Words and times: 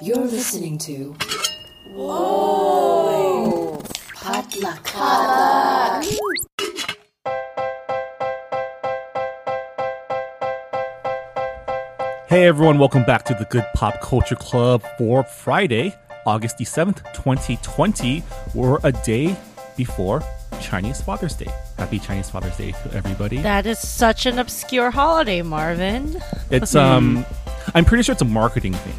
You're 0.00 0.16
listening 0.18 0.78
to. 0.78 1.16
Whoa! 1.92 3.82
Potluck. 4.14 4.86
Hey 12.28 12.46
everyone, 12.46 12.78
welcome 12.78 13.04
back 13.04 13.24
to 13.24 13.34
the 13.34 13.46
Good 13.50 13.64
Pop 13.74 14.00
Culture 14.00 14.36
Club 14.36 14.84
for 14.98 15.24
Friday, 15.24 15.92
August 16.24 16.58
the 16.58 16.64
7th, 16.64 16.98
2020. 17.14 18.22
We're 18.54 18.78
a 18.84 18.92
day 18.92 19.36
before 19.76 20.22
Chinese 20.60 21.00
Father's 21.00 21.34
Day. 21.34 21.52
Happy 21.76 21.98
Chinese 21.98 22.30
Father's 22.30 22.56
Day 22.56 22.70
to 22.70 22.92
everybody. 22.94 23.38
That 23.38 23.66
is 23.66 23.80
such 23.80 24.26
an 24.26 24.38
obscure 24.38 24.92
holiday, 24.92 25.42
Marvin. 25.42 26.22
It's 26.50 26.76
um 26.76 27.24
I'm 27.74 27.84
pretty 27.84 28.02
sure 28.04 28.12
it's 28.12 28.22
a 28.22 28.26
marketing 28.26 28.74
thing, 28.74 28.94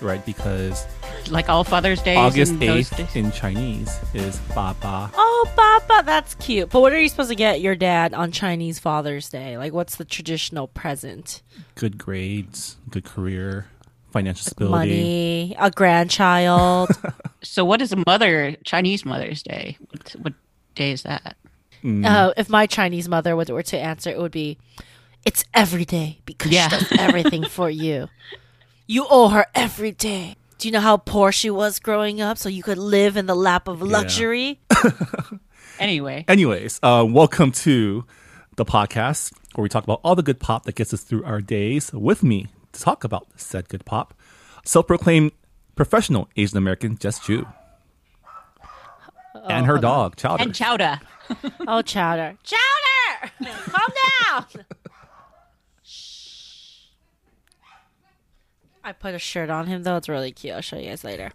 right? 0.00 0.24
Because 0.24 0.86
like 1.30 1.48
all 1.48 1.64
Father's 1.64 2.00
Day, 2.02 2.16
August 2.16 2.54
8th 2.54 3.16
in 3.16 3.30
Chinese 3.32 3.98
is 4.14 4.38
Ba 4.54 4.74
Ba. 4.80 5.10
Oh, 5.14 5.50
Papa, 5.56 6.02
that's 6.04 6.34
cute. 6.36 6.70
But 6.70 6.80
what 6.80 6.92
are 6.92 7.00
you 7.00 7.08
supposed 7.08 7.30
to 7.30 7.34
get 7.36 7.60
your 7.60 7.74
dad 7.76 8.14
on 8.14 8.32
Chinese 8.32 8.78
Father's 8.78 9.28
Day? 9.28 9.56
Like, 9.58 9.72
what's 9.72 9.96
the 9.96 10.04
traditional 10.04 10.68
present? 10.68 11.42
Good 11.74 11.98
grades, 11.98 12.76
good 12.90 13.04
career, 13.04 13.66
financial 14.10 14.44
stability. 14.50 14.90
Money, 14.90 15.56
a 15.58 15.70
grandchild. 15.70 16.90
So 17.40 17.64
what 17.64 17.80
is 17.80 17.92
a 17.92 18.02
mother 18.04 18.56
Chinese 18.64 19.04
Mother's 19.04 19.44
Day? 19.44 19.76
What, 19.90 20.10
what 20.20 20.32
day 20.74 20.90
is 20.90 21.04
that? 21.04 21.36
uh, 21.84 22.32
if 22.36 22.48
my 22.50 22.66
Chinese 22.66 23.08
mother 23.08 23.36
were 23.36 23.44
were 23.48 23.62
to 23.62 23.78
answer, 23.78 24.10
it 24.10 24.18
would 24.18 24.32
be, 24.32 24.58
"It's 25.24 25.44
every 25.54 25.84
day 25.84 26.18
because 26.24 26.50
Yeah. 26.50 26.68
she 26.68 26.78
does 26.80 26.92
everything 26.98 27.44
for 27.48 27.70
you. 27.70 28.08
You 28.90 29.06
owe 29.10 29.28
her 29.28 29.44
every 29.54 29.92
day." 29.92 30.34
Do 30.58 30.66
you 30.66 30.72
know 30.72 30.80
how 30.80 30.96
poor 30.96 31.30
she 31.30 31.50
was 31.50 31.78
growing 31.78 32.20
up, 32.22 32.38
so 32.38 32.48
you 32.48 32.62
could 32.64 32.78
live 32.78 33.16
in 33.18 33.26
the 33.26 33.34
lap 33.34 33.68
of 33.68 33.82
luxury? 33.82 34.60
Anyway, 35.78 36.24
Anyways, 36.26 36.80
uh, 36.82 37.06
welcome 37.08 37.52
to 37.52 38.04
the 38.56 38.64
podcast 38.64 39.32
where 39.54 39.62
we 39.62 39.68
talk 39.68 39.84
about 39.84 40.00
all 40.02 40.16
the 40.16 40.24
good 40.24 40.40
pop 40.40 40.64
that 40.64 40.74
gets 40.74 40.92
us 40.92 41.02
through 41.02 41.22
our 41.22 41.40
days. 41.40 41.92
With 41.92 42.24
me 42.24 42.48
to 42.72 42.80
talk 42.80 43.04
about 43.04 43.28
said 43.36 43.68
good 43.68 43.84
pop, 43.84 44.12
self-proclaimed 44.64 45.30
professional 45.76 46.28
Asian 46.36 46.58
American 46.58 46.98
Jess 46.98 47.20
Ju, 47.20 47.46
and 49.48 49.66
her 49.66 49.78
dog 49.78 50.16
Chowder. 50.16 50.42
and 50.42 50.52
Chowda. 50.52 51.00
Oh, 51.68 51.80
Chowder. 51.82 52.36
Chowder! 52.42 53.32
Calm 53.70 53.92
down! 54.26 54.64
I 58.88 58.92
put 58.92 59.14
a 59.14 59.18
shirt 59.18 59.50
on 59.50 59.66
him, 59.66 59.82
though. 59.82 59.96
It's 59.96 60.08
really 60.08 60.32
cute. 60.32 60.54
I'll 60.54 60.60
show 60.62 60.76
you 60.78 60.88
guys 60.88 61.04
later. 61.04 61.30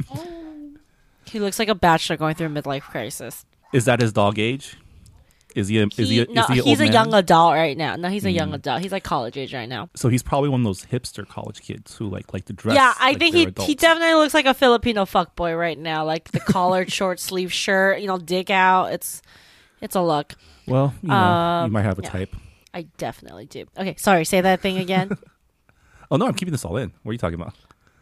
He 1.25 1.39
looks 1.39 1.59
like 1.59 1.69
a 1.69 1.75
bachelor 1.75 2.17
going 2.17 2.35
through 2.35 2.47
a 2.47 2.49
midlife 2.49 2.81
crisis. 2.83 3.45
is 3.71 3.85
that 3.85 3.99
his 4.01 4.11
dog 4.13 4.37
age? 4.39 4.77
Is 5.55 5.67
he? 5.67 5.77
A, 5.79 5.85
is 5.85 6.09
he? 6.09 6.19
A, 6.21 6.25
no, 6.25 6.41
is 6.41 6.47
he 6.47 6.59
a 6.59 6.63
he's 6.63 6.65
old 6.65 6.79
a 6.79 6.83
man? 6.85 6.93
young 6.93 7.13
adult 7.13 7.53
right 7.53 7.77
now. 7.77 7.95
No, 7.95 8.09
he's 8.09 8.25
a 8.25 8.31
young 8.31 8.53
adult. 8.55 8.81
He's 8.81 8.91
like 8.91 9.03
college 9.03 9.37
age 9.37 9.53
right 9.53 9.69
now. 9.69 9.87
So 9.95 10.09
he's 10.09 10.23
probably 10.23 10.49
one 10.49 10.61
of 10.61 10.65
those 10.65 10.83
hipster 10.85 11.27
college 11.27 11.61
kids 11.61 11.95
who 11.95 12.09
like 12.09 12.33
like 12.33 12.45
to 12.45 12.53
dress. 12.53 12.75
yeah, 12.75 12.93
I 12.99 13.09
like 13.11 13.19
think 13.19 13.33
they're 13.33 13.41
he 13.41 13.47
adults. 13.47 13.67
he 13.67 13.75
definitely 13.75 14.15
looks 14.15 14.33
like 14.33 14.47
a 14.47 14.55
Filipino 14.55 15.05
fuckboy 15.05 15.57
right 15.57 15.77
now. 15.77 16.05
Like 16.05 16.31
the 16.31 16.39
collared 16.39 16.91
short 16.99 17.19
sleeve 17.19 17.53
shirt, 17.53 17.99
you 18.01 18.07
know, 18.07 18.17
dig 18.17 18.49
out. 18.49 18.93
It's 18.93 19.21
it's 19.79 19.95
a 19.95 20.01
look. 20.01 20.33
Well, 20.67 20.93
you 21.03 21.09
know, 21.09 21.15
Um, 21.15 21.65
you 21.67 21.71
might 21.71 21.83
have 21.83 21.99
a 21.99 22.01
yeah. 22.03 22.09
type. 22.09 22.35
I 22.73 22.87
definitely 22.97 23.45
do. 23.45 23.65
Okay, 23.77 23.93
sorry. 23.99 24.25
Say 24.25 24.41
that 24.41 24.61
thing 24.61 24.79
again. 24.79 25.15
Oh 26.13 26.15
no, 26.17 26.27
I'm 26.27 26.35
keeping 26.35 26.51
this 26.51 26.63
all 26.63 26.77
in. 26.77 26.91
What 27.01 27.09
are 27.09 27.13
you 27.13 27.17
talking 27.17 27.41
about? 27.41 27.55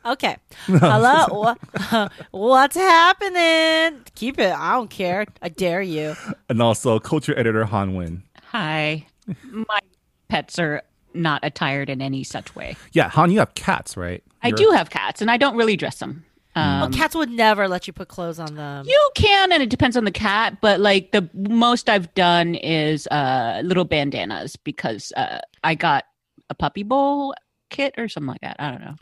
Okay. 0.06 0.36
Hello. 0.66 1.56
Wha- 1.92 2.10
What's 2.32 2.76
happening? 2.76 4.02
Keep 4.16 4.38
it. 4.40 4.52
I 4.54 4.74
don't 4.74 4.90
care. 4.90 5.26
I 5.42 5.48
dare 5.48 5.82
you. 5.82 6.16
And 6.50 6.62
also 6.62 7.00
culture 7.00 7.34
editor 7.40 7.64
Han 7.64 7.96
Wen. 7.96 8.24
Hi. 8.50 9.06
My 9.50 9.80
pets 10.28 10.60
are 10.60 10.82
not 11.14 11.40
attired 11.44 11.90
in 11.90 12.02
any 12.02 12.26
such 12.26 12.54
way. 12.54 12.76
Yeah, 12.92 13.08
Han, 13.10 13.32
you 13.32 13.40
have 13.40 13.54
cats, 13.56 13.96
right? 13.96 14.22
I 14.44 14.50
You're- 14.50 14.58
do 14.62 14.72
have 14.72 14.90
cats, 14.90 15.22
and 15.22 15.32
I 15.32 15.38
don't 15.38 15.56
really 15.56 15.78
dress 15.78 16.00
them. 16.00 16.26
Um, 16.54 16.82
Well, 16.82 16.90
cats 16.90 17.16
would 17.16 17.30
never 17.30 17.70
let 17.70 17.88
you 17.88 17.94
put 17.94 18.10
clothes 18.10 18.40
on 18.40 18.56
them. 18.56 18.86
You 18.86 19.10
can, 19.16 19.54
and 19.54 19.64
it 19.64 19.70
depends 19.70 19.96
on 19.96 20.04
the 20.04 20.12
cat. 20.12 20.58
But 20.60 20.82
like 20.82 21.12
the 21.14 21.30
most 21.34 21.88
I've 21.88 22.14
done 22.14 22.56
is 22.56 23.08
uh, 23.08 23.62
little 23.64 23.86
bandanas 23.86 24.58
because 24.58 25.14
uh, 25.16 25.40
I 25.64 25.76
got 25.76 26.04
a 26.50 26.54
puppy 26.56 26.84
bowl 26.84 27.34
kit 27.72 27.96
or 27.98 28.08
something 28.08 28.28
like 28.28 28.42
that. 28.42 28.58
I 28.60 28.70
don't 28.70 28.82
know. 28.82 28.96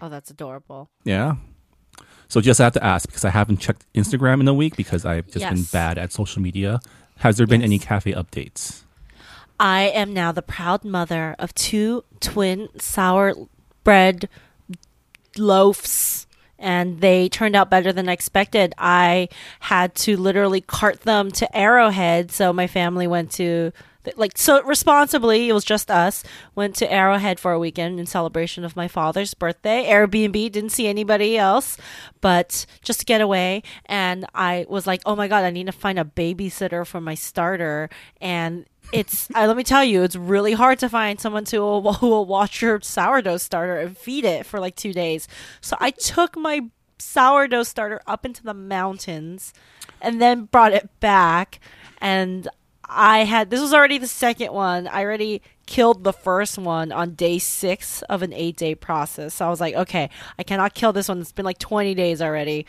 Oh, 0.00 0.08
that's 0.08 0.30
adorable. 0.30 0.88
Yeah. 1.02 1.34
So 2.28 2.40
just 2.40 2.60
I 2.60 2.64
have 2.64 2.74
to 2.74 2.84
ask 2.84 3.08
because 3.08 3.24
I 3.24 3.30
haven't 3.30 3.56
checked 3.56 3.84
Instagram 3.92 4.40
in 4.40 4.46
a 4.46 4.54
week 4.54 4.76
because 4.76 5.04
I've 5.04 5.28
just 5.28 5.44
been 5.44 5.64
bad 5.72 5.98
at 5.98 6.12
social 6.12 6.40
media. 6.40 6.78
Has 7.18 7.36
there 7.36 7.46
been 7.46 7.62
any 7.62 7.80
cafe 7.80 8.12
updates? 8.12 8.84
I 9.58 9.82
am 9.88 10.14
now 10.14 10.30
the 10.30 10.40
proud 10.40 10.84
mother 10.84 11.34
of 11.40 11.52
two 11.54 12.04
twin 12.20 12.68
sour 12.78 13.34
bread 13.82 14.28
loaves. 15.36 16.28
And 16.62 17.00
they 17.00 17.30
turned 17.30 17.56
out 17.56 17.70
better 17.70 17.90
than 17.90 18.08
I 18.08 18.12
expected. 18.12 18.74
I 18.76 19.30
had 19.60 19.94
to 19.96 20.16
literally 20.16 20.60
cart 20.60 21.00
them 21.00 21.30
to 21.32 21.56
Arrowhead. 21.56 22.30
So 22.30 22.52
my 22.52 22.66
family 22.66 23.06
went 23.06 23.32
to, 23.32 23.72
like, 24.16 24.38
so 24.38 24.62
responsibly, 24.62 25.48
it 25.48 25.52
was 25.52 25.64
just 25.64 25.90
us, 25.90 26.24
went 26.54 26.74
to 26.76 26.90
Arrowhead 26.90 27.38
for 27.38 27.52
a 27.52 27.58
weekend 27.58 28.00
in 28.00 28.06
celebration 28.06 28.64
of 28.64 28.76
my 28.76 28.88
father's 28.88 29.34
birthday. 29.34 29.84
Airbnb, 29.84 30.52
didn't 30.52 30.70
see 30.70 30.86
anybody 30.86 31.36
else, 31.36 31.76
but 32.20 32.64
just 32.82 33.00
to 33.00 33.06
get 33.06 33.20
away. 33.20 33.62
And 33.86 34.26
I 34.34 34.66
was 34.68 34.86
like, 34.86 35.02
oh 35.04 35.16
my 35.16 35.28
God, 35.28 35.44
I 35.44 35.50
need 35.50 35.66
to 35.66 35.72
find 35.72 35.98
a 35.98 36.04
babysitter 36.04 36.86
for 36.86 37.00
my 37.00 37.14
starter. 37.14 37.90
And 38.20 38.66
it's 38.92 39.28
uh, 39.34 39.46
let 39.46 39.56
me 39.56 39.64
tell 39.64 39.84
you, 39.84 40.02
it's 40.02 40.16
really 40.16 40.52
hard 40.52 40.78
to 40.78 40.88
find 40.88 41.20
someone 41.20 41.44
to 41.46 41.56
who 41.92 42.08
will 42.08 42.26
watch 42.26 42.62
your 42.62 42.80
sourdough 42.80 43.38
starter 43.38 43.78
and 43.78 43.96
feed 43.96 44.24
it 44.24 44.46
for 44.46 44.60
like 44.60 44.76
two 44.76 44.92
days. 44.92 45.28
So 45.60 45.76
I 45.80 45.90
took 45.90 46.36
my 46.36 46.62
sourdough 46.98 47.64
starter 47.64 48.00
up 48.06 48.24
into 48.24 48.42
the 48.42 48.54
mountains 48.54 49.52
and 50.00 50.20
then 50.20 50.44
brought 50.44 50.72
it 50.72 50.88
back 51.00 51.60
and 52.00 52.48
I 52.90 53.20
had 53.20 53.50
this 53.50 53.60
was 53.60 53.72
already 53.72 53.98
the 53.98 54.08
second 54.08 54.52
one. 54.52 54.88
I 54.88 55.04
already 55.04 55.42
killed 55.66 56.02
the 56.02 56.12
first 56.12 56.58
one 56.58 56.90
on 56.90 57.14
day 57.14 57.38
six 57.38 58.02
of 58.02 58.22
an 58.22 58.32
eight 58.32 58.56
day 58.56 58.74
process. 58.74 59.34
So 59.34 59.46
I 59.46 59.48
was 59.48 59.60
like, 59.60 59.74
okay, 59.74 60.10
I 60.38 60.42
cannot 60.42 60.74
kill 60.74 60.92
this 60.92 61.08
one. 61.08 61.20
It's 61.20 61.32
been 61.32 61.44
like 61.44 61.58
20 61.58 61.94
days 61.94 62.20
already. 62.20 62.66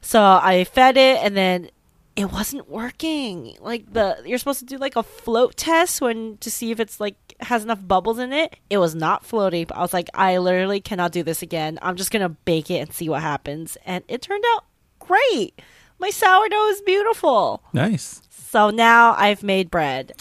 So 0.00 0.22
I 0.22 0.64
fed 0.64 0.96
it 0.96 1.18
and 1.22 1.36
then 1.36 1.70
it 2.16 2.30
wasn't 2.32 2.68
working. 2.68 3.56
Like 3.60 3.92
the 3.92 4.22
you're 4.24 4.38
supposed 4.38 4.60
to 4.60 4.64
do 4.66 4.78
like 4.78 4.94
a 4.94 5.02
float 5.02 5.56
test 5.56 6.00
when 6.00 6.36
to 6.38 6.50
see 6.50 6.70
if 6.70 6.78
it's 6.78 7.00
like 7.00 7.16
has 7.40 7.64
enough 7.64 7.86
bubbles 7.86 8.18
in 8.18 8.32
it. 8.32 8.56
It 8.70 8.78
was 8.78 8.94
not 8.94 9.24
floating. 9.24 9.66
I 9.72 9.80
was 9.80 9.92
like, 9.92 10.08
I 10.14 10.38
literally 10.38 10.80
cannot 10.80 11.12
do 11.12 11.22
this 11.22 11.42
again. 11.42 11.78
I'm 11.82 11.96
just 11.96 12.10
gonna 12.10 12.28
bake 12.28 12.70
it 12.70 12.78
and 12.78 12.92
see 12.92 13.08
what 13.08 13.22
happens. 13.22 13.76
And 13.84 14.04
it 14.06 14.22
turned 14.22 14.44
out 14.54 14.64
great. 14.98 15.60
My 15.98 16.10
sourdough 16.10 16.68
is 16.68 16.80
beautiful. 16.82 17.62
Nice. 17.74 18.22
So 18.50 18.70
now 18.70 19.14
I've 19.16 19.42
made 19.42 19.70
bread. 19.70 20.12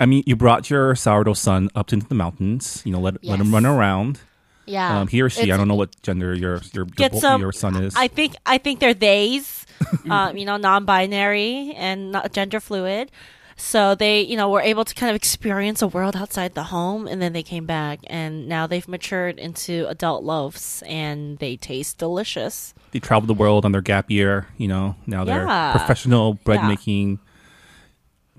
I 0.00 0.06
mean, 0.06 0.24
you 0.26 0.34
brought 0.36 0.68
your 0.68 0.94
sourdough 0.96 1.34
son 1.34 1.70
up 1.74 1.92
into 1.92 2.06
the 2.08 2.14
mountains. 2.16 2.82
You 2.84 2.92
know, 2.92 3.00
let 3.00 3.22
let 3.24 3.38
him 3.40 3.52
run 3.54 3.64
around. 3.64 4.18
Yeah. 4.66 4.98
Um, 4.98 5.06
he 5.06 5.22
or 5.22 5.30
she. 5.30 5.52
I 5.52 5.56
don't 5.56 5.68
know 5.68 5.76
what 5.76 5.90
gender 6.02 6.34
your 6.34 6.60
your 6.74 6.86
your, 6.98 7.10
some- 7.20 7.40
your 7.40 7.52
son 7.52 7.76
is. 7.82 7.94
I 7.96 8.08
think 8.08 8.34
I 8.44 8.58
think 8.58 8.80
they're 8.80 8.92
theys, 8.94 9.64
um, 10.10 10.36
you 10.36 10.44
know, 10.44 10.56
non-binary 10.56 11.74
and 11.76 12.16
gender 12.32 12.58
fluid. 12.60 13.10
So 13.58 13.94
they, 13.94 14.20
you 14.20 14.36
know, 14.36 14.50
were 14.50 14.60
able 14.60 14.84
to 14.84 14.94
kind 14.94 15.08
of 15.08 15.16
experience 15.16 15.80
a 15.80 15.86
world 15.86 16.14
outside 16.14 16.52
the 16.54 16.64
home, 16.64 17.06
and 17.06 17.22
then 17.22 17.32
they 17.32 17.42
came 17.42 17.64
back, 17.64 18.00
and 18.06 18.46
now 18.48 18.66
they've 18.66 18.86
matured 18.86 19.38
into 19.38 19.86
adult 19.88 20.24
loaves, 20.24 20.82
and 20.86 21.38
they 21.38 21.56
taste 21.56 21.96
delicious. 21.96 22.74
they 22.90 22.98
traveled 23.00 23.28
the 23.30 23.34
world 23.34 23.64
on 23.64 23.72
their 23.72 23.80
gap 23.80 24.10
year. 24.10 24.46
You 24.58 24.68
know, 24.68 24.96
now 25.06 25.24
they're 25.24 25.46
Yeah. 25.46 25.70
professional 25.72 26.34
bread 26.34 26.64
making 26.64 27.18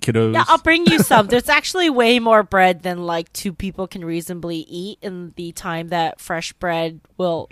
kiddos. 0.07 0.33
Yeah, 0.33 0.45
I'll 0.47 0.57
bring 0.57 0.85
you 0.85 0.99
some. 0.99 1.27
There's 1.27 1.49
actually 1.49 1.89
way 1.89 2.19
more 2.19 2.43
bread 2.43 2.83
than 2.83 3.05
like 3.05 3.31
two 3.33 3.53
people 3.53 3.87
can 3.87 4.03
reasonably 4.05 4.65
eat 4.69 4.99
in 5.01 5.33
the 5.35 5.51
time 5.51 5.89
that 5.89 6.19
fresh 6.19 6.53
bread 6.53 7.01
will 7.17 7.47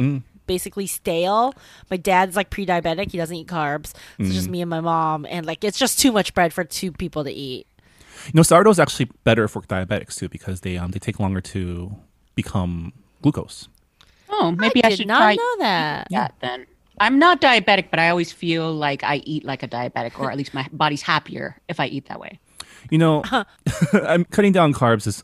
basically 0.48 0.88
stale. 0.88 1.54
My 1.90 1.98
dad's 1.98 2.36
like 2.36 2.50
pre-diabetic; 2.50 3.12
he 3.12 3.18
doesn't 3.18 3.36
eat 3.36 3.48
carbs. 3.48 3.88
So 3.88 3.98
it's 4.20 4.34
just 4.34 4.50
me 4.50 4.62
and 4.62 4.70
my 4.70 4.82
mom, 4.82 5.26
and 5.30 5.46
like 5.46 5.64
it's 5.64 5.78
just 5.78 6.00
too 6.00 6.12
much 6.12 6.34
bread 6.34 6.54
for 6.54 6.64
two 6.64 6.92
people 6.92 7.24
to 7.24 7.32
eat. 7.32 7.68
You 8.28 8.32
know, 8.34 8.44
sourdough 8.44 8.72
is 8.72 8.80
actually 8.80 9.10
better 9.24 9.48
for 9.48 9.62
diabetics 9.62 10.16
too 10.18 10.30
because 10.30 10.62
they 10.62 10.78
um 10.78 10.92
they 10.92 11.00
take 11.00 11.20
longer 11.20 11.42
to 11.42 11.96
become 12.36 12.94
glucose. 13.22 13.68
Oh, 14.30 14.52
maybe 14.52 14.84
I, 14.84 14.90
did 14.90 14.98
should 14.98 15.08
not 15.08 15.20
try 15.20 15.36
know 15.36 15.56
that. 15.60 16.08
Yeah, 16.10 16.30
then. 16.42 16.66
I'm 16.98 17.20
not 17.20 17.42
diabetic, 17.42 17.90
but 17.90 18.00
I 18.00 18.10
always 18.10 18.32
feel 18.32 18.72
like 18.72 19.04
I 19.04 19.18
eat 19.18 19.44
like 19.44 19.64
a 19.64 19.68
diabetic, 19.68 20.18
or 20.18 20.32
at 20.32 20.38
least 20.38 20.54
my 20.54 20.66
body's 20.72 21.02
happier 21.02 21.60
if 21.68 21.82
I 21.82 21.88
eat 21.88 22.08
that 22.08 22.22
way. 22.22 22.40
You 22.90 22.98
know, 22.98 23.24
I'm 23.94 24.26
cutting 24.26 24.52
down 24.52 24.74
carbs 24.74 25.08
is 25.08 25.24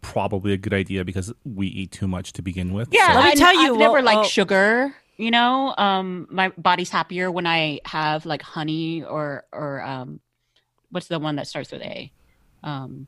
probably 0.00 0.52
a 0.52 0.56
good 0.56 0.74
idea 0.74 1.04
because 1.04 1.32
we 1.44 1.66
eat 1.66 1.90
too 1.90 2.06
much 2.06 2.32
to 2.34 2.42
begin 2.42 2.72
with. 2.72 2.88
Yeah, 2.92 3.08
So- 3.08 3.20
Let 3.20 3.34
me 3.34 3.40
tell 3.40 3.54
you, 3.54 3.72
I've 3.72 3.78
never 3.78 3.94
well, 3.94 4.04
liked 4.04 4.26
oh. 4.26 4.28
sugar, 4.28 4.94
You 5.16 5.30
know, 5.30 5.74
um, 5.78 6.26
my 6.30 6.50
body's 6.58 6.90
happier 6.90 7.30
when 7.30 7.46
I 7.46 7.80
have 7.84 8.26
like 8.26 8.42
honey 8.42 9.02
or 9.02 9.44
or 9.52 9.82
um, 9.82 10.20
what's 10.90 11.08
the 11.08 11.18
one 11.18 11.36
that 11.36 11.46
starts 11.46 11.72
with 11.72 11.82
A? 11.82 12.12
Um, 12.62 13.06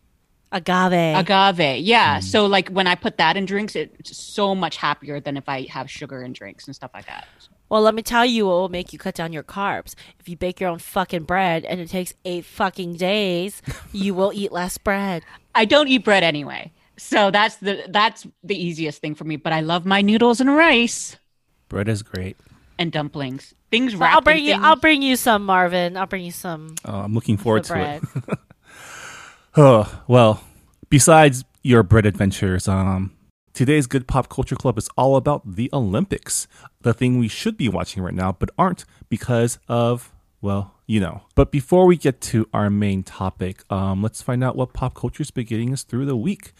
Agave. 0.52 1.16
agave. 1.16 1.82
Yeah. 1.84 2.20
So 2.20 2.46
like 2.46 2.68
when 2.68 2.86
I 2.86 2.94
put 2.94 3.18
that 3.18 3.36
in 3.36 3.46
drinks, 3.46 3.74
it's 3.76 4.16
so 4.16 4.54
much 4.54 4.76
happier 4.76 5.20
than 5.20 5.36
if 5.36 5.48
I 5.48 5.66
have 5.70 5.90
sugar 5.90 6.22
in 6.22 6.32
drinks 6.32 6.66
and 6.66 6.74
stuff 6.74 6.92
like 6.94 7.06
that. 7.06 7.26
Well, 7.68 7.82
let 7.82 7.94
me 7.94 8.02
tell 8.02 8.24
you 8.24 8.46
what 8.46 8.52
will 8.54 8.68
make 8.68 8.92
you 8.92 8.98
cut 8.98 9.14
down 9.14 9.32
your 9.32 9.42
carbs. 9.42 9.94
If 10.20 10.28
you 10.28 10.36
bake 10.36 10.60
your 10.60 10.70
own 10.70 10.78
fucking 10.78 11.24
bread 11.24 11.64
and 11.64 11.80
it 11.80 11.88
takes 11.88 12.14
eight 12.24 12.44
fucking 12.44 12.94
days, 12.96 13.60
you 13.92 14.14
will 14.14 14.32
eat 14.32 14.52
less 14.52 14.78
bread. 14.78 15.22
I 15.54 15.64
don't 15.64 15.88
eat 15.88 16.04
bread 16.04 16.22
anyway. 16.22 16.72
So 16.96 17.30
that's 17.30 17.56
the 17.56 17.84
that's 17.88 18.26
the 18.44 18.56
easiest 18.56 19.00
thing 19.00 19.14
for 19.14 19.24
me. 19.24 19.36
But 19.36 19.52
I 19.52 19.60
love 19.60 19.84
my 19.84 20.00
noodles 20.00 20.40
and 20.40 20.54
rice 20.54 21.16
Bread 21.68 21.88
is 21.88 22.02
great. 22.02 22.36
and 22.78 22.92
dumplings. 22.92 23.52
Things 23.70 23.92
So 23.92 23.98
wrapped 23.98 24.14
I'll 24.14 24.20
bring 24.20 24.44
you. 24.44 24.52
things. 24.52 24.64
I'll 24.64 24.76
bring 24.76 25.02
you 25.02 25.16
some, 25.16 25.44
Marvin. 25.44 25.96
I'll 25.96 26.06
bring 26.06 26.24
you 26.24 26.30
some 26.32 26.76
Uh, 26.86 27.02
I'm 27.02 27.14
looking 27.14 27.36
forward 27.36 27.64
the 27.64 27.74
to 27.74 28.00
it. 28.28 28.38
Oh, 29.58 30.02
well, 30.06 30.42
besides 30.90 31.44
your 31.62 31.82
bread 31.82 32.04
adventures, 32.04 32.68
um, 32.68 33.15
today's 33.56 33.86
Good 33.86 34.06
Pop 34.06 34.28
Culture 34.28 34.54
Club 34.54 34.76
is 34.76 34.90
all 34.98 35.16
about 35.16 35.56
the 35.56 35.70
Olympics, 35.72 36.46
the 36.82 36.92
thing 36.92 37.18
we 37.18 37.26
should 37.26 37.56
be 37.56 37.70
watching 37.70 38.02
right 38.02 38.12
now, 38.12 38.32
but 38.32 38.50
aren't 38.58 38.84
because 39.08 39.58
of, 39.66 40.12
well, 40.42 40.74
you 40.86 41.00
know. 41.00 41.22
But 41.34 41.50
before 41.50 41.86
we 41.86 41.96
get 41.96 42.20
to 42.32 42.46
our 42.52 42.68
main 42.68 43.02
topic, 43.02 43.64
um, 43.72 44.02
let's 44.02 44.20
find 44.20 44.44
out 44.44 44.56
what 44.56 44.74
pop 44.74 44.94
culture's 44.94 45.30
been 45.30 45.46
getting 45.46 45.72
us 45.72 45.84
through 45.84 46.04
the 46.04 46.16
week. 46.18 46.52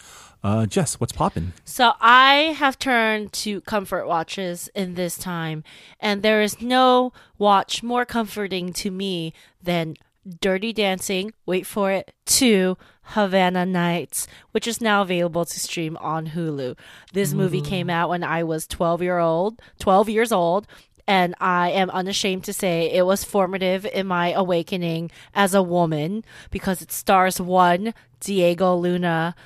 Uh, 0.43 0.65
Jess, 0.65 0.99
what's 0.99 1.13
popping? 1.13 1.53
So 1.67 1.93
I 2.01 2.55
have 2.57 2.79
turned 2.79 3.31
to 3.35 3.61
comfort 3.61 4.09
watches 4.09 4.71
in 4.75 4.95
this 4.95 5.19
time, 5.19 5.65
and 6.01 6.23
there 6.23 6.41
is 6.41 6.63
no 6.63 7.13
watch 7.37 7.83
more 7.83 8.07
comforting 8.07 8.73
to 8.73 8.91
me 8.91 9.35
than 9.63 9.97
Dirty 10.41 10.73
Dancing. 10.73 11.33
Wait 11.45 11.67
for 11.67 11.91
it. 11.91 12.13
To 12.27 12.77
Havana 13.03 13.65
Nights, 13.65 14.27
which 14.51 14.67
is 14.67 14.81
now 14.81 15.03
available 15.03 15.45
to 15.45 15.61
stream 15.61 15.97
on 15.99 16.29
Hulu. 16.29 16.77
This 17.13 17.33
movie 17.33 17.61
mm-hmm. 17.61 17.69
came 17.69 17.91
out 17.91 18.09
when 18.09 18.25
I 18.25 18.43
was 18.43 18.67
twelve 18.67 19.03
year 19.03 19.19
old, 19.19 19.61
twelve 19.79 20.09
years 20.09 20.33
old. 20.33 20.67
And 21.09 21.37
I 21.41 21.71
am 21.71 21.89
unashamed 21.91 22.43
to 22.45 22.53
say 22.53 22.91
it 22.91 23.07
was 23.07 23.23
formative 23.23 23.87
in 23.87 24.09
my 24.09 24.33
awakening 24.33 25.13
as 25.35 25.55
a 25.55 25.63
woman 25.63 26.25
because 26.51 26.83
it 26.83 26.91
stars 26.91 27.41
one 27.41 27.95
Diego 28.19 28.75
Luna, 28.75 29.37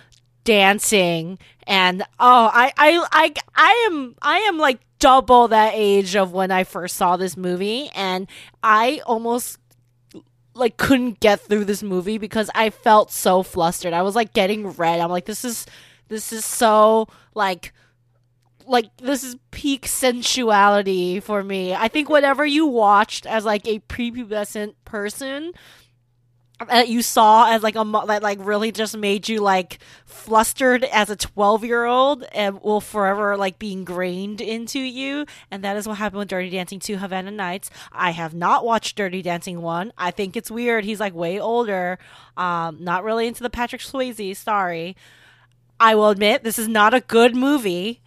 dancing 0.44 1.38
and 1.66 2.02
oh 2.18 2.50
I, 2.52 2.72
I 2.76 3.06
i 3.12 3.34
i 3.54 3.86
am 3.90 4.14
i 4.22 4.38
am 4.38 4.58
like 4.58 4.80
double 4.98 5.48
that 5.48 5.72
age 5.74 6.16
of 6.16 6.32
when 6.32 6.50
i 6.50 6.64
first 6.64 6.96
saw 6.96 7.16
this 7.16 7.36
movie 7.36 7.90
and 7.94 8.26
i 8.62 9.02
almost 9.06 9.58
like 10.60 10.76
couldn't 10.76 11.20
get 11.20 11.40
through 11.40 11.64
this 11.64 11.82
movie 11.82 12.18
because 12.18 12.50
i 12.54 12.70
felt 12.70 13.10
so 13.10 13.42
flustered. 13.42 13.92
I 13.92 14.02
was 14.02 14.14
like 14.14 14.32
getting 14.32 14.68
red. 14.68 15.00
I'm 15.00 15.10
like 15.10 15.24
this 15.24 15.44
is 15.44 15.66
this 16.08 16.32
is 16.32 16.44
so 16.44 17.08
like 17.34 17.72
like 18.66 18.96
this 18.98 19.24
is 19.24 19.36
peak 19.50 19.86
sensuality 19.86 21.20
for 21.20 21.42
me. 21.42 21.74
I 21.74 21.88
think 21.88 22.08
whatever 22.08 22.46
you 22.46 22.66
watched 22.66 23.26
as 23.26 23.44
like 23.44 23.66
a 23.66 23.80
prepubescent 23.80 24.74
person 24.84 25.52
that 26.68 26.88
you 26.88 27.02
saw 27.02 27.50
as 27.50 27.62
like 27.62 27.76
a 27.76 27.84
that 28.06 28.22
like 28.22 28.38
really 28.40 28.72
just 28.72 28.96
made 28.96 29.28
you 29.28 29.40
like 29.40 29.78
flustered 30.04 30.84
as 30.84 31.10
a 31.10 31.16
12 31.16 31.64
year 31.64 31.84
old 31.84 32.24
and 32.32 32.62
will 32.62 32.80
forever 32.80 33.36
like 33.36 33.58
be 33.58 33.72
ingrained 33.72 34.40
into 34.40 34.78
you? 34.78 35.26
And 35.50 35.64
that 35.64 35.76
is 35.76 35.88
what 35.88 35.98
happened 35.98 36.18
with 36.18 36.28
dirty 36.28 36.50
dancing 36.50 36.78
2 36.78 36.98
havana 36.98 37.30
nights. 37.30 37.70
I 37.92 38.10
have 38.10 38.34
not 38.34 38.64
watched 38.64 38.96
dirty 38.96 39.22
dancing 39.22 39.62
1 39.62 39.92
i 39.98 40.10
think 40.10 40.36
it's 40.36 40.50
weird. 40.50 40.84
He's 40.84 41.00
like 41.00 41.14
way 41.14 41.40
older. 41.40 41.98
Um 42.36 42.78
not 42.82 43.04
really 43.04 43.26
into 43.26 43.42
the 43.42 43.50
patrick 43.50 43.82
swayze 43.82 44.36
sorry. 44.36 44.96
I 45.78 45.94
will 45.94 46.10
admit 46.10 46.44
this 46.44 46.58
is 46.58 46.68
not 46.68 46.92
a 46.92 47.00
good 47.00 47.34
movie 47.34 48.02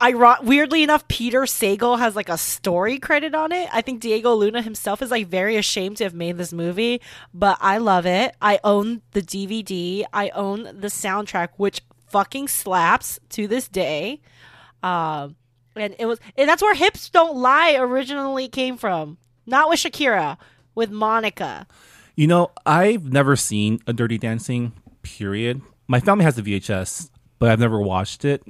I 0.00 0.38
weirdly 0.42 0.82
enough, 0.82 1.06
Peter 1.08 1.42
Sagal 1.42 1.98
has 1.98 2.16
like 2.16 2.28
a 2.28 2.38
story 2.38 2.98
credit 2.98 3.34
on 3.34 3.52
it. 3.52 3.68
I 3.72 3.80
think 3.80 4.00
Diego 4.00 4.34
Luna 4.34 4.62
himself 4.62 5.02
is 5.02 5.10
like 5.10 5.28
very 5.28 5.56
ashamed 5.56 5.98
to 5.98 6.04
have 6.04 6.14
made 6.14 6.38
this 6.38 6.52
movie, 6.52 7.00
but 7.34 7.58
I 7.60 7.78
love 7.78 8.06
it. 8.06 8.34
I 8.40 8.58
own 8.64 9.02
the 9.12 9.22
DVD. 9.22 10.04
I 10.12 10.30
own 10.30 10.64
the 10.64 10.88
soundtrack, 10.88 11.50
which 11.56 11.82
fucking 12.08 12.48
slaps 12.48 13.18
to 13.30 13.46
this 13.46 13.68
day. 13.68 14.20
Um, 14.82 15.36
and 15.74 15.94
it 15.98 16.06
was, 16.06 16.18
and 16.36 16.48
that's 16.48 16.62
where 16.62 16.74
"Hips 16.74 17.10
Don't 17.10 17.36
Lie" 17.36 17.74
originally 17.74 18.48
came 18.48 18.76
from. 18.76 19.18
Not 19.46 19.68
with 19.68 19.80
Shakira, 19.80 20.38
with 20.74 20.90
Monica. 20.90 21.66
You 22.14 22.26
know, 22.26 22.50
I've 22.64 23.12
never 23.12 23.36
seen 23.36 23.80
a 23.86 23.92
Dirty 23.92 24.18
Dancing, 24.18 24.72
period. 25.02 25.60
My 25.86 26.00
family 26.00 26.24
has 26.24 26.36
the 26.36 26.42
VHS, 26.42 27.10
but 27.38 27.50
I've 27.50 27.60
never 27.60 27.80
watched 27.80 28.24
it. 28.24 28.42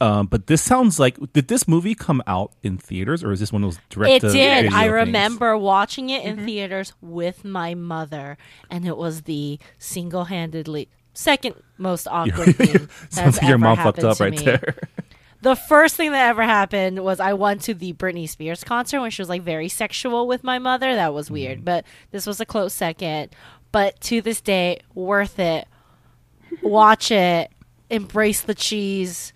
Um, 0.00 0.26
but 0.26 0.48
this 0.48 0.60
sounds 0.60 0.98
like 0.98 1.16
did 1.32 1.48
this 1.48 1.66
movie 1.68 1.94
come 1.94 2.22
out 2.26 2.52
in 2.62 2.76
theaters 2.78 3.22
or 3.24 3.32
is 3.32 3.40
this 3.40 3.52
one 3.52 3.62
of 3.64 3.70
those 3.74 3.80
direct? 3.88 4.24
It 4.24 4.32
did. 4.32 4.32
video 4.64 4.76
I 4.76 4.82
things? 4.82 4.92
remember 4.92 5.56
watching 5.56 6.10
it 6.10 6.24
in 6.24 6.44
theaters 6.44 6.92
with 7.00 7.44
my 7.44 7.74
mother, 7.74 8.36
and 8.70 8.86
it 8.86 8.96
was 8.96 9.22
the 9.22 9.58
single-handedly 9.78 10.88
second 11.12 11.54
most 11.78 12.06
awkward 12.10 12.56
thing. 12.56 12.66
Sounds 12.88 12.88
that's 13.10 13.38
like 13.40 13.48
your 13.48 13.58
mom 13.58 13.76
fucked 13.78 14.04
up 14.04 14.20
right 14.20 14.32
me. 14.32 14.38
there. 14.44 14.74
The 15.42 15.54
first 15.56 15.94
thing 15.96 16.12
that 16.12 16.28
ever 16.30 16.42
happened 16.42 17.04
was 17.04 17.20
I 17.20 17.34
went 17.34 17.60
to 17.62 17.74
the 17.74 17.92
Britney 17.92 18.28
Spears 18.28 18.64
concert 18.64 19.00
when 19.00 19.10
she 19.10 19.20
was 19.22 19.28
like 19.28 19.42
very 19.42 19.68
sexual 19.68 20.26
with 20.26 20.42
my 20.42 20.58
mother. 20.58 20.94
That 20.94 21.12
was 21.14 21.30
weird, 21.30 21.60
Mm. 21.60 21.64
but 21.66 21.84
this 22.12 22.26
was 22.26 22.40
a 22.40 22.46
close 22.46 22.72
second. 22.74 23.30
But 23.70 24.00
to 24.02 24.20
this 24.22 24.40
day, 24.40 24.80
worth 24.94 25.38
it. 25.38 25.68
Watch 26.62 27.10
it. 27.10 27.50
Embrace 27.90 28.40
the 28.40 28.54
cheese, 28.54 29.32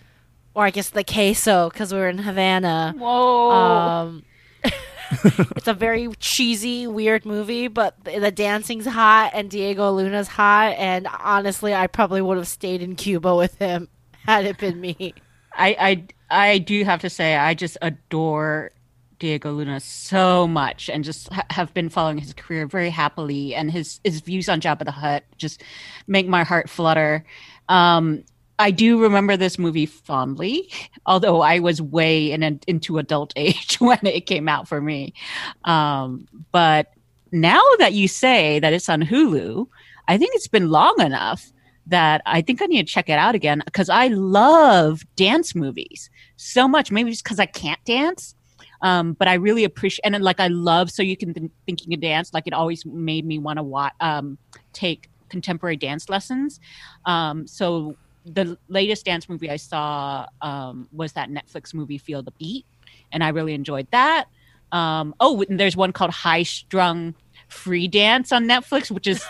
or 0.59 0.65
I 0.65 0.71
guess 0.71 0.91
the 0.91 1.05
queso, 1.05 1.71
because 1.71 1.93
we 1.93 2.01
were 2.01 2.09
in 2.09 2.19
Havana. 2.19 2.93
Whoa. 2.99 3.51
Um, 3.53 4.25
it's 4.65 5.69
a 5.69 5.73
very 5.73 6.09
cheesy, 6.19 6.85
weird 6.89 7.25
movie, 7.25 7.69
but 7.69 7.95
the, 8.03 8.33
dancing's 8.33 8.85
hot 8.85 9.31
and 9.35 9.49
Diego 9.49 9.93
Luna's 9.93 10.27
hot. 10.27 10.75
And 10.77 11.07
honestly, 11.21 11.77
I 11.77 11.87
probably 11.87 12.21
would 12.21 12.39
have 12.39 12.49
stayed 12.49 12.83
in 12.83 12.97
Cuba 12.97 13.37
with 13.37 13.57
him 13.59 13.87
had 14.27 14.47
it 14.47 14.59
been 14.59 14.81
me. 14.81 15.15
I, 15.53 16.05
I 16.29 16.49
I 16.51 16.59
do 16.59 16.83
have 16.83 17.03
to 17.03 17.11
say 17.11 17.37
I 17.37 17.55
just 17.55 17.79
adore 17.81 18.73
Diego 19.21 19.53
Luna 19.53 19.79
so 19.79 20.49
much 20.49 20.91
and 20.91 21.05
just 21.05 21.33
ha- 21.33 21.47
have 21.51 21.73
been 21.73 21.89
following 21.89 22.19
his 22.19 22.33
career 22.33 22.67
very 22.67 22.91
happily 22.91 23.55
and 23.55 23.71
his 23.71 24.01
his 24.03 24.23
views 24.23 24.49
on 24.49 24.61
Jabba 24.61 24.85
the 24.85 24.91
Hutt 24.91 25.23
just 25.37 25.63
make 26.09 26.27
my 26.27 26.43
heart 26.43 26.69
flutter. 26.69 27.25
Um, 27.69 28.25
I 28.59 28.71
do 28.71 29.01
remember 29.01 29.37
this 29.37 29.59
movie 29.59 29.87
fondly, 29.87 30.71
although 31.07 31.43
I 31.43 31.61
was 31.61 31.81
way 31.81 32.33
in 32.33 32.43
into 32.67 32.99
adult 32.99 33.33
age 33.37 33.77
when 33.81 34.01
it 34.05 34.27
came 34.27 34.49
out 34.49 34.69
for 34.69 34.81
me. 34.81 35.15
Um, 35.65 36.27
but 36.53 36.93
now 37.33 37.63
that 37.79 37.93
you 37.93 38.09
say 38.09 38.59
that 38.61 38.73
it's 38.73 38.89
on 38.89 39.03
Hulu, 39.03 39.67
I 40.09 40.19
think 40.19 40.35
it's 40.35 40.49
been 40.49 40.71
long 40.71 41.01
enough 41.01 41.53
that 41.87 42.21
I 42.27 42.43
think 42.43 42.61
I 42.61 42.67
need 42.67 42.87
to 42.87 42.93
check 42.93 43.09
it 43.09 43.13
out 43.13 43.35
again 43.35 43.63
because 43.65 43.89
I 43.89 44.09
love 44.09 45.03
dance 45.17 45.55
movies 45.55 46.11
so 46.37 46.69
much. 46.69 46.91
Maybe 46.91 47.11
it's 47.11 47.23
because 47.23 47.39
I 47.39 47.47
can't 47.47 47.83
dance, 47.85 48.35
um, 48.83 49.15
but 49.15 49.29
I 49.29 49.35
really 49.35 49.65
appreciate 49.65 50.01
and 50.05 50.23
like 50.23 50.41
I 50.41 50.49
love 50.49 50.91
so 50.91 51.03
you 51.03 51.17
can 51.17 51.33
th- 51.33 51.51
think 51.67 51.83
you 51.83 51.91
can 51.91 52.01
dance. 52.01 52.35
Like 52.35 52.47
it 52.47 52.53
always 52.53 52.85
made 52.85 53.25
me 53.25 53.39
want 53.39 53.59
to 53.59 54.07
um, 54.07 54.39
take 54.73 55.09
contemporary 55.29 55.77
dance 55.77 56.09
lessons. 56.09 56.61
Um, 57.05 57.47
so 57.47 57.97
the 58.33 58.59
latest 58.69 59.05
dance 59.05 59.29
movie 59.29 59.51
I 59.51 59.57
saw 59.57 60.27
um, 60.43 60.89
was 60.93 61.13
that 61.13 61.31
Netflix 61.31 61.75
movie 61.75 61.99
Feel 61.99 62.23
the 62.23 62.33
Beat, 62.33 62.67
and 63.13 63.23
I 63.23 63.29
really 63.29 63.55
enjoyed 63.55 63.87
that. 63.91 64.27
Um, 64.73 65.15
oh, 65.21 65.43
and 65.49 65.59
there's 65.59 65.77
one 65.77 65.93
called 65.93 66.11
High 66.11 66.43
Strung 66.43 67.15
Free 67.49 67.89
Dance 67.89 68.33
on 68.33 68.45
Netflix, 68.45 68.91
which 68.91 69.07
is 69.07 69.25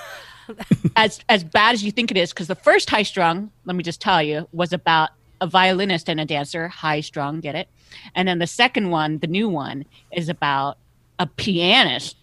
as 0.96 1.20
as 1.28 1.44
bad 1.44 1.74
as 1.74 1.84
you 1.84 1.92
think 1.92 2.10
it 2.10 2.16
is. 2.16 2.30
Because 2.30 2.48
the 2.48 2.54
first 2.54 2.90
High 2.90 3.02
Strung, 3.02 3.50
let 3.64 3.76
me 3.76 3.82
just 3.82 4.00
tell 4.00 4.22
you, 4.22 4.48
was 4.52 4.72
about 4.72 5.10
a 5.40 5.46
violinist 5.46 6.08
and 6.08 6.20
a 6.20 6.24
dancer. 6.24 6.68
High 6.68 7.00
Strung, 7.00 7.40
get 7.40 7.54
it? 7.54 7.68
And 8.14 8.26
then 8.28 8.38
the 8.38 8.46
second 8.46 8.90
one, 8.90 9.18
the 9.18 9.26
new 9.26 9.48
one, 9.48 9.84
is 10.12 10.28
about 10.28 10.78
a 11.18 11.26
pianist 11.26 12.16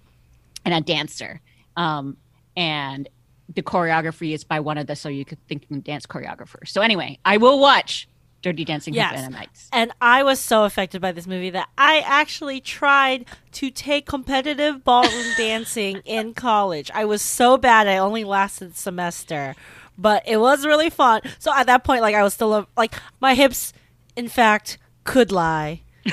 and 0.64 0.74
a 0.74 0.82
dancer. 0.82 1.42
Um, 1.78 2.18
and 2.58 3.10
the 3.54 3.62
choreography 3.62 4.34
is 4.34 4.44
by 4.44 4.60
one 4.60 4.78
of 4.78 4.88
the 4.88 4.96
so 4.96 5.10
you 5.10 5.26
could 5.26 5.40
think 5.48 5.66
dance 5.84 6.06
choreographers. 6.06 6.70
So 6.70 6.82
anyway, 6.82 7.20
I 7.26 7.38
will 7.38 7.60
watch 7.60 8.08
Dirty 8.42 8.64
Dancing 8.64 8.94
Yes. 8.94 9.30
Nights. 9.32 9.70
And 9.74 9.92
I 10.02 10.22
was 10.22 10.40
so 10.40 10.66
affected 10.66 11.02
by 11.02 11.12
this 11.12 11.26
movie 11.26 11.50
that 11.50 11.68
I 11.78 12.04
actually 12.06 12.62
tried 12.62 13.26
to 13.54 13.72
take 13.72 14.06
competitive 14.06 14.84
ballroom 14.84 15.26
dancing 15.38 16.02
in 16.06 16.34
college. 16.36 16.92
I 16.94 17.06
was 17.06 17.22
so 17.24 17.58
bad, 17.58 17.88
I 17.88 17.98
only 17.98 18.24
lasted 18.24 18.72
a 18.72 18.76
semester, 18.76 19.56
but 19.98 20.28
it 20.28 20.38
was 20.38 20.66
really 20.66 20.92
fun. 20.92 21.22
So 21.40 21.52
at 21.56 21.66
that 21.68 21.84
point, 21.84 22.02
like, 22.04 22.14
I 22.14 22.22
was 22.22 22.36
still, 22.36 22.68
like, 22.78 22.94
my 23.20 23.34
hips, 23.34 23.74
in 24.16 24.28
fact, 24.28 24.78
could 25.06 25.32
lie. 25.32 25.82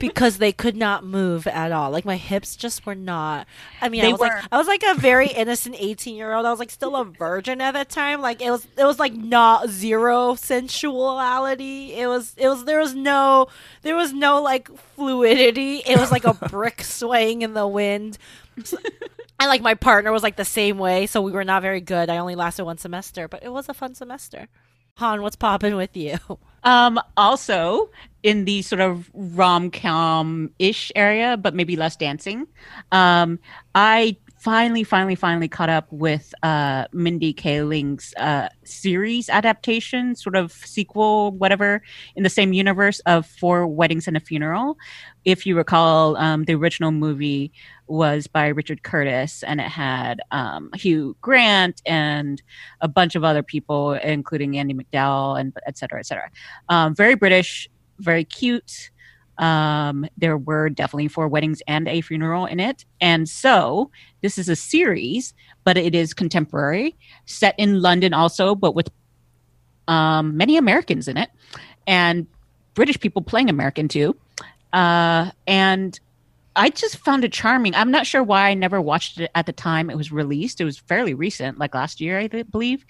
because 0.00 0.38
they 0.38 0.52
could 0.52 0.76
not 0.76 1.04
move 1.04 1.46
at 1.46 1.70
all. 1.70 1.90
Like 1.90 2.04
my 2.04 2.16
hips 2.16 2.56
just 2.56 2.84
were 2.86 2.94
not. 2.94 3.46
I 3.80 3.88
mean, 3.88 4.02
I 4.02 4.06
They 4.06 4.12
was 4.12 4.20
like 4.20 4.44
I 4.50 4.58
was 4.58 4.66
like 4.66 4.82
a 4.82 4.94
very 4.94 5.28
innocent 5.28 5.76
eighteen 5.78 6.16
year 6.16 6.32
old. 6.34 6.46
I 6.46 6.50
was 6.50 6.58
like 6.58 6.70
still 6.70 6.96
a 6.96 7.04
virgin 7.04 7.60
at 7.60 7.72
that 7.72 7.88
time. 7.88 8.20
Like 8.20 8.42
it 8.42 8.50
was 8.50 8.66
it 8.76 8.84
was 8.84 8.98
like 8.98 9.14
not 9.14 9.68
zero 9.68 10.34
sensuality. 10.34 11.94
It 11.94 12.08
was 12.08 12.34
it 12.36 12.48
was 12.48 12.64
there 12.64 12.80
was 12.80 12.94
no 12.94 13.46
there 13.82 13.96
was 13.96 14.12
no 14.12 14.42
like 14.42 14.68
fluidity. 14.96 15.82
It 15.86 15.98
was 15.98 16.10
like 16.10 16.24
a 16.24 16.34
brick 16.48 16.82
swaying 16.82 17.42
in 17.42 17.54
the 17.54 17.68
wind. 17.68 18.18
And 19.38 19.48
like 19.48 19.62
my 19.62 19.74
partner 19.74 20.12
was 20.12 20.22
like 20.22 20.36
the 20.36 20.44
same 20.44 20.78
way, 20.78 21.06
so 21.06 21.22
we 21.22 21.32
were 21.32 21.44
not 21.44 21.62
very 21.62 21.80
good. 21.80 22.10
I 22.10 22.18
only 22.18 22.34
lasted 22.34 22.64
one 22.64 22.76
semester, 22.78 23.26
but 23.26 23.42
it 23.42 23.50
was 23.50 23.68
a 23.68 23.74
fun 23.74 23.94
semester. 23.94 24.48
Han, 24.96 25.22
what's 25.22 25.36
popping 25.36 25.76
with 25.76 25.96
you? 25.96 26.18
Um, 26.62 27.00
also 27.16 27.88
in 28.22 28.44
the 28.44 28.60
sort 28.60 28.82
of 28.82 29.10
rom 29.14 29.70
com 29.70 30.50
ish 30.58 30.92
area, 30.94 31.38
but 31.38 31.54
maybe 31.54 31.74
less 31.74 31.96
dancing. 31.96 32.46
Um, 32.92 33.38
I 33.74 34.16
finally, 34.40 34.82
finally, 34.82 35.14
finally 35.14 35.48
caught 35.48 35.68
up 35.68 35.86
with 35.90 36.34
uh, 36.42 36.86
Mindy 36.92 37.34
Kaling's 37.34 38.14
uh, 38.16 38.48
series 38.64 39.28
adaptation, 39.28 40.16
sort 40.16 40.34
of 40.34 40.50
sequel, 40.50 41.32
whatever, 41.32 41.82
in 42.16 42.22
the 42.22 42.30
same 42.30 42.54
universe 42.54 43.00
of 43.00 43.26
Four 43.26 43.66
Weddings 43.66 44.08
and 44.08 44.16
a 44.16 44.20
Funeral. 44.20 44.78
If 45.26 45.44
you 45.44 45.56
recall, 45.56 46.16
um, 46.16 46.44
the 46.44 46.54
original 46.54 46.90
movie 46.90 47.52
was 47.86 48.26
by 48.26 48.46
Richard 48.46 48.82
Curtis, 48.82 49.42
and 49.42 49.60
it 49.60 49.68
had 49.68 50.20
um, 50.30 50.70
Hugh 50.74 51.16
Grant 51.20 51.82
and 51.84 52.42
a 52.80 52.88
bunch 52.88 53.14
of 53.16 53.24
other 53.24 53.42
people, 53.42 53.92
including 53.92 54.56
Andie 54.56 54.74
MacDowell 54.74 55.38
and 55.38 55.52
et 55.66 55.76
cetera, 55.76 55.98
et 55.98 56.06
cetera. 56.06 56.30
Um, 56.70 56.94
very 56.94 57.14
British, 57.14 57.68
very 57.98 58.24
cute. 58.24 58.90
Um, 59.40 60.06
there 60.18 60.36
were 60.36 60.68
definitely 60.68 61.08
four 61.08 61.26
weddings 61.26 61.62
and 61.66 61.88
a 61.88 62.02
funeral 62.02 62.46
in 62.46 62.60
it. 62.60 62.84
And 63.00 63.28
so 63.28 63.90
this 64.20 64.38
is 64.38 64.48
a 64.48 64.54
series, 64.54 65.34
but 65.64 65.76
it 65.76 65.94
is 65.94 66.14
contemporary, 66.14 66.94
set 67.24 67.54
in 67.58 67.80
London 67.80 68.12
also, 68.12 68.54
but 68.54 68.74
with 68.74 68.90
um, 69.88 70.36
many 70.36 70.56
Americans 70.58 71.08
in 71.08 71.16
it 71.16 71.30
and 71.86 72.26
British 72.74 73.00
people 73.00 73.22
playing 73.22 73.48
American 73.50 73.88
too. 73.88 74.14
Uh, 74.72 75.30
and 75.46 75.98
I 76.56 76.68
just 76.70 76.96
found 76.98 77.24
it 77.24 77.32
charming. 77.32 77.74
I'm 77.74 77.90
not 77.90 78.06
sure 78.06 78.22
why 78.22 78.48
I 78.48 78.54
never 78.54 78.80
watched 78.80 79.20
it 79.20 79.30
at 79.34 79.46
the 79.46 79.52
time 79.52 79.88
it 79.88 79.96
was 79.96 80.10
released. 80.10 80.60
It 80.60 80.64
was 80.64 80.78
fairly 80.78 81.14
recent, 81.14 81.58
like 81.58 81.74
last 81.74 82.00
year, 82.00 82.18
I 82.18 82.26
believe. 82.26 82.84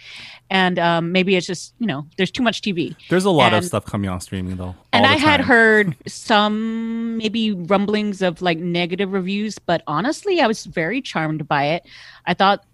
And 0.49 0.79
um, 0.79 1.12
maybe 1.12 1.37
it's 1.37 1.47
just, 1.47 1.75
you 1.79 1.87
know, 1.87 2.07
there's 2.17 2.31
too 2.31 2.43
much 2.43 2.62
TV. 2.62 2.97
There's 3.11 3.26
a 3.26 3.31
lot 3.31 3.52
of 3.52 3.64
stuff 3.64 3.85
coming 3.85 4.09
on 4.09 4.21
streaming 4.21 4.57
though. 4.57 4.75
And 4.93 5.07
I 5.07 5.14
the 5.14 5.21
had 5.21 5.40
heard 5.43 5.95
some 6.07 7.19
maybe 7.19 7.52
rumblings 7.52 8.23
of 8.23 8.40
like 8.40 8.59
negative 8.59 9.12
reviews, 9.12 9.59
but 9.59 9.83
honestly, 9.87 10.40
I 10.40 10.47
was 10.47 10.64
very 10.64 11.02
charmed 11.02 11.47
by 11.47 11.67
it. 11.67 11.87
I 12.26 12.35
thought 12.35 12.64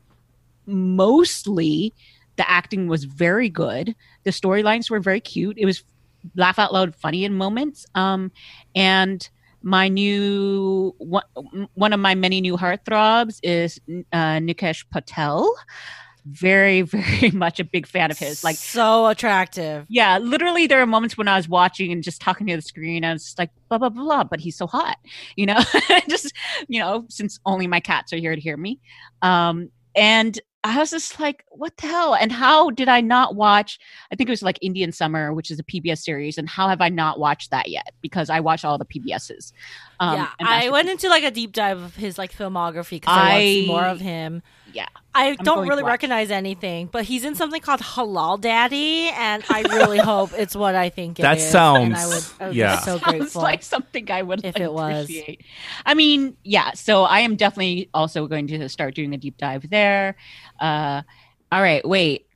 mostly 0.66 1.94
the 2.36 2.48
acting 2.48 2.86
was 2.86 3.04
very 3.04 3.48
good. 3.48 3.94
The 4.22 4.30
storylines 4.30 4.88
were 4.88 5.00
very 5.00 5.20
cute. 5.20 5.58
It 5.58 5.66
was 5.66 5.82
laugh 6.34 6.58
out 6.58 6.72
loud 6.72 6.94
funny 6.94 7.24
in 7.24 7.34
moments. 7.34 7.86
Um, 7.94 8.30
and 8.74 9.28
my 9.66 9.88
new 9.88 10.94
one, 10.98 11.24
one 11.74 11.92
of 11.92 11.98
my 11.98 12.14
many 12.14 12.40
new 12.40 12.56
heartthrobs 12.56 13.40
is 13.42 13.80
uh, 14.12 14.38
Nikesh 14.38 14.88
Patel. 14.90 15.52
Very, 16.24 16.82
very 16.82 17.32
much 17.32 17.58
a 17.58 17.64
big 17.64 17.84
fan 17.84 18.12
of 18.12 18.18
his. 18.18 18.44
Like 18.44 18.54
so 18.54 19.08
attractive. 19.08 19.84
yeah, 19.88 20.18
literally, 20.18 20.68
there 20.68 20.80
are 20.80 20.86
moments 20.86 21.18
when 21.18 21.26
I 21.26 21.36
was 21.36 21.48
watching 21.48 21.90
and 21.90 22.00
just 22.00 22.20
talking 22.20 22.46
to 22.46 22.54
the 22.54 22.62
screen. 22.62 23.04
I 23.04 23.12
was 23.12 23.24
just 23.24 23.40
like, 23.40 23.50
blah 23.68 23.78
blah 23.78 23.88
blah, 23.88 24.04
blah 24.04 24.24
but 24.24 24.38
he's 24.38 24.56
so 24.56 24.68
hot, 24.68 24.98
you 25.34 25.46
know. 25.46 25.58
just 26.08 26.32
you 26.68 26.78
know, 26.78 27.04
since 27.08 27.40
only 27.44 27.66
my 27.66 27.80
cats 27.80 28.12
are 28.12 28.18
here 28.18 28.36
to 28.36 28.40
hear 28.40 28.56
me, 28.56 28.78
um, 29.22 29.70
and 29.96 30.38
I 30.66 30.78
was 30.78 30.90
just 30.90 31.20
like, 31.20 31.44
what 31.50 31.76
the 31.76 31.86
hell? 31.86 32.14
And 32.14 32.32
how 32.32 32.70
did 32.70 32.88
I 32.88 33.00
not 33.00 33.36
watch? 33.36 33.78
I 34.10 34.16
think 34.16 34.28
it 34.28 34.32
was 34.32 34.42
like 34.42 34.58
Indian 34.60 34.90
Summer, 34.90 35.32
which 35.32 35.50
is 35.50 35.60
a 35.60 35.62
PBS 35.62 35.98
series, 35.98 36.38
and 36.38 36.48
how 36.48 36.68
have 36.68 36.80
I 36.80 36.88
not 36.88 37.20
watched 37.20 37.52
that 37.52 37.68
yet? 37.68 37.92
Because 38.02 38.30
I 38.30 38.40
watch 38.40 38.64
all 38.64 38.76
the 38.76 38.84
PBSs. 38.84 39.52
Um, 39.98 40.14
yeah, 40.16 40.28
I 40.40 40.68
went 40.70 40.88
into 40.88 41.08
like 41.08 41.24
a 41.24 41.30
deep 41.30 41.52
dive 41.52 41.80
of 41.80 41.96
his 41.96 42.18
like 42.18 42.32
filmography 42.32 42.90
because 43.00 43.16
I, 43.16 43.18
want 43.30 43.32
to 43.34 43.40
see 43.46 43.66
more 43.66 43.84
of 43.84 44.00
him. 44.00 44.42
Yeah. 44.72 44.86
I 45.14 45.34
going 45.36 45.36
don't 45.44 45.68
really 45.68 45.82
recognize 45.84 46.30
anything, 46.30 46.88
but 46.92 47.04
he's 47.04 47.24
in 47.24 47.34
something 47.34 47.62
called 47.62 47.80
Halal 47.80 48.38
Daddy, 48.38 49.08
and 49.08 49.42
I 49.48 49.62
really 49.62 49.96
hope 49.96 50.32
it's 50.36 50.54
what 50.54 50.74
I 50.74 50.90
think 50.90 51.18
it 51.18 51.22
That 51.22 51.38
is, 51.38 51.54
and 51.54 51.94
I 51.94 51.98
sounds- 51.98 52.34
would, 52.38 52.44
I 52.44 52.48
would 52.48 52.56
yeah. 52.56 52.76
be 52.76 52.82
so 52.82 52.98
Sounds 52.98 53.02
grateful. 53.04 53.42
like 53.42 53.62
something 53.62 54.10
I 54.10 54.20
would 54.20 54.44
if 54.44 54.56
it 54.58 54.70
was. 54.70 55.04
appreciate. 55.04 55.42
I 55.86 55.94
mean, 55.94 56.36
yeah. 56.44 56.72
So 56.72 57.04
I 57.04 57.20
am 57.20 57.36
definitely 57.36 57.88
also 57.94 58.26
going 58.26 58.46
to 58.48 58.68
start 58.68 58.94
doing 58.94 59.14
a 59.14 59.16
deep 59.16 59.38
dive 59.38 59.70
there. 59.70 60.16
Uh, 60.60 61.00
all 61.50 61.62
right, 61.62 61.86
wait. 61.88 62.26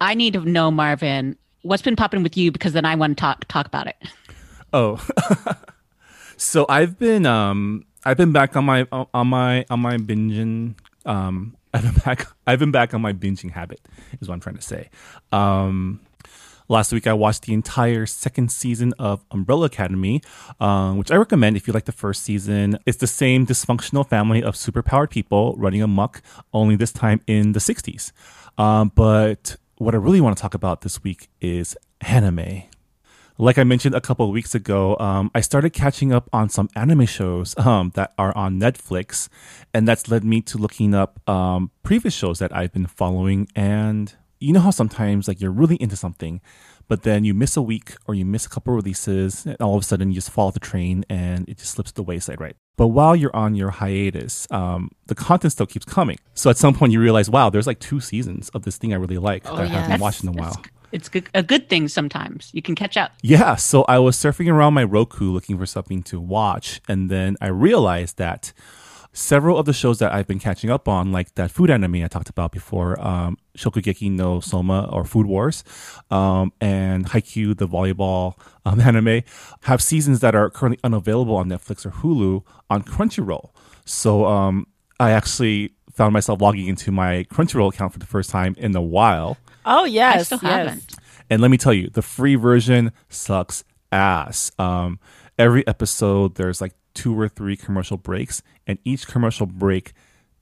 I 0.00 0.14
need 0.14 0.32
to 0.32 0.40
know, 0.40 0.72
Marvin, 0.72 1.36
what's 1.62 1.82
been 1.82 1.96
popping 1.96 2.22
with 2.24 2.36
you 2.36 2.50
because 2.50 2.72
then 2.72 2.84
I 2.84 2.96
want 2.96 3.16
to 3.16 3.20
talk 3.20 3.44
talk 3.46 3.66
about 3.66 3.86
it. 3.86 3.96
Oh, 4.72 5.00
so 6.36 6.66
I've 6.68 6.98
been 6.98 7.26
um 7.26 7.84
I've 8.04 8.16
been 8.16 8.32
back 8.32 8.56
on 8.56 8.64
my 8.64 8.86
on 8.92 9.26
my 9.26 9.64
on 9.70 9.80
my 9.80 9.96
binging 9.96 10.74
um 11.04 11.56
I've 11.74 11.82
been 11.82 12.02
back 12.04 12.26
I've 12.46 12.58
been 12.58 12.70
back 12.70 12.94
on 12.94 13.02
my 13.02 13.12
binging 13.12 13.50
habit 13.50 13.80
is 14.20 14.28
what 14.28 14.34
I'm 14.34 14.40
trying 14.40 14.56
to 14.56 14.62
say. 14.62 14.88
Um, 15.32 16.00
last 16.68 16.92
week 16.92 17.06
I 17.06 17.12
watched 17.12 17.42
the 17.42 17.52
entire 17.52 18.06
second 18.06 18.50
season 18.50 18.94
of 18.98 19.24
Umbrella 19.30 19.66
Academy, 19.66 20.22
um, 20.60 20.98
which 20.98 21.10
I 21.10 21.16
recommend 21.16 21.56
if 21.56 21.66
you 21.66 21.72
like 21.72 21.84
the 21.84 21.92
first 21.92 22.22
season. 22.22 22.78
It's 22.86 22.98
the 22.98 23.06
same 23.06 23.46
dysfunctional 23.46 24.08
family 24.08 24.42
of 24.42 24.54
superpowered 24.54 25.10
people 25.10 25.54
running 25.58 25.82
amok, 25.82 26.22
only 26.52 26.76
this 26.76 26.92
time 26.92 27.20
in 27.26 27.52
the 27.52 27.60
60s. 27.60 28.12
Um, 28.58 28.90
but 28.94 29.56
what 29.76 29.94
I 29.94 29.98
really 29.98 30.20
want 30.20 30.36
to 30.36 30.40
talk 30.40 30.54
about 30.54 30.80
this 30.80 31.02
week 31.02 31.28
is 31.40 31.76
anime. 32.00 32.62
Like 33.38 33.58
I 33.58 33.64
mentioned 33.64 33.94
a 33.94 34.00
couple 34.00 34.24
of 34.24 34.32
weeks 34.32 34.54
ago, 34.54 34.96
um, 34.98 35.30
I 35.34 35.42
started 35.42 35.70
catching 35.70 36.10
up 36.12 36.28
on 36.32 36.48
some 36.48 36.70
anime 36.74 37.04
shows 37.04 37.54
um, 37.66 37.92
that 37.94 38.14
are 38.16 38.34
on 38.36 38.58
Netflix, 38.58 39.28
and 39.74 39.86
that's 39.86 40.08
led 40.08 40.24
me 40.24 40.40
to 40.42 40.58
looking 40.58 40.94
up 40.94 41.20
um, 41.28 41.70
previous 41.82 42.14
shows 42.14 42.38
that 42.38 42.54
I've 42.56 42.72
been 42.72 42.86
following. 42.86 43.46
And 43.54 44.14
you 44.40 44.52
know 44.54 44.60
how 44.60 44.70
sometimes 44.70 45.28
like 45.28 45.40
you're 45.40 45.50
really 45.50 45.76
into 45.76 45.96
something, 45.96 46.40
but 46.88 47.02
then 47.02 47.24
you 47.24 47.34
miss 47.34 47.56
a 47.58 47.62
week 47.62 47.96
or 48.06 48.14
you 48.14 48.24
miss 48.24 48.46
a 48.46 48.48
couple 48.48 48.72
of 48.72 48.76
releases, 48.76 49.44
and 49.44 49.60
all 49.60 49.76
of 49.76 49.82
a 49.82 49.84
sudden 49.84 50.08
you 50.08 50.14
just 50.14 50.30
fall 50.30 50.48
off 50.48 50.54
the 50.54 50.60
train 50.60 51.04
and 51.10 51.46
it 51.46 51.58
just 51.58 51.72
slips 51.72 51.90
to 51.90 51.96
the 51.96 52.02
wayside, 52.02 52.40
right? 52.40 52.56
But 52.78 52.88
while 52.88 53.16
you're 53.16 53.34
on 53.34 53.54
your 53.54 53.70
hiatus, 53.70 54.46
um, 54.50 54.90
the 55.06 55.14
content 55.14 55.52
still 55.52 55.66
keeps 55.66 55.84
coming. 55.84 56.18
So 56.34 56.48
at 56.48 56.56
some 56.58 56.74
point 56.74 56.92
you 56.92 57.00
realize, 57.00 57.28
wow, 57.28 57.50
there's 57.50 57.66
like 57.66 57.80
two 57.80 58.00
seasons 58.00 58.48
of 58.50 58.62
this 58.62 58.76
thing 58.78 58.92
I 58.92 58.96
really 58.96 59.18
like 59.18 59.44
that 59.44 59.54
I 59.54 59.64
haven't 59.66 59.72
That's- 59.82 60.00
watched 60.00 60.22
in 60.22 60.28
a 60.30 60.32
while. 60.32 60.62
It's 60.92 61.10
a 61.34 61.42
good 61.42 61.68
thing 61.68 61.88
sometimes. 61.88 62.50
You 62.52 62.62
can 62.62 62.74
catch 62.74 62.96
up. 62.96 63.12
Yeah, 63.22 63.56
so 63.56 63.84
I 63.88 63.98
was 63.98 64.16
surfing 64.16 64.50
around 64.50 64.74
my 64.74 64.84
Roku 64.84 65.30
looking 65.30 65.58
for 65.58 65.66
something 65.66 66.02
to 66.04 66.20
watch, 66.20 66.80
and 66.88 67.10
then 67.10 67.36
I 67.40 67.48
realized 67.48 68.18
that 68.18 68.52
several 69.16 69.58
of 69.58 69.64
the 69.64 69.72
shows 69.72 69.98
that 69.98 70.12
I've 70.12 70.26
been 70.26 70.38
catching 70.38 70.70
up 70.70 70.86
on, 70.86 71.10
like 71.10 71.34
that 71.36 71.50
food 71.50 71.70
anime 71.70 71.96
I 71.96 72.08
talked 72.08 72.28
about 72.28 72.52
before, 72.52 73.00
um, 73.00 73.38
Shokugeki 73.56 74.10
no 74.10 74.40
Soma 74.40 74.88
or 74.92 75.04
Food 75.04 75.26
Wars, 75.26 75.64
um, 76.10 76.52
and 76.60 77.06
Haikyuu, 77.06 77.56
the 77.56 77.66
volleyball 77.66 78.34
um, 78.64 78.80
anime, 78.90 79.22
have 79.62 79.82
seasons 79.82 80.20
that 80.20 80.34
are 80.34 80.50
currently 80.50 80.78
unavailable 80.84 81.34
on 81.34 81.48
Netflix 81.48 81.86
or 81.86 81.90
Hulu 81.90 82.42
on 82.68 82.82
Crunchyroll. 82.82 83.50
So 83.86 84.26
um, 84.26 84.66
I 85.00 85.12
actually 85.12 85.72
found 85.92 86.12
myself 86.12 86.42
logging 86.42 86.66
into 86.66 86.92
my 86.92 87.24
Crunchyroll 87.24 87.72
account 87.72 87.94
for 87.94 87.98
the 87.98 88.06
first 88.06 88.28
time 88.28 88.54
in 88.58 88.76
a 88.76 88.82
while. 88.82 89.38
Oh 89.66 89.84
yes, 89.84 90.20
I 90.20 90.22
still 90.22 90.38
yes. 90.42 90.52
haven't. 90.52 90.96
And 91.28 91.42
let 91.42 91.50
me 91.50 91.58
tell 91.58 91.74
you, 91.74 91.90
the 91.90 92.02
free 92.02 92.36
version 92.36 92.92
sucks 93.08 93.64
ass. 93.92 94.52
Um, 94.58 94.98
every 95.38 95.66
episode, 95.66 96.36
there's 96.36 96.60
like 96.60 96.72
two 96.94 97.18
or 97.18 97.28
three 97.28 97.56
commercial 97.56 97.96
breaks, 97.96 98.42
and 98.66 98.78
each 98.84 99.06
commercial 99.06 99.46
break 99.46 99.92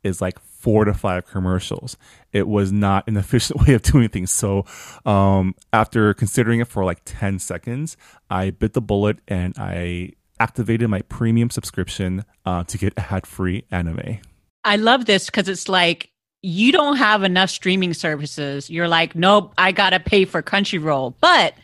is 0.02 0.21
like 0.21 0.38
four 0.38 0.85
to 0.85 0.95
five 0.95 1.26
commercials. 1.26 1.97
It 2.33 2.47
was 2.47 2.71
not 2.71 3.09
an 3.09 3.16
efficient 3.25 3.66
way 3.66 3.75
of 3.75 3.83
doing 3.83 4.09
things. 4.09 4.31
So, 4.31 4.64
um, 5.04 5.54
after 5.73 6.14
considering 6.14 6.61
it 6.61 6.69
for 6.69 6.85
like 6.85 7.00
10 7.04 7.38
seconds, 7.38 7.97
I 8.31 8.50
bit 8.50 8.75
the 8.75 8.81
bullet 8.81 9.19
and 9.26 9.54
I 9.59 10.12
activated 10.40 10.88
my 10.88 11.02
premium 11.02 11.50
subscription 11.50 12.25
uh, 12.45 12.64
to 12.64 12.78
get 12.78 12.93
ad 12.97 13.26
free 13.26 13.64
anime. 13.71 14.19
I 14.64 14.76
love 14.76 15.04
this 15.04 15.26
because 15.26 15.49
it's 15.49 15.69
like 15.69 16.11
you 16.44 16.72
don't 16.72 16.96
have 16.96 17.22
enough 17.22 17.48
streaming 17.48 17.94
services. 17.94 18.68
You're 18.68 18.86
like, 18.86 19.14
nope, 19.14 19.54
I 19.56 19.72
gotta 19.72 19.98
pay 19.98 20.26
for 20.26 20.42
Crunchyroll. 20.42 21.14
But 21.18 21.54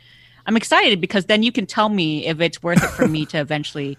I'm 0.47 0.57
excited 0.57 1.03
because 1.03 1.27
then 1.27 1.43
you 1.43 1.53
can 1.53 1.67
tell 1.67 1.91
me 1.91 2.27
if 2.27 2.41
it's 2.41 2.63
worth 2.63 2.83
it 2.83 2.89
for 2.89 3.07
me 3.07 3.27
to 3.27 3.39
eventually 3.41 3.99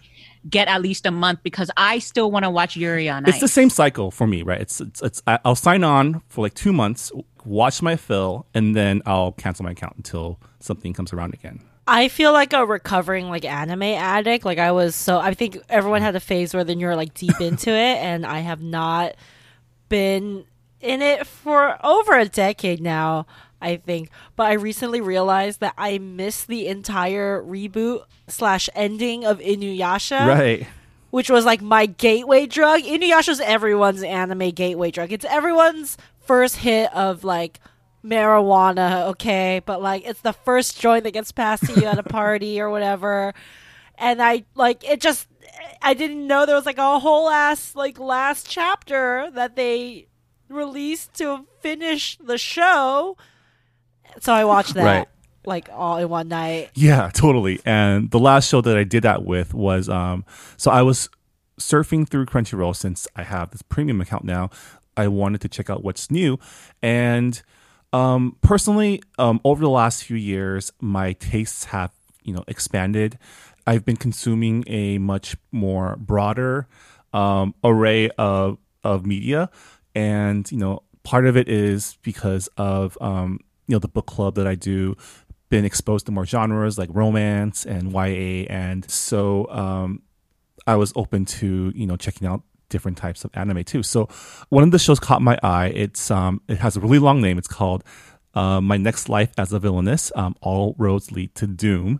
get 0.50 0.68
at 0.68 0.82
least 0.82 1.06
a 1.06 1.12
month 1.12 1.42
because 1.44 1.70
I 1.78 2.00
still 2.00 2.32
want 2.32 2.46
to 2.46 2.50
watch 2.50 2.76
Yuri 2.76 3.08
on 3.10 3.28
It's 3.28 3.40
the 3.40 3.48
same 3.48 3.70
cycle 3.70 4.10
for 4.10 4.26
me, 4.26 4.42
right? 4.42 4.60
It's, 4.60 4.82
it's 4.82 5.02
it's 5.04 5.22
I- 5.28 5.38
I'll 5.46 5.56
sign 5.56 5.84
on 5.84 6.24
for 6.30 6.42
like 6.42 6.56
two 6.56 6.74
months, 6.74 7.12
watch 7.46 7.84
my 7.84 7.96
fill, 7.96 8.48
and 8.56 8.76
then 8.76 9.04
I'll 9.06 9.34
cancel 9.34 9.64
my 9.64 9.72
account 9.72 9.98
until 9.98 10.40
something 10.60 10.94
comes 10.94 11.14
around 11.14 11.36
again. 11.36 11.62
I 11.86 12.08
feel 12.08 12.34
like 12.34 12.54
a 12.54 12.66
recovering 12.66 13.30
like 13.30 13.46
anime 13.46 13.84
addict. 13.84 14.46
Like 14.46 14.58
I 14.58 14.72
was 14.72 14.96
so 14.96 15.20
I 15.20 15.36
think 15.36 15.60
everyone 15.70 16.02
had 16.02 16.16
a 16.16 16.20
phase 16.20 16.56
where 16.56 16.64
then 16.64 16.80
you're 16.80 16.96
like 16.96 17.14
deep 17.14 17.40
into 17.40 17.70
it 17.70 17.98
and 17.98 18.26
I 18.26 18.40
have 18.40 18.64
not 18.64 19.14
been 19.90 20.46
in 20.82 21.02
it 21.02 21.26
for 21.28 21.78
over 21.86 22.18
a 22.18 22.26
decade 22.28 22.82
now, 22.82 23.26
I 23.62 23.78
think. 23.78 24.10
But 24.36 24.48
I 24.48 24.54
recently 24.54 25.02
realized 25.02 25.60
that 25.60 25.74
I 25.78 25.98
missed 25.98 26.48
the 26.48 26.68
entire 26.68 27.42
reboot 27.42 28.04
slash 28.28 28.70
ending 28.76 29.26
of 29.26 29.40
Inuyasha. 29.40 30.28
Right. 30.28 30.68
Which 31.12 31.30
was 31.30 31.46
like 31.46 31.62
my 31.62 31.86
gateway 31.86 32.46
drug. 32.46 32.82
Inuyasha's 32.82 33.42
everyone's 33.42 34.04
anime 34.04 34.52
gateway 34.52 34.92
drug. 34.92 35.12
It's 35.12 35.26
everyone's 35.26 35.98
first 36.26 36.58
hit 36.58 36.94
of 36.96 37.24
like 37.24 37.60
marijuana, 38.04 39.08
okay? 39.10 39.62
But 39.66 39.82
like 39.82 40.06
it's 40.06 40.22
the 40.22 40.34
first 40.34 40.80
joint 40.80 41.04
that 41.04 41.12
gets 41.12 41.32
passed 41.32 41.66
to 41.66 41.80
you 41.80 41.88
at 41.88 42.00
a 42.00 42.04
party 42.20 42.62
or 42.62 42.70
whatever. 42.70 43.34
And 43.98 44.22
I 44.22 44.46
like 44.56 44.84
it 44.90 45.02
just 45.02 45.28
I 45.82 45.94
didn't 45.94 46.26
know 46.26 46.46
there 46.46 46.56
was 46.56 46.66
like 46.66 46.78
a 46.78 47.00
whole 47.00 47.30
ass 47.30 47.76
like 47.76 48.00
last 48.00 48.50
chapter 48.50 49.30
that 49.34 49.56
they 49.56 50.08
released 50.52 51.14
to 51.16 51.46
finish 51.60 52.18
the 52.18 52.38
show. 52.38 53.18
So 54.20 54.34
I 54.34 54.46
watched 54.46 54.74
that 54.76 54.84
Right. 54.84 55.08
like 55.46 55.70
all 55.72 55.98
in 55.98 56.10
one 56.10 56.28
night. 56.28 56.72
Yeah, 56.76 57.10
totally. 57.14 57.60
And 57.66 58.12
the 58.12 58.20
last 58.20 58.50
show 58.50 58.62
that 58.62 58.78
I 58.78 58.84
did 58.84 59.04
that 59.04 59.24
with 59.24 59.54
was 59.54 59.88
um 59.90 60.26
so 60.58 60.70
I 60.72 60.82
was 60.82 61.10
surfing 61.60 62.08
through 62.10 62.26
Crunchyroll 62.26 62.76
since 62.76 63.08
I 63.16 63.24
have 63.24 63.52
this 63.52 63.62
premium 63.62 64.02
account 64.02 64.24
now. 64.26 64.50
I 64.98 65.08
wanted 65.08 65.42
to 65.42 65.48
check 65.50 65.70
out 65.70 65.84
what's 65.84 66.12
new 66.12 66.38
and 66.82 67.42
um 67.94 68.38
personally 68.42 69.02
um 69.18 69.40
over 69.44 69.62
the 69.62 69.70
last 69.70 70.04
few 70.04 70.18
years 70.18 70.72
my 70.82 71.14
tastes 71.14 71.66
have, 71.66 71.92
you 72.24 72.34
know, 72.34 72.44
expanded. 72.48 73.18
I've 73.68 73.86
been 73.86 73.96
consuming 73.98 74.64
a 74.68 74.98
much 74.98 75.36
more 75.52 75.96
broader 75.98 76.68
um 77.14 77.54
array 77.64 78.10
of 78.18 78.58
of 78.84 79.06
media 79.06 79.50
and 79.96 80.52
you 80.52 80.58
know 80.58 80.84
part 81.04 81.26
of 81.26 81.36
it 81.36 81.48
is 81.50 81.98
because 82.04 82.48
of 82.58 82.98
um 83.02 83.40
you 83.68 83.76
know 83.76 83.80
the 83.80 83.88
book 83.88 84.08
club 84.08 84.36
that 84.36 84.48
I 84.48 84.56
do 84.56 84.96
been 85.50 85.66
exposed 85.66 86.06
to 86.06 86.12
more 86.12 86.26
genres 86.26 86.78
like 86.78 86.90
romance 86.94 87.66
and 87.66 87.92
YA 87.92 88.46
and 88.50 88.90
so 88.90 89.50
um 89.50 90.02
I 90.68 90.76
was 90.76 90.94
open 90.96 91.26
to 91.26 91.72
you 91.76 91.86
know 91.86 91.98
checking 91.98 92.28
out 92.28 92.44
different 92.70 92.98
types 92.98 93.26
of 93.26 93.32
anime 93.34 93.64
too. 93.64 93.84
So 93.84 94.08
one 94.50 94.64
of 94.64 94.72
the 94.72 94.80
shows 94.80 95.00
caught 95.00 95.22
my 95.22 95.38
eye. 95.44 95.68
It's 95.68 96.10
um 96.10 96.42
it 96.48 96.60
has 96.60 96.78
a 96.78 96.80
really 96.80 97.00
long 97.00 97.22
name. 97.22 97.38
It's 97.38 97.48
called 97.48 97.84
uh, 98.34 98.62
My 98.62 98.78
Next 98.78 99.10
Life 99.10 99.32
as 99.38 99.54
a 99.54 99.60
Villainess. 99.60 100.12
Um, 100.16 100.36
All 100.42 100.76
roads 100.78 101.12
lead 101.12 101.36
to 101.36 101.48
doom. 101.48 102.00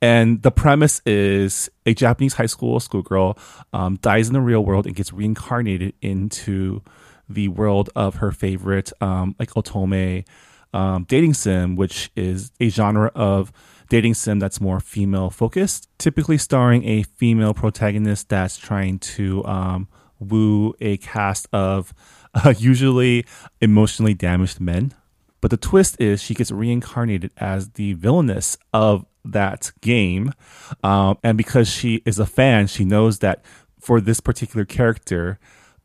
And 0.00 0.42
the 0.42 0.52
premise 0.52 1.02
is 1.04 1.68
a 1.84 1.92
Japanese 1.92 2.34
high 2.34 2.46
school 2.46 2.78
schoolgirl 2.78 3.36
um, 3.72 3.96
dies 3.96 4.28
in 4.28 4.32
the 4.32 4.40
real 4.40 4.64
world 4.64 4.86
and 4.86 4.94
gets 4.94 5.12
reincarnated 5.12 5.94
into 6.00 6.82
the 7.28 7.48
world 7.48 7.90
of 7.94 8.16
her 8.16 8.32
favorite, 8.32 8.92
um, 9.00 9.34
like 9.38 9.50
otome 9.50 10.24
um, 10.72 11.04
dating 11.08 11.34
sim, 11.34 11.76
which 11.76 12.10
is 12.16 12.52
a 12.60 12.68
genre 12.68 13.10
of 13.14 13.52
dating 13.88 14.14
sim 14.14 14.38
that's 14.38 14.60
more 14.60 14.80
female 14.80 15.30
focused, 15.30 15.88
typically 15.98 16.38
starring 16.38 16.84
a 16.84 17.02
female 17.02 17.54
protagonist 17.54 18.28
that's 18.28 18.56
trying 18.56 18.98
to 18.98 19.44
um, 19.46 19.88
woo 20.18 20.74
a 20.80 20.96
cast 20.98 21.48
of 21.52 21.94
uh, 22.34 22.52
usually 22.58 23.24
emotionally 23.60 24.14
damaged 24.14 24.60
men. 24.60 24.92
But 25.40 25.50
the 25.50 25.56
twist 25.56 26.00
is 26.00 26.22
she 26.22 26.34
gets 26.34 26.50
reincarnated 26.50 27.30
as 27.36 27.70
the 27.70 27.92
villainess 27.94 28.58
of 28.72 29.06
that 29.24 29.70
game. 29.80 30.32
Um, 30.82 31.16
and 31.22 31.38
because 31.38 31.68
she 31.68 32.02
is 32.04 32.18
a 32.18 32.26
fan, 32.26 32.66
she 32.66 32.84
knows 32.84 33.20
that 33.20 33.44
for 33.78 34.00
this 34.00 34.20
particular 34.20 34.64
character, 34.64 35.38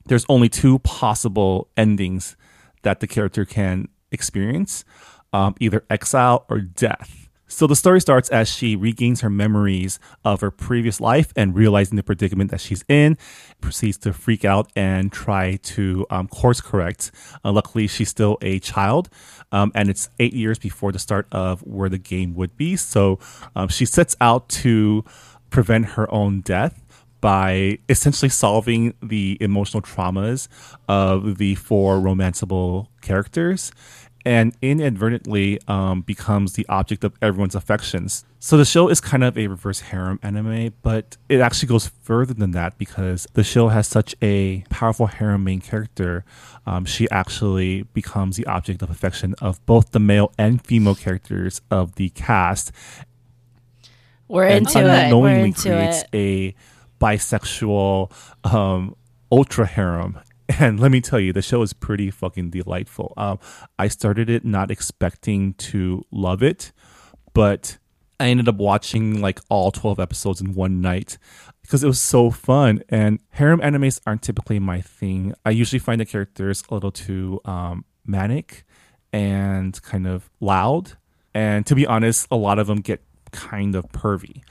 there's 0.06 0.26
only 0.30 0.50
two 0.50 0.80
possible 0.80 1.70
endings 1.78 2.36
that 2.84 3.00
the 3.00 3.08
character 3.08 3.46
can 3.46 3.88
experience 4.12 4.86
um, 5.34 5.56
either 5.60 5.84
exile 5.90 6.46
or 6.50 6.60
death. 6.60 7.24
So 7.48 7.68
the 7.68 7.76
story 7.76 8.02
starts 8.02 8.30
as 8.30 8.50
she 8.50 8.76
regains 8.76 9.22
her 9.22 9.30
memories 9.30 10.00
of 10.26 10.42
her 10.42 10.50
previous 10.50 11.00
life 11.00 11.32
and 11.36 11.54
realizing 11.54 11.98
the 11.98 12.04
predicament 12.04 12.50
that 12.50 12.62
she's 12.62 12.84
in, 12.88 13.16
proceeds 13.62 13.98
to 14.00 14.14
freak 14.14 14.44
out 14.44 14.72
and 14.76 15.12
try 15.12 15.58
to 15.58 16.08
um, 16.10 16.28
course 16.28 16.62
correct. 16.62 17.12
Uh, 17.46 17.52
luckily, 17.52 17.86
she's 17.86 18.10
still 18.10 18.40
a 18.42 18.58
child, 18.58 19.08
um, 19.52 19.72
and 19.76 19.92
it's 19.92 20.10
eight 20.20 20.34
years 20.34 20.58
before 20.58 20.92
the 20.92 20.98
start 20.98 21.28
of 21.32 21.62
where 21.62 21.90
the 21.90 22.00
game 22.00 22.34
would 22.34 22.58
be. 22.58 22.76
So 22.76 23.20
um, 23.56 23.68
she 23.68 23.86
sets 23.86 24.16
out 24.20 24.50
to 24.50 25.06
prevent 25.52 25.90
her 25.90 26.12
own 26.12 26.42
death 26.42 26.83
by 27.24 27.78
essentially 27.88 28.28
solving 28.28 28.94
the 29.02 29.38
emotional 29.40 29.82
traumas 29.82 30.50
of 30.90 31.38
the 31.38 31.56
four 31.56 31.96
romanceable 31.96 32.88
characters 33.00 33.72
and 34.26 34.54
inadvertently 34.62 35.58
um, 35.70 36.02
becomes 36.02 36.54
the 36.54 36.66
object 36.68 37.06
of 37.06 37.14
everyone's 37.22 37.56
affections. 37.56 38.26
So 38.40 38.58
the 38.58 38.66
show 38.66 38.90
is 38.90 39.00
kind 39.00 39.24
of 39.24 39.38
a 39.38 39.48
reverse 39.48 39.80
harem 39.80 40.20
anime, 40.22 40.74
but 40.82 41.16
it 41.30 41.40
actually 41.40 41.70
goes 41.70 41.88
further 42.02 42.34
than 42.34 42.52
that 42.52 42.78
because 42.78 43.26
the 43.36 43.44
show 43.46 43.70
has 43.70 43.88
such 43.88 44.16
a 44.22 44.66
powerful 44.70 45.08
harem 45.08 45.46
main 45.46 45.62
character. 45.62 46.26
Um, 46.66 46.84
she 46.84 47.10
actually 47.10 47.84
becomes 47.94 48.36
the 48.36 48.46
object 48.48 48.82
of 48.82 48.90
affection 48.90 49.34
of 49.42 49.66
both 49.66 49.92
the 49.92 50.00
male 50.00 50.34
and 50.38 50.62
female 50.62 50.96
characters 50.96 51.62
of 51.72 51.96
the 51.96 52.10
cast, 52.10 52.74
We're 54.28 54.44
and 54.44 54.68
into 54.68 54.80
it. 54.80 55.16
We're 55.16 55.46
into 55.46 55.62
creates 55.70 56.04
it. 56.04 56.10
a 56.14 56.56
bisexual 57.00 58.12
um, 58.46 58.96
ultra 59.32 59.66
harem. 59.66 60.20
And 60.60 60.78
let 60.78 60.92
me 60.92 61.00
tell 61.00 61.22
you, 61.22 61.32
the 61.32 61.42
show 61.42 61.62
is 61.62 61.72
pretty 61.72 62.12
fucking 62.12 62.50
delightful. 62.50 63.14
Um, 63.16 63.40
I 63.80 63.88
started 63.88 64.30
it 64.30 64.44
not 64.44 64.70
expecting 64.70 65.54
to 65.54 66.04
love 66.12 66.44
it, 66.44 66.74
but 67.34 67.78
I 68.20 68.28
ended 68.28 68.48
up 68.50 68.56
watching 68.56 69.22
like 69.22 69.40
all 69.50 69.72
12 69.72 70.00
episodes 70.00 70.42
in 70.42 70.54
one 70.54 70.82
night 70.82 71.18
because 71.62 71.84
it 71.84 71.88
was 71.88 72.02
so 72.02 72.30
fun. 72.30 72.84
And 72.90 73.20
harem 73.30 73.62
animes 73.62 74.00
aren't 74.06 74.22
typically 74.22 74.60
my 74.60 74.82
thing. 74.82 75.34
I 75.46 75.52
usually 75.52 75.80
find 75.80 76.00
the 76.00 76.06
characters 76.06 76.64
a 76.70 76.74
little 76.74 76.92
too 76.92 77.40
um, 77.46 77.86
manic 78.06 78.66
and 79.12 79.82
kind 79.82 80.08
of 80.08 80.30
loud. 80.40 80.94
And 81.34 81.66
to 81.66 81.76
be 81.76 81.88
honest, 81.88 82.28
a 82.30 82.36
lot 82.36 82.60
of 82.60 82.68
them 82.68 82.82
get 82.82 83.02
kind 83.32 83.76
of 83.76 83.86
pervy. 83.92 84.44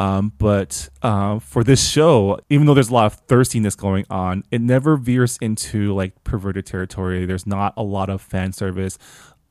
Um, 0.00 0.32
but 0.38 0.88
uh, 1.02 1.40
for 1.40 1.62
this 1.62 1.86
show, 1.86 2.40
even 2.48 2.66
though 2.66 2.72
there's 2.72 2.88
a 2.88 2.94
lot 2.94 3.04
of 3.04 3.26
thirstiness 3.26 3.76
going 3.76 4.06
on, 4.08 4.44
it 4.50 4.62
never 4.62 4.96
veers 4.96 5.36
into 5.42 5.94
like 5.94 6.24
perverted 6.24 6.64
territory. 6.64 7.26
There's 7.26 7.46
not 7.46 7.74
a 7.76 7.82
lot 7.82 8.08
of 8.08 8.22
fan 8.22 8.54
service. 8.54 8.96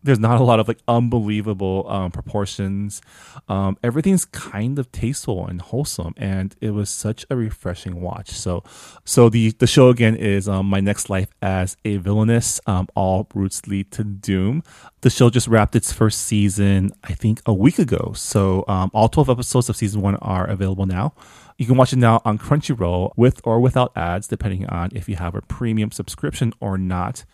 There's 0.01 0.19
not 0.19 0.39
a 0.39 0.43
lot 0.43 0.59
of 0.62 0.67
like 0.67 0.79
unbelievable 0.88 1.85
um, 1.89 2.12
proportions. 2.12 3.01
Um, 3.49 3.77
everything's 3.83 4.23
kind 4.23 4.79
of 4.79 4.89
tasteful 4.93 5.45
and 5.45 5.62
wholesome, 5.62 6.13
and 6.15 6.55
it 6.62 6.71
was 6.71 6.89
such 6.89 7.25
a 7.29 7.35
refreshing 7.35 7.99
watch. 7.99 8.29
So, 8.31 8.63
so 9.03 9.27
the 9.27 9.51
the 9.51 9.67
show 9.67 9.89
again 9.89 10.15
is 10.15 10.47
um, 10.47 10.67
my 10.67 10.79
next 10.79 11.09
life 11.09 11.29
as 11.41 11.75
a 11.83 11.97
villainess. 11.97 12.62
Um, 12.65 12.88
all 12.95 13.27
routes 13.33 13.67
lead 13.67 13.91
to 13.91 14.05
doom. 14.05 14.63
The 15.01 15.09
show 15.09 15.29
just 15.29 15.47
wrapped 15.47 15.75
its 15.75 15.91
first 15.91 16.21
season, 16.21 16.91
I 17.03 17.13
think, 17.13 17.41
a 17.45 17.53
week 17.53 17.77
ago. 17.77 18.13
So, 18.15 18.63
um, 18.69 18.91
all 18.93 19.09
twelve 19.09 19.29
episodes 19.29 19.67
of 19.69 19.75
season 19.75 20.01
one 20.01 20.15
are 20.17 20.45
available 20.45 20.85
now. 20.85 21.13
You 21.57 21.65
can 21.65 21.75
watch 21.75 21.91
it 21.91 21.97
now 21.97 22.21
on 22.23 22.38
Crunchyroll 22.38 23.12
with 23.17 23.41
or 23.43 23.59
without 23.59 23.91
ads, 23.97 24.29
depending 24.29 24.65
on 24.67 24.91
if 24.95 25.09
you 25.09 25.17
have 25.17 25.35
a 25.35 25.41
premium 25.41 25.91
subscription 25.91 26.53
or 26.62 26.77
not. 26.77 27.25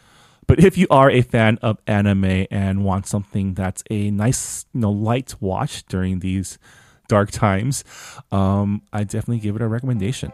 But 0.47 0.59
if 0.63 0.77
you 0.77 0.85
are 0.91 1.09
a 1.09 1.21
fan 1.21 1.57
of 1.61 1.79
anime 1.87 2.45
and 2.51 2.83
want 2.83 3.07
something 3.07 3.55
that's 3.55 3.83
a 3.89 4.11
nice, 4.11 4.65
you 4.73 4.81
know, 4.81 4.91
light 4.91 5.35
watch 5.39 5.85
during 5.87 6.19
these 6.19 6.59
dark 7.07 7.31
times, 7.31 7.83
um, 8.31 8.83
I 8.93 9.03
definitely 9.03 9.39
give 9.39 9.55
it 9.55 9.61
a 9.61 9.67
recommendation. 9.67 10.31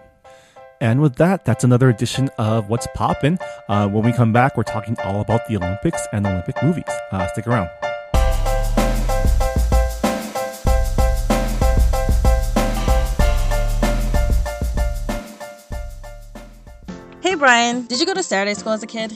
And 0.81 0.99
with 0.99 1.15
that, 1.17 1.45
that's 1.45 1.63
another 1.63 1.89
edition 1.89 2.29
of 2.37 2.67
What's 2.67 2.87
Poppin'. 2.95 3.37
Uh, 3.69 3.87
when 3.87 4.03
we 4.03 4.11
come 4.11 4.33
back, 4.33 4.57
we're 4.57 4.63
talking 4.63 4.97
all 5.03 5.21
about 5.21 5.47
the 5.47 5.57
Olympics 5.57 6.07
and 6.11 6.25
Olympic 6.25 6.61
movies. 6.61 6.83
Uh, 7.11 7.27
stick 7.27 7.47
around. 7.47 7.69
Hey 17.21 17.35
Brian, 17.35 17.85
did 17.85 17.99
you 17.99 18.05
go 18.05 18.13
to 18.13 18.23
Saturday 18.23 18.55
school 18.55 18.73
as 18.73 18.83
a 18.83 18.87
kid? 18.87 19.15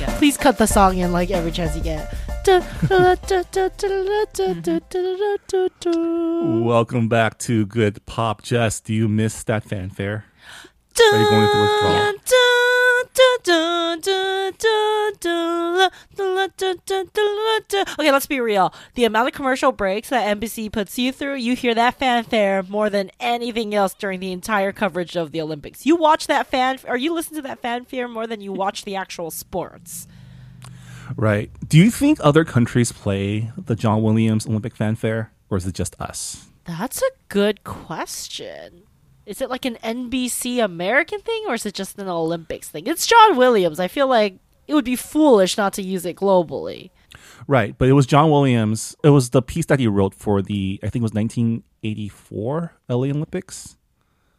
yeah. 0.00 0.18
Please 0.18 0.36
cut 0.36 0.58
the 0.58 0.66
song 0.66 0.98
in 0.98 1.12
like 1.12 1.30
every 1.30 1.52
chance 1.52 1.76
you 1.76 1.82
get. 1.82 2.12
Welcome 6.64 7.08
back 7.08 7.38
to 7.38 7.66
Good 7.66 8.04
Pop. 8.06 8.42
Jess, 8.42 8.80
do 8.80 8.94
you 8.94 9.08
miss 9.08 9.44
that 9.44 9.64
fanfare? 9.64 10.24
Are 11.00 11.18
you 11.18 11.30
going? 11.30 11.40
Okay, 17.98 18.12
let's 18.12 18.26
be 18.26 18.40
real. 18.40 18.72
The 18.94 19.04
amount 19.04 19.28
of 19.28 19.34
commercial 19.34 19.72
breaks 19.72 20.10
that 20.10 20.36
NBC 20.36 20.70
puts 20.70 20.98
you 20.98 21.12
through, 21.12 21.36
you 21.36 21.56
hear 21.56 21.74
that 21.74 21.94
fanfare 21.98 22.62
more 22.64 22.90
than 22.90 23.10
anything 23.18 23.74
else 23.74 23.94
during 23.94 24.20
the 24.20 24.32
entire 24.32 24.72
coverage 24.72 25.16
of 25.16 25.32
the 25.32 25.40
Olympics. 25.40 25.86
You 25.86 25.96
watch 25.96 26.26
that 26.26 26.46
fan, 26.46 26.78
or 26.86 26.96
you 26.96 27.14
listen 27.14 27.34
to 27.36 27.42
that 27.42 27.60
fanfare 27.60 28.06
more 28.08 28.26
than 28.26 28.40
you 28.40 28.52
watch 28.52 28.84
the 28.84 28.96
actual 28.96 29.30
sports. 29.30 30.06
Right. 31.16 31.50
Do 31.66 31.78
you 31.78 31.90
think 31.90 32.18
other 32.22 32.44
countries 32.44 32.92
play 32.92 33.50
the 33.56 33.74
John 33.74 34.02
Williams 34.02 34.46
Olympic 34.46 34.76
fanfare, 34.76 35.32
or 35.48 35.56
is 35.56 35.66
it 35.66 35.74
just 35.74 36.00
us? 36.00 36.46
That's 36.64 37.02
a 37.02 37.10
good 37.28 37.64
question. 37.64 38.82
Is 39.26 39.40
it 39.40 39.50
like 39.50 39.64
an 39.64 39.76
NBC 39.84 40.62
American 40.62 41.20
thing, 41.20 41.44
or 41.46 41.54
is 41.54 41.66
it 41.66 41.74
just 41.74 41.98
an 41.98 42.08
Olympics 42.08 42.68
thing? 42.68 42.86
It's 42.86 43.06
John 43.06 43.36
Williams. 43.36 43.78
I 43.78 43.88
feel 43.88 44.06
like 44.06 44.38
it 44.66 44.74
would 44.74 44.84
be 44.84 44.96
foolish 44.96 45.56
not 45.56 45.72
to 45.74 45.82
use 45.82 46.06
it 46.06 46.16
globally. 46.16 46.90
Right, 47.46 47.76
but 47.76 47.88
it 47.88 47.92
was 47.92 48.06
John 48.06 48.30
Williams. 48.30 48.96
It 49.02 49.10
was 49.10 49.30
the 49.30 49.42
piece 49.42 49.66
that 49.66 49.80
he 49.80 49.86
wrote 49.86 50.14
for 50.14 50.42
the 50.42 50.78
I 50.82 50.88
think 50.88 51.02
it 51.02 51.10
was 51.10 51.14
1984 51.14 52.72
LA 52.88 52.96
Olympics. 53.06 53.76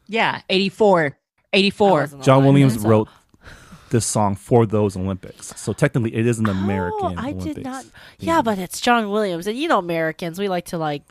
Yeah, 0.08 0.41
84. 0.50 1.17
84. 1.54 2.08
John 2.22 2.46
Williams 2.46 2.74
then, 2.74 2.84
so- 2.84 2.89
wrote 2.89 3.10
this 3.91 4.06
song 4.06 4.36
for 4.36 4.65
those 4.65 4.98
Olympics. 4.98 5.54
So 5.60 5.74
technically, 5.74 6.15
it 6.15 6.26
is 6.26 6.39
an 6.39 6.48
oh, 6.48 6.52
American. 6.52 7.00
Oh, 7.02 7.15
I 7.17 7.32
Olympics. 7.32 7.56
did 7.56 7.63
not. 7.63 7.86
Yeah, 8.20 8.41
but 8.41 8.58
it's 8.58 8.82
John 8.82 9.10
Williams, 9.10 9.48
and 9.48 9.58
you 9.58 9.67
know 9.67 9.78
Americans, 9.80 10.39
we 10.39 10.50
like 10.50 10.65
to 10.67 10.78
like 10.78 11.04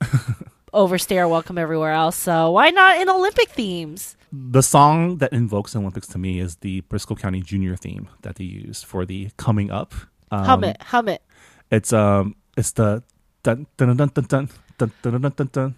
overstay 0.72 1.18
our 1.18 1.28
welcome 1.28 1.58
everywhere 1.58 1.92
else. 1.92 2.16
So 2.16 2.50
why 2.52 2.70
not 2.70 3.00
in 3.00 3.08
Olympic 3.08 3.48
themes? 3.50 4.16
The 4.32 4.62
song 4.62 5.18
that 5.18 5.32
invokes 5.32 5.74
Olympics 5.74 6.06
to 6.08 6.18
me 6.18 6.38
is 6.40 6.56
the 6.56 6.82
Brisco 6.82 7.18
County 7.18 7.40
Junior 7.40 7.76
theme 7.76 8.08
that 8.22 8.36
they 8.36 8.44
used 8.44 8.84
for 8.84 9.06
the 9.06 9.30
coming 9.36 9.70
up. 9.70 9.94
Um, 10.30 10.44
hum 10.44 10.64
it, 10.64 10.82
hum 10.82 11.08
it. 11.08 11.22
It's 11.70 11.92
um, 11.92 12.36
it's 12.56 12.72
the 12.72 13.02
dun 13.42 13.66
dun 13.76 13.96
dun 13.96 14.08
dun 14.08 14.24
dun 14.24 14.48
dun 14.78 14.92
dun 15.02 15.20
dun 15.22 15.32
dun 15.36 15.50
dun. 15.52 15.74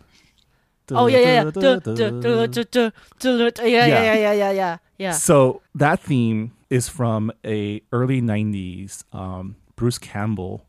Oh 0.92 1.06
Yeah, 1.06 1.18
yeah, 1.18 1.44
Yeah. 3.86 4.02
yeah, 4.02 4.14
yeah, 4.14 4.32
yeah, 4.32 4.50
yeah, 4.50 4.76
yeah. 4.98 5.12
So 5.12 5.62
that 5.76 6.00
theme 6.00 6.52
is 6.68 6.88
from 6.88 7.30
a 7.44 7.82
early 7.92 8.20
'90s 8.20 9.04
um, 9.12 9.54
Bruce 9.76 9.98
Campbell 9.98 10.66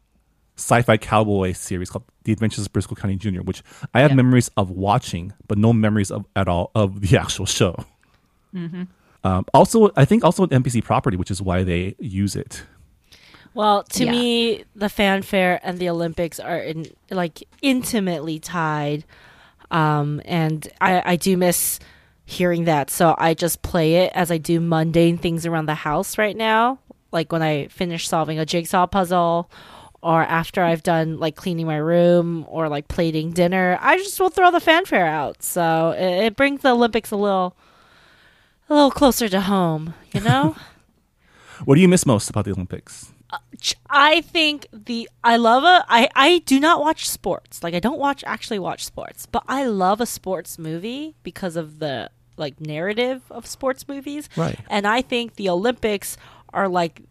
sci-fi 0.57 0.97
cowboy 0.97 1.53
series 1.53 1.89
called 1.89 2.05
The 2.23 2.31
Adventures 2.33 2.65
of 2.65 2.73
Brisco 2.73 2.95
County 2.97 3.15
Jr., 3.15 3.41
which 3.41 3.63
I 3.93 4.01
have 4.01 4.11
Yeah. 4.11 4.15
memories 4.15 4.49
of 4.57 4.69
watching, 4.69 5.33
but 5.47 5.57
no 5.57 5.73
memories 5.73 6.11
of 6.11 6.25
at 6.35 6.47
all 6.47 6.71
of 6.75 7.01
the 7.01 7.17
actual 7.23 7.45
show. 7.45 7.85
Mm-hmm. 8.55 8.83
Um, 9.23 9.45
also, 9.53 9.91
I 9.95 10.05
think 10.05 10.23
also 10.23 10.43
an 10.43 10.49
NBC 10.49 10.83
property, 10.83 11.15
which 11.17 11.31
is 11.31 11.41
why 11.41 11.63
they 11.63 11.95
use 11.99 12.35
it. 12.35 12.63
Well, 13.53 13.83
to 13.83 14.05
Yeah. 14.05 14.11
me, 14.11 14.63
the 14.75 14.89
fanfare 14.89 15.59
and 15.63 15.77
the 15.77 15.89
Olympics 15.89 16.39
are 16.39 16.57
in, 16.59 16.87
like 17.09 17.43
intimately 17.61 18.39
tied, 18.39 19.03
um, 19.69 20.21
and 20.25 20.67
I, 20.79 21.01
I 21.05 21.15
do 21.17 21.37
miss 21.37 21.79
hearing 22.25 22.63
that. 22.65 22.89
So 22.89 23.13
I 23.17 23.33
just 23.33 23.61
play 23.61 23.95
it 23.95 24.11
as 24.15 24.31
I 24.31 24.37
do 24.37 24.59
mundane 24.59 25.17
things 25.17 25.45
around 25.45 25.65
the 25.65 25.75
house 25.75 26.17
right 26.17 26.35
now, 26.35 26.79
like 27.11 27.31
when 27.31 27.41
I 27.41 27.67
finish 27.67 28.07
solving 28.07 28.39
a 28.39 28.45
jigsaw 28.45 28.87
puzzle, 28.87 29.49
or 30.03 30.23
after 30.23 30.63
I've 30.63 30.83
done 30.83 31.19
like 31.19 31.35
cleaning 31.35 31.65
my 31.67 31.77
room 31.77 32.45
or 32.49 32.67
like 32.69 32.87
plating 32.87 33.31
dinner. 33.31 33.77
I 33.81 33.97
just 33.97 34.19
will 34.19 34.29
throw 34.29 34.51
the 34.51 34.59
fanfare 34.59 35.05
out. 35.05 35.43
So 35.43 35.91
it, 35.91 36.25
it 36.25 36.35
brings 36.35 36.61
the 36.61 36.71
Olympics 36.71 37.11
a 37.11 37.15
little, 37.15 37.55
a 38.69 38.73
little 38.73 38.91
closer 38.91 39.29
to 39.29 39.41
home. 39.41 39.93
You 40.13 40.21
know. 40.21 40.55
What 41.65 41.75
do 41.75 41.81
you 41.81 41.87
miss 41.87 42.05
most 42.05 42.29
about 42.29 42.45
the 42.45 42.51
Olympics? 42.51 43.13
Uh, 43.31 43.37
I 43.89 44.21
think 44.21 44.67
the 44.73 45.07
I 45.23 45.37
love 45.37 45.63
a 45.63 45.85
I 45.87 46.09
I 46.15 46.39
do 46.39 46.59
not 46.59 46.81
watch 46.81 47.07
sports. 47.07 47.63
Like 47.63 47.73
I 47.73 47.79
don't 47.79 47.99
watch 47.99 48.23
actually 48.25 48.59
watch 48.59 48.83
sports, 48.83 49.25
but 49.25 49.43
I 49.47 49.65
love 49.65 50.01
a 50.01 50.05
sports 50.05 50.57
movie 50.57 51.15
because 51.23 51.55
of 51.55 51.79
the 51.79 52.09
like 52.37 52.59
narrative 52.59 53.21
of 53.29 53.45
sports 53.45 53.87
movies. 53.87 54.27
Right. 54.35 54.59
And 54.69 54.87
I 54.87 55.01
think 55.01 55.35
the 55.35 55.47
Olympics 55.47 56.17
are 56.51 56.67
like 56.67 57.03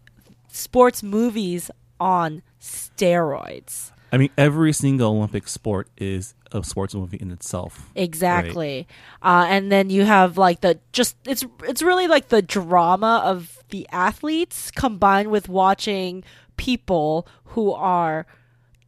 sports 0.49 1.03
movies 1.03 1.71
on 2.01 2.43
steroids. 2.61 3.93
I 4.13 4.17
mean, 4.17 4.31
every 4.37 4.73
single 4.73 5.13
Olympic 5.17 5.47
sport 5.47 5.89
is 5.97 6.35
a 6.53 6.65
sports 6.65 6.95
movie 6.95 7.19
in 7.19 7.31
itself. 7.31 7.91
Exactly. 7.95 8.89
Uh, 9.23 9.47
and 9.49 9.71
then 9.71 9.89
you 9.89 10.05
have 10.05 10.37
like 10.37 10.63
the 10.63 10.81
just 10.93 11.17
it's 11.27 11.45
it's 11.65 11.83
really 11.83 12.09
like 12.09 12.29
the 12.29 12.43
drama 12.43 13.23
of 13.25 13.63
the 13.69 13.89
athletes 13.93 14.71
combined 14.73 15.31
with 15.31 15.49
watching 15.49 16.25
people 16.57 17.27
who 17.45 17.73
are 17.73 18.27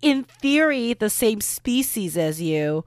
in 0.00 0.24
theory 0.24 0.92
the 0.94 1.08
same 1.08 1.40
species 1.40 2.18
as 2.18 2.42
you 2.42 2.84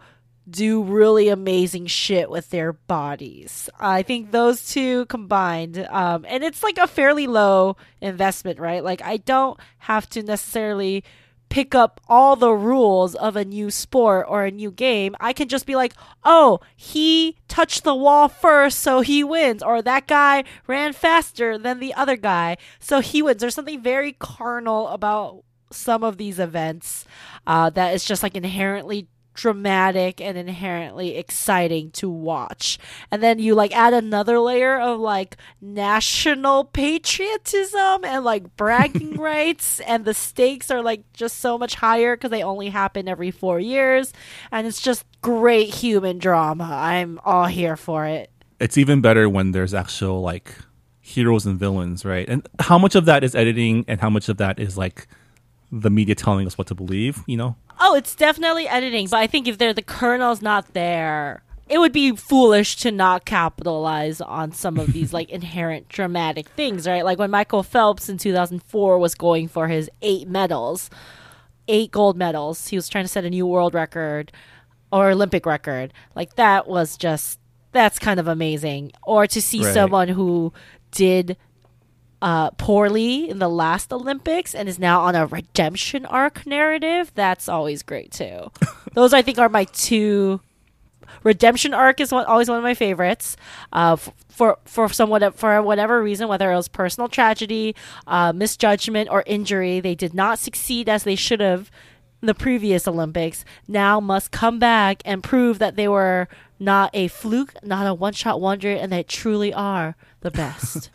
do 0.49 0.84
really 0.84 1.29
amazing 1.29 1.88
shit 1.88 2.29
with 2.29 2.49
their 2.49 2.73
bodies. 2.73 3.69
I 3.79 4.03
think 4.03 4.31
those 4.31 4.67
two 4.67 5.05
combined, 5.05 5.86
um, 5.89 6.25
and 6.27 6.43
it's 6.43 6.63
like 6.63 6.77
a 6.77 6.88
fairly 6.88 7.27
low 7.27 7.77
investment, 8.01 8.60
right? 8.60 8.84
Like 8.84 9.01
I 9.01 9.17
don't 9.17 9.60
have 9.79 10.10
to 10.12 10.23
necessarily 10.23 11.03
pick 11.49 11.75
up 11.75 12.01
all 12.08 12.36
the 12.36 12.51
rules 12.51 13.15
of 13.15 13.36
a 13.36 13.45
new 13.45 13.69
sport 13.71 14.25
or 14.27 14.45
a 14.45 14.51
new 14.51 14.71
game. 14.71 15.15
I 15.19 15.34
can 15.34 15.47
just 15.47 15.65
be 15.65 15.75
like, 15.75 15.93
oh, 16.23 16.60
he 16.75 17.38
touched 17.47 17.84
the 17.84 17.95
wall 17.95 18.27
first, 18.27 18.79
so 18.79 19.01
he 19.01 19.23
wins. 19.23 19.63
Or 19.63 19.81
that 19.81 20.08
guy 20.08 20.43
ran 20.67 20.93
faster 20.93 21.58
than 21.58 21.79
the 21.79 21.93
other 21.93 22.17
guy, 22.17 22.58
so 22.79 22.99
he 22.99 23.21
wins. 23.21 23.41
There's 23.41 23.55
something 23.55 23.81
very 23.81 24.13
carnal 24.13 24.88
about 24.89 25.43
some 25.71 26.03
of 26.03 26.17
these 26.17 26.39
events 26.39 27.05
uh, 27.47 27.69
that 27.71 27.93
is 27.93 28.05
just 28.05 28.23
like 28.23 28.36
inherently 28.36 29.08
dramatic 29.36 30.19
and 30.19 30.38
inherently 30.38 31.17
exciting 31.17 31.91
to 31.91 32.10
watch. 32.10 32.80
And 33.12 33.21
then 33.21 33.39
you 33.39 33.56
like 33.56 33.76
add 33.76 33.93
another 33.93 34.39
layer 34.39 34.80
of 34.80 35.00
like 35.00 35.38
national 35.62 36.65
patriotism 36.65 38.04
and 38.04 38.24
like 38.24 38.56
bragging 38.58 39.17
rights 39.19 39.80
and 39.82 40.06
the 40.06 40.13
stakes 40.13 40.71
are 40.71 40.82
like 40.82 41.04
just 41.13 41.38
so 41.38 41.58
much 41.58 41.76
higher 41.76 42.15
because 42.15 42.32
they 42.32 42.43
only 42.43 42.69
happen 42.69 43.08
every 43.08 43.32
4 43.32 43.60
years 43.60 44.13
and 44.52 44.65
it's 44.65 44.82
just 44.82 45.06
great 45.21 45.74
human 45.74 46.17
drama. 46.17 46.69
I'm 46.71 47.19
all 47.24 47.45
here 47.45 47.78
for 47.78 48.06
it. 48.06 48.32
It's 48.60 48.78
even 48.78 49.02
better 49.02 49.28
when 49.28 49.52
there's 49.52 49.74
actual 49.74 50.21
like 50.21 50.56
heroes 51.02 51.45
and 51.45 51.60
villains, 51.60 52.04
right? 52.04 52.28
And 52.28 52.48
how 52.60 52.78
much 52.78 52.95
of 52.95 53.06
that 53.06 53.24
is 53.24 53.36
editing 53.36 53.86
and 53.88 54.02
how 54.02 54.10
much 54.10 54.28
of 54.28 54.38
that 54.38 54.60
is 54.60 54.78
like 54.78 55.08
the 55.82 55.90
media 55.90 56.16
telling 56.16 56.48
us 56.48 56.58
what 56.58 56.68
to 56.68 56.76
believe, 56.76 57.22
you 57.28 57.36
know? 57.38 57.56
Oh, 57.80 57.96
it's 57.96 58.16
definitely 58.16 58.68
editing, 58.68 59.08
but 59.10 59.18
I 59.18 59.28
think 59.28 59.48
if 59.48 59.58
they're 59.58 59.74
the 59.74 59.82
kernel's 59.82 60.42
not 60.42 60.74
there, 60.74 61.44
it 61.68 61.80
would 61.80 61.92
be 61.92 62.16
foolish 62.16 62.78
to 62.78 62.92
not 62.92 63.26
capitalize 63.26 64.22
on 64.22 64.52
some 64.54 64.78
of 64.80 64.94
these 64.94 65.12
like 65.18 65.30
inherent 65.30 65.90
dramatic 65.90 66.48
things, 66.50 66.88
right? 66.88 67.04
Like 67.04 67.20
when 67.20 67.32
Michael 67.32 67.64
Phelps 67.64 68.08
in 68.08 68.18
2004 68.18 68.98
was 68.98 69.16
going 69.16 69.48
for 69.50 69.68
his 69.68 69.90
eight 70.02 70.28
medals, 70.30 70.90
eight 71.68 71.92
gold 71.92 72.16
medals, 72.16 72.70
he 72.70 72.78
was 72.78 72.88
trying 72.88 73.04
to 73.04 73.10
set 73.10 73.26
a 73.26 73.30
new 73.30 73.46
world 73.46 73.74
record 73.74 74.32
or 74.92 75.10
Olympic 75.10 75.46
record. 75.46 75.92
Like 76.16 76.36
that 76.36 76.68
was 76.68 76.96
just 76.96 77.40
that's 77.74 78.00
kind 78.00 78.22
of 78.22 78.28
amazing. 78.30 78.94
Or 79.04 79.28
to 79.28 79.42
see 79.42 79.62
Right. 79.62 79.74
someone 79.74 80.08
who 80.08 80.54
did 80.92 81.36
uh, 82.21 82.51
poorly 82.51 83.30
in 83.30 83.39
the 83.39 83.49
last 83.49 83.91
Olympics 83.91 84.56
and 84.56 84.67
is 84.69 84.80
now 84.80 85.01
on 85.01 85.15
a 85.15 85.25
redemption 85.25 86.06
arc 86.06 86.45
narrative. 86.45 87.12
That's 87.15 87.47
always 87.49 87.84
great 87.84 88.12
too. 88.12 88.51
Those 88.93 89.13
I 89.13 89.21
think 89.21 89.38
are 89.38 89.49
my 89.49 89.65
two. 89.65 90.41
Redemption 91.23 91.73
arc 91.73 91.99
is 91.99 92.12
one, 92.12 92.25
always 92.25 92.49
one 92.49 92.58
of 92.58 92.63
my 92.63 92.73
favorites. 92.73 93.36
Uh, 93.73 93.93
f- 93.93 94.12
for 94.30 94.58
for 94.65 94.89
somewhat 94.89 95.36
for 95.38 95.62
whatever 95.62 96.01
reason, 96.01 96.28
whether 96.28 96.51
it 96.51 96.56
was 96.56 96.67
personal 96.67 97.08
tragedy, 97.08 97.75
uh, 98.06 98.34
misjudgment, 98.34 99.10
or 99.10 99.23
injury, 99.25 99.80
they 99.80 99.95
did 99.95 100.13
not 100.13 100.39
succeed 100.39 100.89
as 100.89 101.04
they 101.04 101.15
should 101.15 101.39
have 101.39 101.71
in 102.21 102.28
the 102.28 102.34
previous 102.34 102.88
Olympics. 102.88 103.45
Now 103.67 103.99
must 103.99 104.32
come 104.32 104.60
back 104.60 105.01
and 105.06 105.23
prove 105.23 105.60
that 105.60 105.75
they 105.75 105.88
were 105.88 106.28
not 106.60 106.89
a 106.93 107.08
fluke, 107.08 107.54
not 107.63 107.88
a 107.88 107.93
one 107.93 108.13
shot 108.13 108.41
wonder, 108.41 108.71
and 108.71 108.91
they 108.91 109.04
truly 109.04 109.54
are 109.54 109.95
the 110.21 110.32
best. 110.32 110.89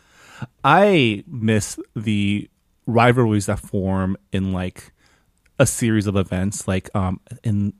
I 0.63 1.23
miss 1.27 1.79
the 1.95 2.49
rivalries 2.85 3.45
that 3.45 3.59
form 3.59 4.17
in 4.31 4.51
like 4.53 4.91
a 5.59 5.65
series 5.65 6.07
of 6.07 6.15
events. 6.15 6.67
Like 6.67 6.89
um 6.95 7.19
in 7.43 7.73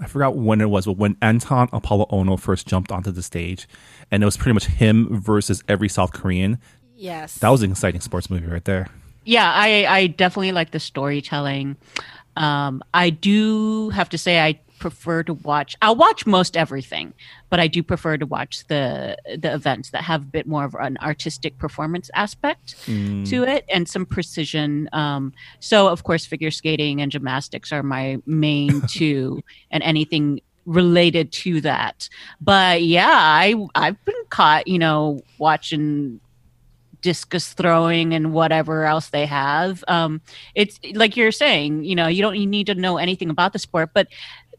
I 0.00 0.06
forgot 0.06 0.36
when 0.36 0.60
it 0.60 0.70
was, 0.70 0.86
but 0.86 0.96
when 0.96 1.16
Anton 1.22 1.68
Apolo 1.68 2.08
Ohno 2.10 2.38
first 2.38 2.66
jumped 2.66 2.90
onto 2.90 3.10
the 3.10 3.22
stage 3.22 3.68
and 4.10 4.22
it 4.22 4.26
was 4.26 4.36
pretty 4.36 4.54
much 4.54 4.66
him 4.66 5.20
versus 5.20 5.62
every 5.68 5.88
South 5.88 6.12
Korean. 6.12 6.58
Yes. 6.94 7.34
That 7.38 7.50
was 7.50 7.62
an 7.62 7.70
exciting 7.72 8.00
sports 8.00 8.30
movie 8.30 8.46
right 8.46 8.64
there. 8.64 8.88
yeah 9.24 9.52
i 9.54 9.84
i 9.86 10.06
definitely 10.06 10.52
like 10.52 10.70
the 10.70 10.80
storytelling 10.80 11.76
um 12.36 12.82
i 12.94 13.10
do 13.10 13.90
have 13.90 14.08
to 14.08 14.16
say 14.16 14.40
i 14.40 14.58
prefer 14.86 15.20
to 15.20 15.34
watch 15.34 15.74
i'll 15.82 15.96
watch 15.96 16.24
most 16.26 16.56
everything 16.56 17.12
but 17.50 17.58
i 17.58 17.66
do 17.66 17.82
prefer 17.82 18.16
to 18.16 18.24
watch 18.24 18.64
the 18.68 19.16
the 19.36 19.52
events 19.52 19.90
that 19.90 20.04
have 20.04 20.22
a 20.22 20.30
bit 20.36 20.46
more 20.46 20.64
of 20.64 20.76
an 20.78 20.96
artistic 21.02 21.58
performance 21.58 22.08
aspect 22.14 22.76
to 23.26 23.42
it 23.42 23.64
and 23.68 23.88
some 23.88 24.06
precision 24.06 24.88
um 24.92 25.32
so 25.58 25.88
of 25.88 26.04
course 26.04 26.24
figure 26.24 26.52
skating 26.52 27.00
and 27.00 27.10
gymnastics 27.10 27.72
are 27.72 27.82
my 27.82 28.16
main 28.26 28.80
two 28.86 29.42
and 29.72 29.82
anything 29.82 30.40
related 30.66 31.32
to 31.32 31.60
that 31.60 32.08
but 32.40 32.84
yeah 32.84 33.18
i 33.42 33.56
i've 33.74 34.04
been 34.04 34.24
caught 34.30 34.68
you 34.68 34.78
know 34.78 35.20
watching 35.38 36.20
discus 37.06 37.52
throwing 37.52 38.14
and 38.14 38.32
whatever 38.32 38.84
else 38.84 39.10
they 39.10 39.26
have. 39.26 39.84
Um, 39.86 40.20
it's 40.56 40.80
like 40.94 41.16
you're 41.16 41.30
saying, 41.30 41.84
you 41.84 41.94
know, 41.94 42.08
you 42.08 42.20
don't 42.20 42.34
you 42.34 42.48
need 42.48 42.66
to 42.66 42.74
know 42.74 42.96
anything 42.96 43.30
about 43.30 43.52
the 43.52 43.60
sport, 43.60 43.90
but 43.94 44.08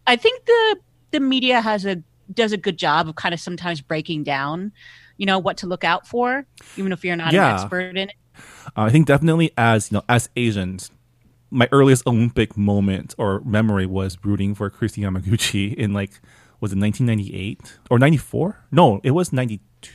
I 0.08 0.16
think 0.16 0.46
the 0.46 0.78
the 1.12 1.20
media 1.20 1.62
has 1.62 1.86
a 1.86 2.02
does 2.34 2.52
a 2.54 2.58
good 2.58 2.78
job 2.78 3.08
of 3.08 3.16
kind 3.16 3.34
of 3.34 3.40
sometimes 3.40 3.80
breaking 3.82 4.24
down, 4.24 4.72
you 5.18 5.26
know, 5.26 5.38
what 5.40 5.58
to 5.58 5.68
look 5.68 5.84
out 5.84 6.08
for, 6.08 6.46
even 6.76 6.92
if 6.92 7.04
you're 7.06 7.16
not 7.16 7.32
Yeah. 7.34 7.50
an 7.50 7.56
expert 7.62 7.96
in 7.96 8.10
it. 8.10 8.16
Uh, 8.76 8.84
I 8.84 8.90
think 8.90 9.06
definitely 9.08 9.52
as 9.58 9.92
you 9.92 9.98
know, 9.98 10.04
as 10.10 10.30
Asians, 10.36 10.92
my 11.52 11.70
earliest 11.72 12.06
Olympic 12.08 12.58
moment 12.58 13.16
or 13.18 13.42
memory 13.46 13.86
was 13.86 14.18
rooting 14.24 14.56
for 14.56 14.70
Kristi 14.70 15.04
Yamaguchi 15.04 15.74
in 15.74 15.94
like 15.94 16.20
was 16.60 16.72
it 16.74 16.80
1998 16.80 17.78
or 17.92 18.00
94? 18.00 18.66
No, 18.72 19.00
it 19.04 19.12
was 19.12 19.32
92. 19.32 19.92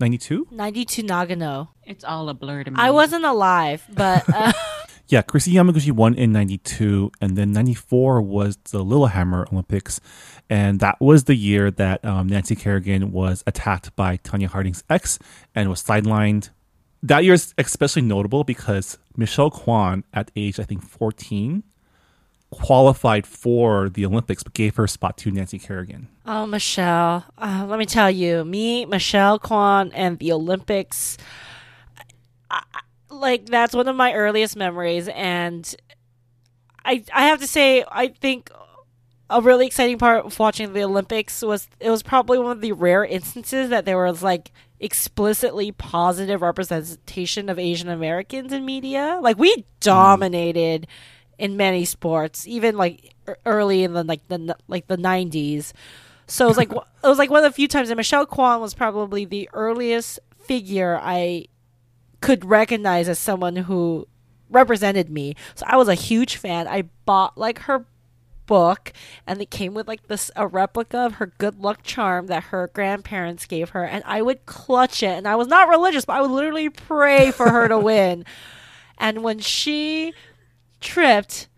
92? 0.00 0.48
92 0.50 1.02
Nagano. 1.04 1.68
It's 1.84 2.02
all 2.04 2.28
a 2.28 2.34
blur 2.34 2.64
to 2.64 2.70
me. 2.72 2.76
I 2.78 2.90
wasn't 2.90 3.24
alive, 3.24 3.86
but 3.94 4.24
uh, 4.28 4.52
Yeah, 5.08 5.22
Kristi 5.22 5.52
Yamaguchi 5.52 5.92
won 5.92 6.14
in 6.14 6.32
92 6.32 7.12
and 7.20 7.36
then 7.36 7.52
94 7.52 8.22
was 8.22 8.56
the 8.70 8.82
Lillehammer 8.82 9.46
Olympics 9.52 10.00
and 10.48 10.80
that 10.80 11.00
was 11.00 11.24
the 11.24 11.34
year 11.34 11.70
that 11.70 12.04
um, 12.04 12.28
Nancy 12.28 12.56
Kerrigan 12.56 13.12
was 13.12 13.44
attacked 13.46 13.94
by 13.96 14.16
Tonya 14.18 14.46
Harding's 14.46 14.82
ex 14.88 15.18
and 15.54 15.68
was 15.68 15.82
sidelined. 15.82 16.50
That 17.02 17.24
year 17.24 17.34
is 17.34 17.52
especially 17.58 18.02
notable 18.02 18.44
because 18.44 18.98
Michelle 19.16 19.50
Kwan 19.50 20.04
at 20.14 20.30
age 20.36 20.58
I 20.58 20.64
think 20.64 20.82
14 20.82 21.62
qualified 22.50 23.26
for 23.26 23.88
the 23.88 24.06
Olympics 24.06 24.42
but 24.42 24.54
gave 24.54 24.76
her 24.76 24.86
spot 24.86 25.18
to 25.18 25.30
Nancy 25.30 25.58
Kerrigan. 25.58 26.08
oh, 26.24 26.46
Michelle. 26.46 27.24
Uh, 27.36 27.66
let 27.68 27.78
me 27.78 27.86
tell 27.86 28.10
you, 28.10 28.44
me, 28.44 28.86
Michelle 28.86 29.38
Kwan, 29.38 29.90
and 29.92 30.18
the 30.18 30.32
Olympics. 30.32 31.18
Like 33.14 33.46
that's 33.46 33.74
one 33.74 33.88
of 33.88 33.96
my 33.96 34.12
earliest 34.12 34.56
memories, 34.56 35.08
and 35.08 35.74
I 36.84 37.04
I 37.12 37.26
have 37.26 37.40
to 37.40 37.46
say 37.46 37.84
I 37.90 38.08
think 38.08 38.50
a 39.30 39.40
really 39.40 39.66
exciting 39.66 39.98
part 39.98 40.26
of 40.26 40.38
watching 40.38 40.72
the 40.72 40.82
Olympics 40.82 41.42
was 41.42 41.68
it 41.80 41.90
was 41.90 42.02
probably 42.02 42.38
one 42.38 42.52
of 42.52 42.60
the 42.60 42.72
rare 42.72 43.04
instances 43.04 43.70
that 43.70 43.84
there 43.84 44.02
was 44.04 44.22
like 44.22 44.52
explicitly 44.80 45.72
positive 45.72 46.42
representation 46.42 47.48
of 47.48 47.58
Asian 47.58 47.88
Americans 47.88 48.52
in 48.52 48.64
media. 48.64 49.18
Like 49.22 49.38
we 49.38 49.64
dominated 49.80 50.86
in 51.38 51.56
many 51.56 51.84
sports, 51.84 52.46
even 52.46 52.76
like 52.76 53.14
early 53.46 53.82
in 53.82 53.94
the 53.94 54.04
like 54.04 54.26
the 54.28 54.56
like 54.68 54.86
the 54.88 54.96
nineties. 54.96 55.72
So 56.26 56.44
it 56.44 56.48
was 56.48 56.56
like 56.56 56.72
it 57.04 57.06
was 57.06 57.18
like 57.18 57.30
one 57.30 57.44
of 57.44 57.50
the 57.50 57.54
few 57.54 57.68
times 57.68 57.88
that 57.88 57.96
Michelle 57.96 58.26
Kwan 58.26 58.60
was 58.60 58.74
probably 58.74 59.24
the 59.24 59.48
earliest 59.52 60.20
figure 60.38 60.98
I 61.02 61.46
could 62.24 62.42
recognize 62.46 63.06
as 63.06 63.18
someone 63.18 63.54
who 63.54 64.08
represented 64.48 65.10
me. 65.10 65.34
So 65.54 65.66
I 65.68 65.76
was 65.76 65.88
a 65.88 65.94
huge 65.94 66.36
fan. 66.36 66.66
I 66.66 66.84
bought 67.04 67.36
like 67.36 67.58
her 67.60 67.84
book 68.46 68.94
and 69.26 69.42
it 69.42 69.50
came 69.50 69.74
with 69.74 69.86
like 69.86 70.06
this 70.06 70.30
a 70.34 70.46
replica 70.46 70.98
of 71.00 71.14
her 71.14 71.26
good 71.36 71.60
luck 71.60 71.82
charm 71.82 72.26
that 72.28 72.44
her 72.44 72.70
grandparents 72.72 73.44
gave 73.44 73.70
her 73.70 73.84
and 73.84 74.02
I 74.06 74.22
would 74.22 74.44
clutch 74.46 75.02
it 75.02 75.16
and 75.16 75.28
I 75.28 75.34
was 75.36 75.48
not 75.48 75.68
religious 75.68 76.04
but 76.06 76.14
I 76.14 76.20
would 76.22 76.30
literally 76.30 76.68
pray 76.70 77.30
for 77.30 77.50
her 77.50 77.68
to 77.68 77.78
win. 77.90 78.24
And 78.96 79.22
when 79.22 79.38
she 79.38 80.14
tripped 80.80 81.48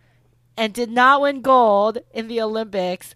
and 0.56 0.72
did 0.72 0.90
not 0.90 1.20
win 1.20 1.42
gold 1.42 1.98
in 2.12 2.26
the 2.26 2.40
Olympics, 2.40 3.14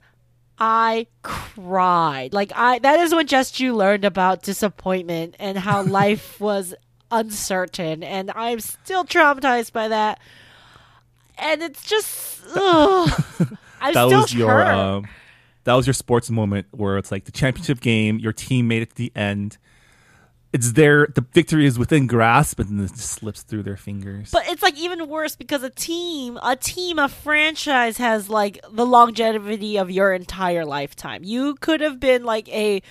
I 0.56 1.08
cried. 1.22 2.32
Like 2.32 2.52
I 2.54 2.78
that 2.78 3.00
is 3.00 3.12
when 3.12 3.26
just 3.26 3.58
you 3.58 3.74
learned 3.74 4.04
about 4.04 4.42
disappointment 4.42 5.34
and 5.40 5.58
how 5.58 5.82
life 6.00 6.40
was 6.40 6.74
uncertain 7.10 8.02
and 8.02 8.30
I'm 8.34 8.60
still 8.60 9.04
traumatized 9.04 9.72
by 9.72 9.88
that. 9.88 10.20
And 11.38 11.62
it's 11.62 11.84
just 11.84 12.42
ugh. 12.54 13.10
I'm 13.80 13.94
that 13.94 14.06
still 14.08 14.20
was 14.20 14.34
your 14.34 14.50
hurt. 14.50 14.66
um, 14.66 15.08
that 15.64 15.74
was 15.74 15.86
your 15.86 15.94
sports 15.94 16.30
moment 16.30 16.66
where 16.70 16.98
it's 16.98 17.10
like 17.10 17.24
the 17.24 17.32
championship 17.32 17.80
game, 17.80 18.18
your 18.18 18.32
team 18.32 18.68
made 18.68 18.82
it 18.82 18.90
to 18.90 18.96
the 18.96 19.12
end. 19.14 19.58
It's 20.52 20.72
there. 20.72 21.06
The 21.06 21.24
victory 21.32 21.64
is 21.64 21.78
within 21.78 22.08
grasp, 22.08 22.58
and 22.58 22.68
then 22.70 22.84
it 22.84 22.88
just 22.88 23.12
slips 23.12 23.42
through 23.42 23.62
their 23.62 23.76
fingers. 23.76 24.32
But 24.32 24.48
it's 24.48 24.62
like 24.64 24.76
even 24.76 25.08
worse 25.08 25.36
because 25.36 25.62
a 25.62 25.70
team, 25.70 26.40
a 26.42 26.56
team, 26.56 26.98
a 26.98 27.08
franchise 27.08 27.98
has 27.98 28.28
like 28.28 28.58
the 28.68 28.84
longevity 28.84 29.78
of 29.78 29.92
your 29.92 30.12
entire 30.12 30.64
lifetime. 30.64 31.22
You 31.22 31.54
could 31.54 31.80
have 31.80 32.00
been 32.00 32.24
like 32.24 32.48
a 32.48 32.82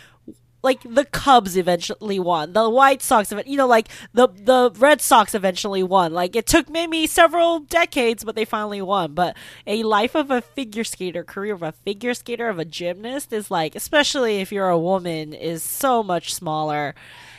like 0.61 0.81
the 0.83 1.05
Cubs 1.05 1.55
eventually 1.55 2.19
won. 2.19 2.53
The 2.53 2.69
White 2.69 3.01
Sox, 3.01 3.33
you 3.45 3.57
know, 3.57 3.67
like 3.67 3.87
the 4.13 4.27
the 4.27 4.71
Red 4.77 5.01
Sox 5.01 5.33
eventually 5.33 5.83
won. 5.83 6.13
Like 6.13 6.35
it 6.35 6.45
took 6.45 6.69
maybe 6.69 7.07
several 7.07 7.59
decades, 7.59 8.23
but 8.23 8.35
they 8.35 8.45
finally 8.45 8.81
won. 8.81 9.13
But 9.13 9.37
a 9.65 9.83
life 9.83 10.15
of 10.15 10.31
a 10.31 10.41
figure 10.41 10.83
skater, 10.83 11.23
career 11.23 11.53
of 11.53 11.63
a 11.63 11.71
figure 11.71 12.13
skater, 12.13 12.49
of 12.49 12.59
a 12.59 12.65
gymnast 12.65 13.31
is 13.31 13.49
like, 13.49 13.75
especially 13.75 14.37
if 14.37 14.51
you're 14.51 14.69
a 14.69 14.79
woman, 14.79 15.33
is 15.33 15.63
so 15.63 16.03
much 16.03 16.33
smaller. 16.33 16.95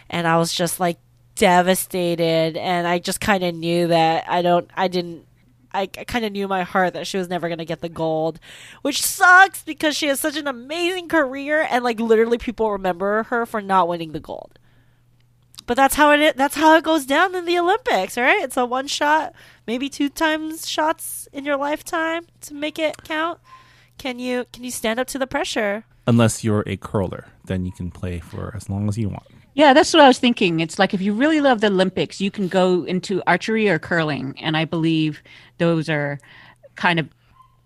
And 0.08 0.26
I 0.26 0.38
was 0.38 0.52
just 0.52 0.80
like 0.80 0.98
devastated, 1.34 2.56
and 2.56 2.86
I 2.86 2.98
just 2.98 3.20
kind 3.20 3.44
of 3.44 3.54
knew 3.54 3.88
that 3.88 4.24
I 4.28 4.42
don't, 4.42 4.70
I 4.76 4.88
didn't. 4.88 5.26
I, 5.72 5.86
kind 5.86 6.24
of 6.24 6.32
knew 6.32 6.44
in 6.44 6.48
my 6.48 6.62
heart 6.62 6.94
that 6.94 7.06
she 7.06 7.18
was 7.18 7.28
never 7.28 7.48
going 7.48 7.58
to 7.58 7.64
get 7.64 7.80
the 7.80 7.88
gold, 7.88 8.40
which 8.82 9.02
sucks 9.02 9.62
because 9.62 9.96
she 9.96 10.06
has 10.08 10.20
such 10.20 10.36
an 10.36 10.46
amazing 10.46 11.08
career 11.08 11.66
and 11.70 11.84
like 11.84 12.00
literally 12.00 12.38
people 12.38 12.72
remember 12.72 13.24
her 13.24 13.46
for 13.46 13.60
not 13.60 13.88
winning 13.88 14.12
the 14.12 14.20
gold. 14.20 14.58
But 15.66 15.76
that's 15.76 15.94
how 15.94 16.10
it 16.10 16.36
that's 16.36 16.56
how 16.56 16.76
it 16.76 16.82
goes 16.82 17.06
down 17.06 17.34
in 17.36 17.44
the 17.44 17.58
Olympics, 17.58 18.16
right? 18.16 18.42
It's 18.42 18.56
a 18.56 18.66
one 18.66 18.88
shot, 18.88 19.34
maybe 19.66 19.88
two 19.88 20.08
times 20.08 20.68
shots 20.68 21.28
in 21.32 21.44
your 21.44 21.56
lifetime 21.56 22.26
to 22.40 22.54
make 22.54 22.78
it 22.78 23.04
count. 23.04 23.38
Can 23.96 24.18
you 24.18 24.46
can 24.52 24.64
you 24.64 24.72
stand 24.72 24.98
up 24.98 25.06
to 25.08 25.18
the 25.18 25.28
pressure? 25.28 25.84
Unless 26.06 26.42
you're 26.42 26.64
a 26.66 26.76
curler, 26.76 27.26
then 27.44 27.64
you 27.64 27.70
can 27.70 27.92
play 27.92 28.18
for 28.18 28.52
as 28.56 28.68
long 28.68 28.88
as 28.88 28.98
you 28.98 29.10
want. 29.10 29.26
Yeah, 29.54 29.72
that's 29.72 29.92
what 29.92 30.02
I 30.02 30.08
was 30.08 30.18
thinking. 30.18 30.60
It's 30.60 30.78
like 30.78 30.94
if 30.94 31.02
you 31.02 31.12
really 31.12 31.40
love 31.40 31.60
the 31.60 31.66
Olympics, 31.66 32.20
you 32.20 32.30
can 32.30 32.48
go 32.48 32.84
into 32.84 33.22
archery 33.26 33.68
or 33.68 33.78
curling, 33.78 34.34
and 34.40 34.56
I 34.56 34.64
believe 34.64 35.22
those 35.58 35.88
are 35.88 36.18
kind 36.76 36.98
of 36.98 37.08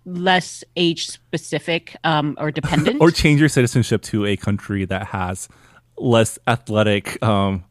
less 0.07 0.65
age 0.77 1.07
specific 1.09 1.97
um, 2.05 2.37
or 2.39 2.51
dependent. 2.51 3.01
Or 3.01 3.11
change 3.11 3.41
your 3.41 3.49
citizenship 3.49 4.03
to 4.03 4.27
a 4.27 4.37
country 4.37 4.85
that 4.87 5.07
has 5.09 5.49
less 5.97 6.39
athletic 6.47 7.23
um, 7.23 7.65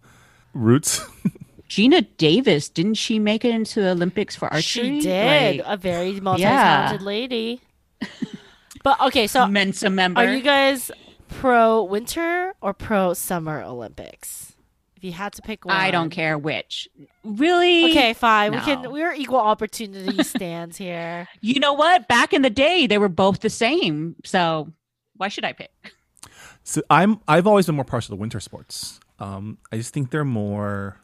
roots. 0.53 1.01
Geena 1.69 2.05
Davis 2.17 2.69
didn't 2.69 2.95
she 2.95 3.17
make 3.17 3.43
it 3.43 3.53
into 3.53 3.81
the 3.81 3.91
Olympics 3.91 4.35
for 4.35 4.45
archery? 4.45 4.61
She 4.61 4.99
did. 5.01 5.57
Like, 5.57 5.65
a 5.67 5.77
very 5.77 6.19
multi-talented 6.19 7.01
lady. 7.01 7.61
but 8.83 9.01
okay, 9.01 9.25
so 9.25 9.47
Mensa 9.47 9.89
member. 9.89 10.21
Are 10.21 10.33
you 10.33 10.43
guys 10.43 10.91
pro 11.39 11.83
winter 11.83 12.53
or 12.61 12.73
pro 12.73 13.13
summer 13.13 13.61
Olympics? 13.61 14.53
If 14.95 15.03
you 15.03 15.11
had 15.11 15.33
to 15.33 15.41
pick 15.41 15.65
one, 15.65 15.75
I 15.75 15.91
don't 15.91 16.09
care 16.09 16.37
which. 16.37 16.87
Really? 17.23 17.91
Okay, 17.91 18.13
fine. 18.13 18.51
We 18.53 18.59
can. 18.59 18.89
We're 18.91 19.13
equal 19.13 19.39
opportunity 19.39 20.23
stands 20.35 20.77
here. 20.77 21.27
You 21.41 21.59
know 21.59 21.73
what? 21.73 22.07
Back 22.07 22.31
in 22.33 22.41
the 22.41 22.49
day, 22.49 22.87
they 22.87 22.97
were 22.97 23.09
both 23.09 23.39
the 23.41 23.49
same. 23.49 24.15
So 24.23 24.71
why 25.17 25.27
should 25.27 25.43
I 25.43 25.53
pick? 25.53 25.71
So 26.63 26.81
I'm 26.89 27.19
I've 27.27 27.45
always 27.47 27.65
been 27.65 27.75
more 27.75 27.83
partial 27.83 28.15
to 28.15 28.19
winter 28.19 28.39
sports. 28.39 28.99
Um, 29.19 29.57
I 29.71 29.77
just 29.77 29.93
think 29.93 30.09
they're 30.09 30.23
more 30.23 30.97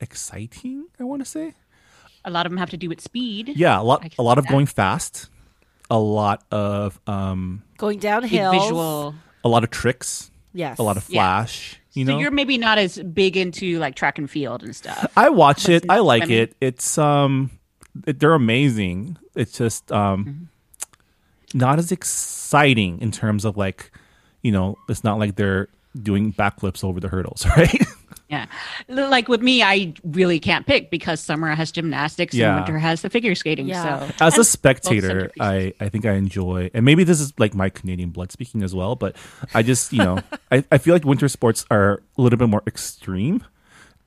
exciting. 0.00 0.86
I 1.00 1.04
want 1.04 1.22
to 1.22 1.26
say, 1.26 1.54
A 2.24 2.30
lot 2.30 2.44
of 2.46 2.52
them 2.52 2.58
have 2.58 2.70
to 2.70 2.76
do 2.76 2.88
with 2.88 3.00
speed. 3.00 3.52
yeah, 3.56 3.80
a 3.80 3.82
lot 3.82 4.06
a 4.18 4.22
lot 4.22 4.36
of 4.38 4.44
that. 4.44 4.50
going 4.50 4.66
fast, 4.66 5.30
a 5.90 5.98
lot 5.98 6.44
of 6.50 7.00
um, 7.06 7.62
Going 7.78 7.98
downhill. 7.98 8.52
Visual. 8.52 9.14
A 9.46 9.48
lot 9.48 9.64
of 9.64 9.70
tricks, 9.70 10.30
Yes. 10.52 10.78
a 10.78 10.82
lot 10.82 10.96
of 10.96 11.08
Yeah. 11.08 11.20
flash. 11.20 11.80
You 11.92 12.04
so 12.04 12.12
know, 12.12 12.18
you're 12.18 12.30
maybe 12.30 12.58
not 12.58 12.76
as 12.78 12.98
big 12.98 13.36
into 13.38 13.78
like 13.78 13.94
track 13.94 14.18
and 14.18 14.28
field 14.30 14.62
and 14.62 14.76
stuff. 14.76 15.10
I 15.16 15.30
watch 15.30 15.68
it. 15.68 15.84
I 15.88 16.00
like 16.00 16.24
swimming. 16.24 16.42
it. 16.42 16.56
It's 16.60 16.98
um, 16.98 17.50
it, 18.06 18.18
they're 18.20 18.34
amazing. 18.34 19.16
It's 19.34 19.56
just 19.56 19.90
um, 19.92 20.24
Mm-hmm. 20.24 21.58
not 21.58 21.78
as 21.78 21.92
exciting 21.92 23.00
in 23.00 23.10
terms 23.12 23.44
of 23.46 23.56
like, 23.56 23.90
you 24.42 24.52
know, 24.52 24.76
it's 24.88 25.04
not 25.04 25.18
like 25.18 25.36
they're 25.36 25.68
doing 26.02 26.32
backflips 26.34 26.84
over 26.84 27.00
the 27.00 27.08
hurdles, 27.08 27.46
right? 27.56 27.82
Yeah. 28.28 28.46
Like 28.88 29.28
with 29.28 29.40
me, 29.40 29.62
I 29.62 29.94
really 30.02 30.40
can't 30.40 30.66
pick 30.66 30.90
because 30.90 31.20
summer 31.20 31.54
has 31.54 31.70
gymnastics 31.70 32.34
Yeah. 32.34 32.48
and 32.48 32.56
winter 32.64 32.78
has 32.78 33.02
the 33.02 33.10
figure 33.10 33.34
skating. 33.36 33.68
Yeah. 33.68 34.08
So 34.08 34.14
As 34.24 34.36
a 34.36 34.44
spectator, 34.44 35.30
I, 35.38 35.72
I 35.80 35.88
think 35.88 36.06
I 36.06 36.12
enjoy, 36.14 36.70
and 36.74 36.84
maybe 36.84 37.04
this 37.04 37.20
is 37.20 37.32
like 37.38 37.54
my 37.54 37.68
Canadian 37.68 38.10
blood 38.10 38.32
speaking 38.32 38.62
as 38.64 38.74
well, 38.74 38.96
but 38.96 39.14
I 39.54 39.62
just, 39.62 39.92
you 39.92 39.98
know, 39.98 40.18
I, 40.50 40.64
I 40.72 40.78
feel 40.78 40.92
like 40.94 41.04
winter 41.04 41.28
sports 41.28 41.64
are 41.70 42.02
a 42.18 42.20
little 42.22 42.38
bit 42.38 42.48
more 42.48 42.62
extreme 42.66 43.44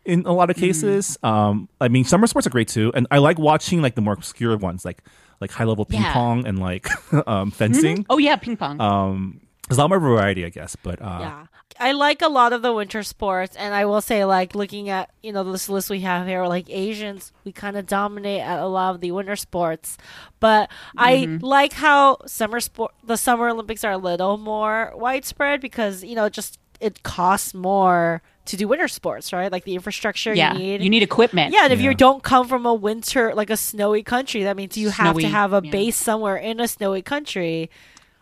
in 0.05 0.25
a 0.25 0.33
lot 0.33 0.49
of 0.49 0.55
cases. 0.57 1.17
Um, 1.23 1.69
I 1.79 1.87
mean, 1.87 2.03
summer 2.03 2.27
sports 2.27 2.45
are 2.47 2.49
great 2.49 2.67
too, 2.67 2.91
and 2.95 3.07
I 3.11 3.19
like 3.19 3.39
watching 3.39 3.81
like 3.81 3.95
the 3.95 4.01
more 4.01 4.13
obscure 4.13 4.57
ones, 4.57 4.83
like 4.83 5.03
like 5.39 5.51
high 5.51 5.63
level 5.63 5.85
ping 5.85 6.01
Yeah. 6.01 6.11
pong 6.13 6.45
and 6.45 6.59
like 6.59 6.87
um, 7.27 7.51
fencing. 7.51 8.05
Oh 8.09 8.17
yeah, 8.17 8.35
ping 8.35 8.57
pong. 8.57 8.81
Um, 8.81 9.41
there's 9.69 9.77
a 9.77 9.81
lot 9.81 9.89
more 9.89 9.99
variety, 9.99 10.43
I 10.45 10.49
guess, 10.49 10.75
but 10.75 11.01
uh, 11.01 11.17
Yeah. 11.21 11.45
I 11.79 11.93
like 11.93 12.21
a 12.21 12.27
lot 12.27 12.51
of 12.51 12.61
the 12.61 12.73
winter 12.73 13.03
sports, 13.03 13.55
and 13.55 13.73
I 13.73 13.85
will 13.85 14.01
say, 14.01 14.25
like, 14.25 14.53
looking 14.53 14.89
at, 14.89 15.09
you 15.23 15.31
know, 15.31 15.49
this 15.49 15.69
list 15.69 15.89
we 15.89 16.01
have 16.01 16.27
here, 16.27 16.45
like, 16.45 16.69
Asians, 16.69 17.31
we 17.45 17.53
kind 17.53 17.77
of 17.77 17.87
dominate 17.87 18.41
at 18.41 18.59
a 18.59 18.67
lot 18.67 18.95
of 18.95 19.01
the 19.01 19.13
winter 19.13 19.37
sports. 19.37 19.97
But 20.41 20.69
I 20.97 21.17
mm-hmm. 21.17 21.45
like 21.45 21.73
how 21.73 22.17
summer 22.25 22.59
sport, 22.59 22.93
the 23.03 23.15
Summer 23.15 23.49
Olympics 23.49 23.83
are 23.85 23.93
a 23.93 23.97
little 23.97 24.37
more 24.37 24.91
widespread 24.95 25.61
because, 25.61 26.03
you 26.03 26.15
know, 26.15 26.27
just 26.27 26.59
it 26.81 27.03
costs 27.03 27.53
more 27.53 28.21
to 28.45 28.57
do 28.57 28.67
winter 28.67 28.87
sports, 28.89 29.31
right? 29.31 29.51
Like, 29.51 29.63
the 29.63 29.75
infrastructure 29.75 30.33
yeah, 30.33 30.53
you 30.53 30.59
need. 30.59 30.81
you 30.81 30.89
need 30.89 31.03
equipment. 31.03 31.53
Yeah, 31.53 31.63
and 31.63 31.73
if 31.73 31.79
you 31.79 31.93
don't 31.93 32.23
come 32.23 32.47
from 32.47 32.65
a 32.65 32.73
winter, 32.73 33.33
like 33.33 33.49
a 33.49 33.57
snowy 33.57 34.03
country, 34.03 34.43
that 34.43 34.57
means 34.57 34.77
you 34.77 34.89
have 34.89 35.17
to 35.17 35.27
have 35.27 35.53
a 35.53 35.61
yeah. 35.63 35.71
base 35.71 35.95
somewhere 35.95 36.35
in 36.35 36.59
a 36.59 36.67
snowy 36.67 37.01
country 37.01 37.69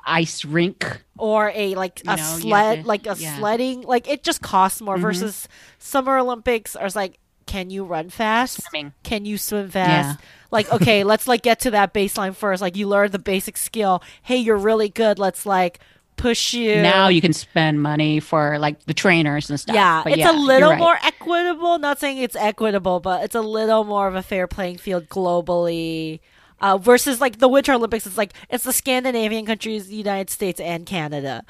ice 0.08 0.44
rink. 0.46 1.02
or 1.18 1.52
a 1.56 1.76
like 1.76 2.02
a 2.02 2.06
know, 2.06 2.14
you 2.14 2.18
have 2.18 2.42
sled 2.42 2.82
to- 2.82 2.88
like 2.88 3.06
a 3.08 3.16
yeah. 3.18 3.38
sledding 3.38 3.82
like 3.82 4.08
it 4.08 4.24
just 4.24 4.42
costs 4.42 4.82
more 4.82 4.98
Mhm. 4.98 5.02
versus 5.02 5.48
summer 5.80 6.18
olympics 6.18 6.76
are 6.76 6.86
it's 6.86 6.96
like 6.96 7.18
can 7.48 7.70
you 7.70 7.84
run 7.86 8.10
fast 8.10 8.62
Swimming. 8.70 8.94
can 9.04 9.26
you 9.26 9.38
swim 9.38 9.70
fast 9.70 10.20
like 10.52 10.72
okay 10.72 11.04
let's 11.12 11.28
like 11.28 11.42
get 11.42 11.60
to 11.62 11.72
that 11.72 11.94
baseline 11.94 12.36
first 12.36 12.62
like 12.62 12.76
you 12.78 12.88
learn 12.88 13.10
the 13.12 13.20
basic 13.20 13.58
skill 13.58 14.04
hey 14.22 14.38
you're 14.38 14.58
really 14.58 14.90
good 14.90 15.18
let's 15.18 15.46
like 15.46 15.80
push 16.18 16.54
you 16.54 16.82
Now 16.82 17.08
you 17.10 17.22
can 17.22 17.34
spend 17.34 17.82
money 17.82 18.20
for 18.20 18.58
like 18.60 18.84
the 18.86 18.94
trainers 18.96 19.50
and 19.52 19.60
stuff. 19.60 19.76
yeah, 19.76 20.02
But 20.04 20.14
it's 20.14 20.20
yeah, 20.20 20.32
a 20.32 20.38
little 20.40 20.72
right. 20.72 20.80
more 20.80 20.98
equitable. 21.04 21.78
Not 21.78 22.00
saying 22.00 22.18
it's 22.18 22.36
equitable, 22.36 23.00
but 23.00 23.24
it's 23.24 23.36
a 23.36 23.42
little 23.42 23.84
more 23.84 24.08
of 24.08 24.16
a 24.16 24.24
fair 24.24 24.48
playing 24.48 24.80
field 24.80 25.10
globally. 25.10 26.20
Uh, 26.60 26.78
versus 26.78 27.22
like 27.22 27.38
the 27.40 27.48
Winter 27.48 27.74
Olympics, 27.74 28.06
it's 28.08 28.18
like 28.18 28.34
it's 28.50 28.64
the 28.64 28.74
Scandinavian 28.74 29.46
countries, 29.46 29.88
the 29.88 29.96
United 29.96 30.30
States, 30.32 30.60
and 30.60 30.86
Canada, 30.86 31.44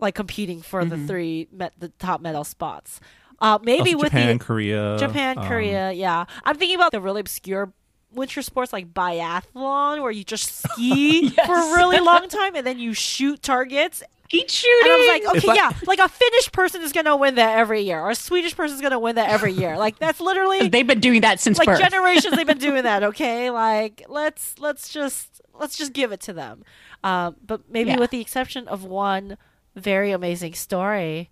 like 0.00 0.14
competing 0.14 0.60
for 0.62 0.82
Mm-hmm. 0.82 0.90
the 1.02 1.06
three 1.06 1.48
met 1.52 1.72
the 1.78 1.88
top 1.98 2.20
medal 2.20 2.44
spots. 2.44 3.00
Uh, 3.40 3.58
maybe 3.62 3.92
also 3.94 3.98
with 4.04 4.12
Japan, 4.12 4.38
the 4.38 4.44
Korea, 4.44 4.96
Japan, 4.98 5.38
um, 5.38 5.46
Korea, 5.46 5.92
yeah. 5.92 6.24
I'm 6.44 6.56
thinking 6.56 6.76
about 6.76 6.92
the 6.92 7.00
really 7.00 7.20
obscure 7.20 7.72
winter 8.12 8.40
sports 8.42 8.72
like 8.72 8.92
biathlon, 8.94 10.00
where 10.02 10.10
you 10.10 10.24
just 10.24 10.62
ski 10.62 11.28
for 11.46 11.54
a 11.54 11.74
really 11.76 12.00
long 12.12 12.28
time 12.28 12.54
and 12.56 12.66
then 12.66 12.78
you 12.78 12.92
shoot 12.94 13.42
targets 13.42 14.02
Keep 14.28 14.50
shooting. 14.50 14.78
and 14.84 14.92
I 14.92 14.96
was 14.96 15.08
like, 15.32 15.36
okay, 15.44 15.48
I- 15.52 15.54
yeah, 15.54 15.70
like 15.86 15.98
a 15.98 16.08
Finnish 16.08 16.50
person 16.52 16.82
is 16.82 16.92
gonna 16.92 17.16
win 17.16 17.36
that 17.36 17.58
every 17.58 17.82
year, 17.82 18.00
or 18.00 18.10
a 18.10 18.14
Swedish 18.14 18.56
person 18.56 18.74
is 18.76 18.82
gonna 18.82 18.98
win 18.98 19.14
that 19.16 19.30
every 19.30 19.52
year. 19.52 19.76
Like 19.78 19.98
that's 19.98 20.20
literally 20.20 20.68
they've 20.70 20.86
been 20.86 21.00
doing 21.00 21.20
that 21.22 21.40
since 21.40 21.58
like 21.58 21.66
birth. 21.66 21.78
generations 21.80 22.34
they've 22.36 22.46
been 22.46 22.58
doing 22.58 22.82
that. 22.84 23.02
Okay, 23.06 23.50
like 23.50 24.04
let's 24.08 24.58
let's 24.58 24.88
just 24.88 25.40
let's 25.58 25.76
just 25.78 25.92
give 25.92 26.12
it 26.12 26.20
to 26.22 26.32
them. 26.32 26.64
Um, 27.04 27.36
but 27.46 27.70
maybe 27.70 27.90
Yeah. 27.90 27.98
with 27.98 28.10
the 28.10 28.20
exception 28.20 28.66
of 28.68 28.84
one 28.84 29.36
very 29.74 30.10
amazing 30.10 30.54
story 30.54 31.30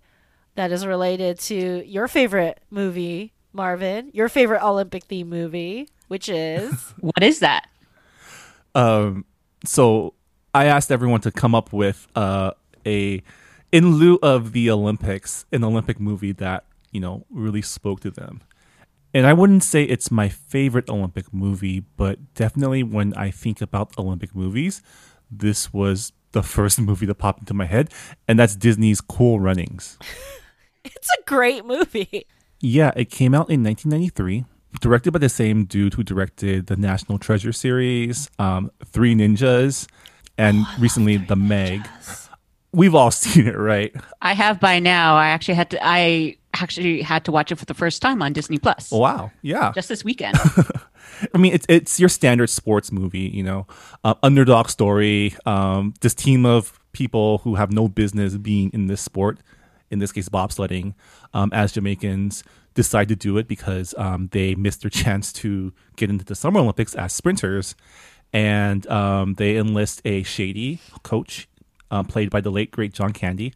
that 0.55 0.71
is 0.71 0.85
related 0.85 1.37
to 1.39 1.83
your 1.85 2.07
favorite 2.07 2.61
movie, 2.69 3.33
Marvin, 3.51 4.09
your 4.13 4.29
favorite 4.29 4.63
Olympic 4.63 5.03
theme 5.05 5.27
movie, 5.29 5.89
which 6.07 6.29
is 6.29 6.93
what 7.01 7.21
is 7.23 7.39
that? 7.39 7.67
Um, 8.73 9.25
so 9.65 10.13
I 10.53 10.65
asked 10.65 10.91
everyone 10.91 11.21
to 11.21 11.31
come 11.31 11.53
up 11.55 11.73
with 11.73 12.07
uh, 12.15 12.51
a, 12.85 13.23
in 13.71 13.95
lieu 13.95 14.19
of 14.21 14.51
the 14.51 14.69
Olympics, 14.69 15.45
an 15.51 15.63
Olympic 15.63 15.99
movie 15.99 16.31
that 16.33 16.65
you 16.91 16.99
know 16.99 17.25
really 17.29 17.61
spoke 17.61 17.99
to 18.01 18.11
them. 18.11 18.41
And 19.13 19.25
I 19.25 19.31
wouldn't 19.31 19.63
say 19.63 19.83
it's 19.83 20.11
my 20.11 20.27
favorite 20.27 20.89
Olympic 20.89 21.33
movie, 21.33 21.79
but 21.79 22.33
definitely 22.33 22.83
when 22.83 23.13
I 23.13 23.31
think 23.31 23.61
about 23.61 23.97
Olympic 23.97 24.35
movies, 24.35 24.81
this 25.31 25.73
was 25.73 26.11
the 26.33 26.43
first 26.43 26.79
movie 26.89 27.05
that 27.05 27.15
popped 27.15 27.39
into 27.39 27.53
my 27.53 27.65
head, 27.65 27.91
and 28.27 28.37
that's 28.37 28.55
Disney's 28.55 29.01
Cool 29.01 29.39
Runnings. 29.39 29.97
it's 30.83 31.09
a 31.09 31.23
great 31.25 31.65
movie. 31.65 32.27
Yeah, 32.59 32.91
it 32.95 33.09
came 33.09 33.33
out 33.33 33.49
in 33.49 33.63
1993, 33.63 34.45
directed 34.81 35.11
by 35.11 35.19
the 35.19 35.29
same 35.29 35.65
dude 35.65 35.93
who 35.93 36.03
directed 36.03 36.67
the 36.67 36.75
National 36.75 37.17
Treasure 37.17 37.53
series, 37.53 38.29
um, 38.39 38.71
Three 38.83 39.15
Ninjas, 39.15 39.87
and 40.37 40.65
recently 40.79 41.17
The 41.17 41.35
Meg. 41.35 41.87
We've 42.75 42.95
all 42.95 43.11
seen 43.23 43.47
it, 43.47 43.57
right? 43.57 43.95
I 44.21 44.33
have 44.33 44.59
by 44.59 44.79
now. 44.79 45.15
I 45.15 45.27
actually 45.27 45.55
had 45.55 45.69
to. 45.71 45.79
I 45.81 46.37
actually 46.53 47.01
had 47.01 47.25
to 47.25 47.31
watch 47.31 47.51
it 47.51 47.55
for 47.55 47.65
the 47.65 47.73
first 47.73 48.01
time 48.01 48.21
on 48.21 48.33
Disney 48.33 48.57
Plus 48.57 48.91
Wow, 48.91 49.31
yeah. 49.41 49.71
just 49.73 49.89
this 49.89 50.03
weekend. 50.03 50.37
I 51.33 51.37
mean, 51.37 51.53
it's 51.53 51.65
it's 51.69 51.99
your 51.99 52.09
standard 52.09 52.49
sports 52.49 52.91
movie, 52.91 53.29
you 53.33 53.43
know, 53.43 53.67
uh, 54.03 54.15
underdog 54.23 54.69
story. 54.69 55.35
Um, 55.45 55.93
this 56.01 56.13
team 56.13 56.45
of 56.45 56.79
people 56.91 57.39
who 57.39 57.55
have 57.55 57.71
no 57.71 57.87
business 57.87 58.37
being 58.37 58.69
in 58.73 58.87
this 58.87 59.01
sport, 59.01 59.39
in 59.91 59.99
this 59.99 60.11
case 60.11 60.29
bobsledding, 60.29 60.93
um, 61.33 61.51
as 61.53 61.71
Jamaicans 61.73 62.43
decide 62.73 63.07
to 63.07 63.15
do 63.15 63.37
it 63.37 63.47
because 63.47 63.93
um, 63.97 64.29
they 64.33 64.55
missed 64.55 64.81
their 64.81 64.89
chance 64.89 65.31
to 65.33 65.73
get 65.95 66.09
into 66.09 66.25
the 66.25 66.35
Summer 66.35 66.59
Olympics 66.59 66.93
as 66.95 67.13
sprinters, 67.13 67.75
and 68.33 68.85
um, 68.87 69.35
they 69.35 69.57
enlist 69.57 70.01
a 70.05 70.23
shady 70.23 70.81
coach, 71.03 71.47
uh, 71.95 72.03
played 72.03 72.29
by 72.29 72.41
the 72.41 72.51
late 72.51 72.71
great 72.71 72.93
John 72.93 73.13
Candy, 73.13 73.53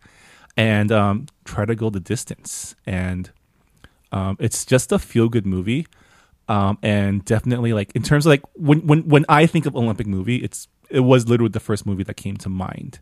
and 0.58 0.92
um, 0.92 1.28
try 1.46 1.66
to 1.66 1.76
go 1.76 1.90
the 1.90 2.00
distance. 2.00 2.76
And 2.86 3.30
um, 4.12 4.38
it's 4.40 4.66
just 4.66 4.92
a 4.92 5.00
feel 5.00 5.30
good 5.30 5.46
movie 5.46 5.86
um, 6.50 6.80
and 6.82 7.24
definitely 7.24 7.74
like 7.74 7.92
in 7.96 8.02
terms 8.02 8.26
of 8.26 8.32
like 8.32 8.42
when 8.56 8.86
when 8.88 9.08
when 9.08 9.26
I 9.30 9.46
think 9.46 9.68
of 9.68 9.76
Olympic 9.76 10.08
movie, 10.08 10.38
it's 10.38 10.68
it 10.90 11.02
was 11.02 11.30
literally 11.30 11.52
the 11.52 11.60
first 11.60 11.86
movie 11.86 12.04
that 12.04 12.16
came 12.16 12.36
to 12.38 12.50
mind. 12.50 13.00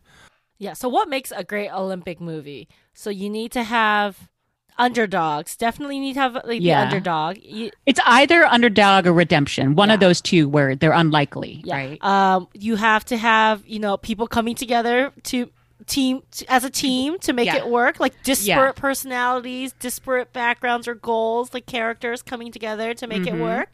Yeah. 0.58 0.74
So 0.74 0.88
what 0.88 1.08
makes 1.08 1.32
a 1.34 1.42
great 1.42 1.70
Olympic 1.70 2.20
movie? 2.20 2.68
So 2.92 3.08
you 3.08 3.30
need 3.30 3.50
to 3.52 3.62
have 3.62 4.28
underdogs. 4.78 5.56
Definitely 5.56 5.98
need 5.98 6.14
to 6.14 6.20
have 6.20 6.34
like, 6.44 6.60
Yeah. 6.62 6.80
the 6.80 6.86
underdog. 6.86 7.38
You, 7.42 7.70
it's 7.86 8.00
either 8.06 8.44
underdog 8.44 9.06
or 9.06 9.12
redemption. 9.12 9.74
One 9.74 9.90
of 9.90 10.00
those 10.00 10.20
two 10.20 10.48
where 10.48 10.74
they're 10.76 10.92
unlikely, 10.92 11.62
yeah. 11.64 11.74
right? 11.76 12.04
Um, 12.04 12.48
you 12.54 12.76
have 12.76 13.04
to 13.06 13.16
have 13.16 13.62
you 13.66 13.78
know 13.78 13.96
people 13.96 14.26
coming 14.26 14.54
together 14.54 15.12
to 15.24 15.50
team 15.86 16.22
as 16.48 16.64
a 16.64 16.70
team 16.70 17.18
to 17.20 17.32
make 17.32 17.46
Yeah. 17.46 17.56
it 17.56 17.68
work. 17.68 17.98
Like 17.98 18.22
disparate 18.22 18.76
Yeah. 18.76 18.80
personalities, 18.80 19.72
disparate 19.80 20.32
backgrounds 20.32 20.86
or 20.86 20.94
goals, 20.94 21.54
like 21.54 21.66
characters 21.66 22.20
coming 22.22 22.52
together 22.52 22.92
to 22.94 23.06
make 23.06 23.26
it 23.26 23.34
work. 23.34 23.70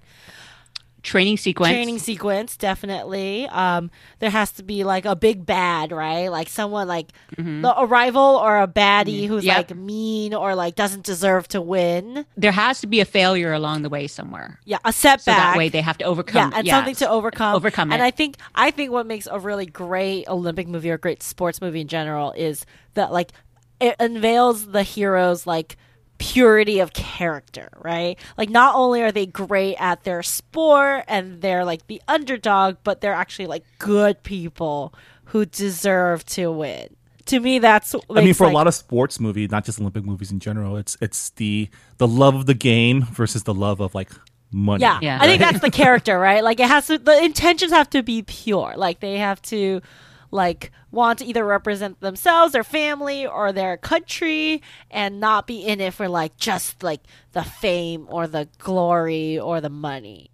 Training 1.05 1.37
sequence. 1.37 1.71
Training 1.71 1.99
sequence, 2.01 2.57
definitely. 2.57 3.47
Um, 3.49 3.91
there 4.19 4.31
has 4.31 4.51
to 4.53 4.63
be 4.63 4.83
like 4.83 5.05
a 5.05 5.15
big 5.15 5.45
bad, 5.47 5.93
right? 5.93 6.29
Like 6.29 6.49
someone 6.49 6.89
like 6.89 7.13
the 7.37 7.73
a 7.77 7.87
rival 7.87 8.21
or 8.23 8.61
a 8.61 8.67
baddie 8.67 9.27
who's 9.29 9.45
Yep. 9.45 9.57
like 9.57 9.77
mean 9.77 10.35
or 10.35 10.55
like 10.55 10.75
doesn't 10.75 11.05
deserve 11.05 11.47
to 11.49 11.61
win. 11.61 12.25
There 12.37 12.53
has 12.53 12.81
to 12.81 12.87
be 12.87 13.01
a 13.01 13.05
failure 13.05 13.53
along 13.53 13.83
the 13.83 13.91
way 13.91 14.07
somewhere. 14.07 14.59
Yeah, 14.65 14.79
a 14.85 14.93
setback. 14.93 15.21
So 15.21 15.31
that 15.33 15.57
way 15.59 15.69
they 15.69 15.83
have 15.83 15.99
to 15.99 16.05
overcome. 16.05 16.51
yeah, 16.53 16.59
and 16.59 16.67
yeah, 16.67 16.75
something 16.77 16.95
to 16.97 17.09
overcome. 17.11 17.55
overcome 17.55 17.93
And. 17.93 18.03
I 18.03 18.11
think 18.11 18.37
I 18.55 18.71
think 18.71 18.91
what 18.91 19.07
makes 19.07 19.29
a 19.31 19.39
really 19.39 19.67
great 19.67 20.27
Olympic 20.27 20.67
movie 20.69 20.91
or 20.91 20.97
great 20.99 21.23
sports 21.23 21.61
movie 21.61 21.83
in 21.83 21.89
general 21.89 22.33
is 22.33 22.65
that 22.95 23.13
like 23.13 23.31
it 23.81 23.95
unveils 24.01 24.69
the 24.69 24.83
heroes 24.83 25.47
like 25.47 25.77
purity 26.19 26.81
of 26.81 26.93
character, 26.93 27.69
right? 27.81 28.19
Like 28.37 28.51
not 28.51 28.75
only 28.75 29.03
are 29.03 29.13
they 29.13 29.27
great 29.27 29.77
at 29.77 30.05
their 30.05 30.23
sport 30.23 31.05
and 31.09 31.41
they're 31.41 31.65
like 31.65 31.87
the 31.87 32.01
underdog, 32.09 32.77
but 32.85 33.01
they're 33.01 33.13
actually 33.13 33.47
like 33.47 33.65
good 33.79 34.23
people 34.23 34.95
who 35.27 35.45
deserve 35.47 36.25
to 36.27 36.51
win. 36.51 36.97
To 37.27 37.41
me, 37.41 37.59
that's 37.59 37.95
I 38.11 38.23
mean, 38.23 38.35
for 38.35 38.47
a 38.47 38.53
lot 38.53 38.67
of 38.67 38.75
sports 38.75 39.19
movies, 39.19 39.51
not 39.51 39.65
just 39.65 39.81
Olympic 39.81 40.05
movies 40.05 40.31
in 40.31 40.41
general, 40.41 40.77
it's 40.77 40.97
it's 41.01 41.31
the 41.31 41.71
the 41.97 42.07
love 42.07 42.35
of 42.35 42.45
the 42.45 42.55
game 42.55 43.03
versus 43.03 43.45
the 43.45 43.55
love 43.55 43.81
of 43.81 43.95
like 43.95 44.11
money. 44.53 44.83
Yeah. 44.83 44.99
Yeah. 45.01 45.19
I 45.21 45.27
think 45.27 45.41
that's 45.41 45.61
the 45.61 45.71
character, 45.71 46.19
right? 46.19 46.45
Like 46.45 46.61
it 46.61 46.69
has 46.69 46.87
to 46.89 46.99
the 46.99 47.23
intentions 47.25 47.73
have 47.73 47.91
to 47.91 48.03
be 48.03 48.23
pure. 48.23 48.75
Like 48.77 49.01
they 49.01 49.19
have 49.19 49.41
to 49.43 49.81
like 50.35 50.73
want 50.91 51.21
to 51.21 51.25
either 51.25 51.45
represent 51.45 52.01
themselves, 52.01 52.53
their 52.53 52.65
family, 52.65 53.25
or 53.25 53.53
their 53.53 53.77
country 53.77 54.61
and 54.91 55.21
not 55.21 55.47
be 55.47 55.65
in 55.65 55.81
it 55.81 55.95
for 55.95 56.09
like 56.09 56.37
just 56.37 56.83
like 56.83 57.01
the 57.33 57.45
fame 57.45 58.07
or 58.11 58.27
the 58.27 58.49
glory 58.59 59.39
or 59.39 59.61
the 59.61 59.71
money. 59.71 60.31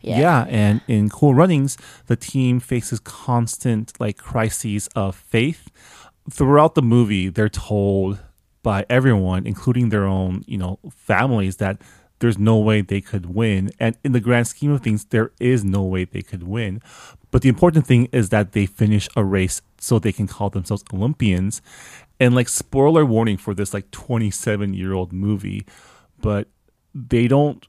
Yeah. 0.00 0.18
Yeah. 0.18 0.46
and 0.48 0.80
in 0.88 1.08
Cool 1.08 1.34
Runnings, 1.34 1.78
the 2.06 2.16
team 2.16 2.60
faces 2.60 2.98
constant 3.00 3.98
like 3.98 4.18
crises 4.18 4.88
of 4.94 5.14
faith. 5.16 5.70
Throughout 6.30 6.74
the 6.74 6.82
movie, 6.82 7.28
they're 7.28 7.48
told 7.48 8.18
by 8.62 8.84
everyone, 8.90 9.46
including 9.46 9.90
their 9.90 10.04
own, 10.04 10.42
you 10.46 10.58
know, 10.58 10.78
families, 10.96 11.56
that 11.56 11.80
there's 12.24 12.38
no 12.38 12.56
way 12.56 12.80
they 12.80 13.02
could 13.02 13.26
win. 13.34 13.70
And 13.78 13.98
in 14.02 14.12
the 14.12 14.20
grand 14.20 14.46
scheme 14.46 14.70
of 14.70 14.80
things, 14.80 15.04
there 15.04 15.32
is 15.38 15.62
no 15.62 15.82
way 15.82 16.06
they 16.06 16.22
could 16.22 16.42
win. 16.42 16.80
But 17.30 17.42
the 17.42 17.50
important 17.50 17.86
thing 17.86 18.08
is 18.12 18.30
that 18.30 18.52
they 18.52 18.64
finish 18.64 19.10
a 19.14 19.22
race 19.22 19.60
so 19.78 19.98
they 19.98 20.10
can 20.10 20.26
call 20.26 20.48
themselves 20.48 20.82
Olympians. 20.90 21.60
And 22.18 22.34
like 22.34 22.48
spoiler 22.48 23.04
warning 23.04 23.36
for 23.36 23.52
this 23.52 23.74
like 23.74 23.90
27 23.90 24.72
year 24.72 24.94
old 24.94 25.12
movie, 25.12 25.66
but 26.18 26.48
they 26.94 27.28
don't 27.28 27.66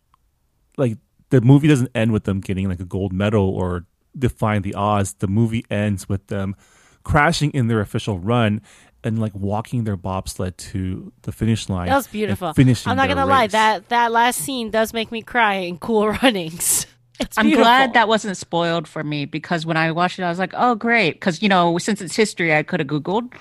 like 0.77 0.99
the 1.31 1.41
movie 1.41 1.67
doesn't 1.67 1.91
end 1.93 2.13
with 2.13 2.23
them 2.23 2.39
getting 2.39 2.69
like 2.69 2.79
a 2.79 2.85
gold 2.85 3.11
medal 3.11 3.49
or 3.49 3.85
defying 4.17 4.61
the 4.61 4.73
odds. 4.73 5.15
The 5.15 5.27
movie 5.27 5.65
ends 5.69 6.07
with 6.07 6.27
them 6.27 6.55
crashing 7.03 7.51
in 7.51 7.67
their 7.67 7.81
official 7.81 8.19
run 8.19 8.61
and 9.05 9.19
like 9.19 9.33
walking 9.35 9.83
their 9.83 9.95
bobsled 9.95 10.57
to 10.57 11.13
the 11.21 11.31
finish 11.31 11.69
line. 11.69 11.87
That 11.87 11.95
was 11.95 12.07
and 12.07 12.13
beautiful. 12.13 12.53
Finishing 12.53 12.89
I'm 12.89 12.97
not 12.97 13.07
gonna 13.07 13.25
lie, 13.25 13.47
that 13.47 13.89
that 13.89 14.11
last 14.11 14.41
scene 14.41 14.71
does 14.71 14.91
make 14.93 15.11
me 15.11 15.21
cry 15.21 15.53
in 15.53 15.77
Cool 15.77 16.09
Runnings. 16.23 16.87
It's 17.17 17.37
I'm 17.37 17.45
beautiful. 17.45 17.63
glad 17.63 17.93
that 17.93 18.09
wasn't 18.09 18.35
spoiled 18.35 18.89
for 18.89 19.01
me 19.01 19.23
because 19.23 19.65
when 19.65 19.77
I 19.77 19.91
watched 19.91 20.19
it, 20.19 20.23
I 20.23 20.29
was 20.29 20.39
like, 20.39 20.53
"Oh, 20.57 20.75
great!" 20.75 21.13
Because 21.13 21.41
you 21.41 21.47
know, 21.47 21.77
since 21.77 22.01
it's 22.01 22.15
history, 22.15 22.53
I 22.53 22.63
could 22.63 22.81
have 22.81 22.89
Googled 22.89 23.33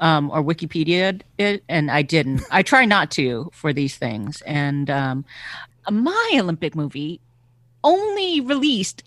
um, 0.00 0.30
or 0.30 0.42
Wikipedia 0.42 1.22
it, 1.38 1.64
and 1.68 1.90
I 1.90 2.02
didn't. 2.02 2.42
I 2.50 2.62
try 2.62 2.84
not 2.84 3.10
to 3.12 3.48
for 3.54 3.72
these 3.72 3.96
things. 3.96 4.42
And 4.42 4.90
um, 4.90 5.24
my 5.90 6.30
Olympic 6.34 6.74
movie 6.74 7.20
only 7.84 8.40
released 8.40 9.02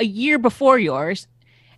a 0.00 0.04
year 0.04 0.38
before 0.38 0.78
yours, 0.78 1.28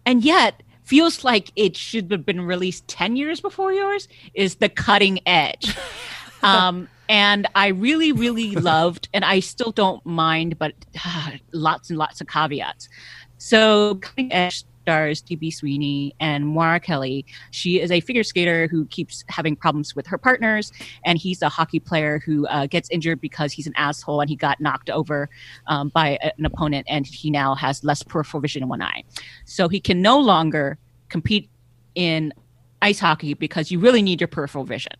and 0.06 0.24
yet 0.24 0.62
feels 0.84 1.24
like 1.24 1.50
it 1.56 1.76
should 1.76 2.10
have 2.10 2.24
been 2.24 2.42
released 2.42 2.86
ten 2.88 3.16
years 3.16 3.40
before 3.40 3.72
yours. 3.72 4.08
Is 4.34 4.56
the 4.56 4.68
Cutting 4.68 5.20
Edge. 5.26 5.76
um, 6.42 6.88
and 7.08 7.46
I 7.54 7.68
really, 7.68 8.12
really 8.12 8.52
loved, 8.52 9.08
and 9.12 9.24
I 9.24 9.40
still 9.40 9.72
don't 9.72 10.04
mind, 10.06 10.58
but 10.58 10.72
ah, 10.98 11.34
lots 11.52 11.90
and 11.90 11.98
lots 11.98 12.20
of 12.20 12.28
caveats. 12.28 12.88
So, 13.36 13.96
Cutting 13.96 14.32
Edge 14.32 14.64
stars 14.84 15.22
D.B. 15.22 15.50
Sweeney 15.50 16.14
and 16.20 16.46
Moira 16.46 16.78
Kelly. 16.78 17.24
She 17.50 17.80
is 17.80 17.90
a 17.90 18.00
figure 18.00 18.22
skater 18.22 18.68
who 18.70 18.84
keeps 18.86 19.24
having 19.28 19.56
problems 19.56 19.96
with 19.96 20.06
her 20.06 20.18
partners, 20.18 20.72
and 21.06 21.18
he's 21.18 21.40
a 21.40 21.48
hockey 21.48 21.80
player 21.80 22.18
who 22.18 22.46
uh, 22.48 22.66
gets 22.66 22.90
injured 22.90 23.20
because 23.20 23.50
he's 23.50 23.66
an 23.66 23.72
asshole 23.76 24.20
and 24.20 24.28
he 24.28 24.36
got 24.36 24.60
knocked 24.60 24.90
over 24.90 25.30
um, 25.68 25.88
by 25.88 26.18
an 26.38 26.44
opponent, 26.44 26.86
and 26.90 27.06
he 27.06 27.30
now 27.30 27.54
has 27.54 27.82
less 27.82 28.02
peripheral 28.02 28.42
vision 28.42 28.62
in 28.62 28.68
one 28.68 28.82
eye. 28.82 29.02
So 29.46 29.68
he 29.68 29.80
can 29.80 30.02
no 30.02 30.20
longer 30.20 30.76
compete 31.08 31.48
in 31.94 32.34
ice 32.82 32.98
hockey 32.98 33.32
because 33.32 33.70
you 33.70 33.78
really 33.78 34.02
need 34.02 34.20
your 34.20 34.28
peripheral 34.28 34.64
vision. 34.64 34.92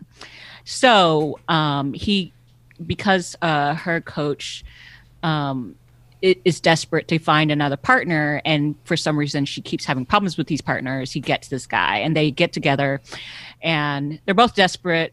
So 0.65 1.39
um, 1.49 1.93
he, 1.93 2.33
because 2.87 3.37
uh, 3.43 3.75
her 3.75 4.01
coach 4.01 4.65
um, 5.23 5.77
is 6.25 6.61
desperate 6.61 7.09
to 7.09 7.19
find 7.19 7.51
another 7.51 7.77
partner, 7.77 8.41
and 8.45 8.75
for 8.85 8.97
some 8.97 9.19
reason 9.19 9.45
she 9.45 9.61
keeps 9.61 9.85
having 9.85 10.07
problems 10.07 10.39
with 10.39 10.47
these 10.47 10.61
partners. 10.61 11.13
He 11.13 11.21
gets 11.21 11.49
this 11.49 11.67
guy, 11.67 11.99
and 11.99 12.17
they 12.17 12.31
get 12.31 12.53
together, 12.53 13.01
and 13.63 14.19
they're 14.25 14.35
both 14.35 14.55
desperate. 14.55 15.13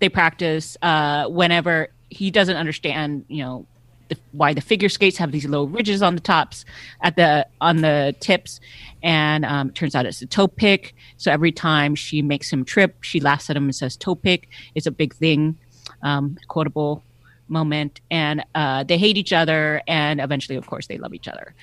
They 0.00 0.08
practice 0.08 0.76
uh, 0.82 1.28
whenever 1.28 1.88
he 2.08 2.30
doesn't 2.30 2.56
understand, 2.56 3.24
you 3.28 3.42
know, 3.42 3.66
the, 4.08 4.16
why 4.32 4.52
the 4.52 4.60
figure 4.60 4.88
skates 4.88 5.16
have 5.16 5.32
these 5.32 5.46
low 5.46 5.64
ridges 5.64 6.02
on 6.02 6.14
the 6.14 6.20
tops 6.20 6.64
at 7.02 7.16
the 7.16 7.46
on 7.60 7.78
the 7.78 8.14
tips 8.20 8.60
and 9.02 9.44
um, 9.44 9.68
it 9.68 9.74
turns 9.74 9.94
out 9.94 10.06
it's 10.06 10.20
a 10.20 10.26
toe 10.26 10.46
pick 10.46 10.94
so 11.16 11.32
every 11.32 11.52
time 11.52 11.94
she 11.94 12.20
makes 12.20 12.52
him 12.52 12.64
trip 12.64 13.02
she 13.02 13.18
laughs 13.18 13.48
at 13.48 13.56
him 13.56 13.64
and 13.64 13.74
says 13.74 13.96
toe 13.96 14.14
pick 14.14 14.48
it's 14.74 14.86
a 14.86 14.90
big 14.90 15.14
thing 15.14 15.56
um, 16.02 16.36
quotable 16.48 17.02
moment 17.48 18.00
and 18.10 18.44
uh, 18.54 18.84
they 18.84 18.98
hate 18.98 19.16
each 19.16 19.32
other 19.32 19.82
and 19.86 20.20
eventually 20.20 20.56
of 20.56 20.66
course 20.66 20.86
they 20.86 20.98
love 20.98 21.14
each 21.14 21.28
other. 21.28 21.54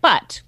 But 0.00 0.42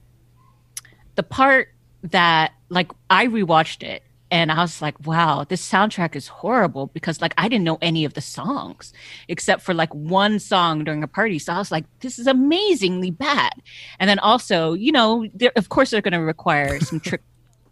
the 1.17 1.23
part 1.23 1.69
that 2.03 2.53
like 2.71 2.91
i 3.11 3.27
rewatched 3.27 3.83
it 3.83 4.03
and 4.31 4.51
i 4.51 4.61
was 4.61 4.81
like 4.81 4.95
wow 5.07 5.45
this 5.47 5.61
soundtrack 5.71 6.17
is 6.17 6.29
horrible 6.29 6.87
because 6.95 7.21
like 7.21 7.35
i 7.37 7.47
didn't 7.47 7.65
know 7.65 7.77
any 7.83 8.07
of 8.07 8.15
the 8.15 8.23
songs 8.23 8.95
except 9.29 9.61
for 9.61 9.75
like 9.75 9.93
one 9.95 10.39
song 10.39 10.83
during 10.85 11.03
a 11.03 11.09
party. 11.09 11.39
So 11.39 11.53
i 11.53 11.59
was 11.59 11.71
like 11.71 11.85
this 12.01 12.19
is 12.19 12.27
amazingly 12.27 13.11
bad. 13.11 13.53
And 13.99 14.09
then 14.09 14.19
also 14.21 14.73
you 14.73 14.93
know 14.93 15.27
they're- 15.35 15.53
of 15.57 15.69
course 15.69 15.91
they're 15.91 16.01
going 16.01 16.13
to 16.13 16.21
require 16.21 16.81
some 16.81 17.01
trick 17.09 17.23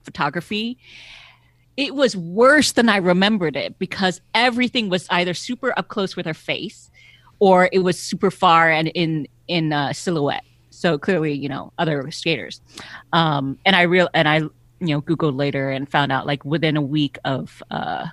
photography. 0.03 0.77
It 1.77 1.95
was 1.95 2.17
worse 2.17 2.73
than 2.73 2.89
i 2.89 2.97
remembered 2.97 3.57
it 3.57 3.79
because 3.79 4.21
everything 4.35 4.91
was 4.91 5.07
either 5.11 5.33
super 5.33 5.73
up 5.79 5.89
close 5.89 6.17
with 6.17 6.27
her 6.27 6.35
face 6.35 6.91
or 7.41 7.69
it 7.73 7.81
was 7.81 7.99
super 7.99 8.31
far 8.31 8.71
and 8.71 8.89
in 8.89 9.27
in 9.47 9.73
uh, 9.73 9.93
silhouette. 9.93 10.45
So 10.71 10.99
clearly 10.99 11.33
you 11.33 11.49
know 11.49 11.73
other 11.79 12.11
skaters. 12.11 12.61
Um 13.13 13.59
and 13.65 13.75
i 13.75 13.83
real 13.83 14.09
and 14.15 14.29
i 14.29 14.37
you 14.39 14.53
know 14.81 15.03
googled 15.03 15.37
later 15.37 15.71
and 15.71 15.89
found 15.89 16.13
out 16.13 16.27
like 16.27 16.45
within 16.45 16.77
a 16.77 16.83
week 16.83 17.19
of 17.25 17.63
uh 17.71 18.07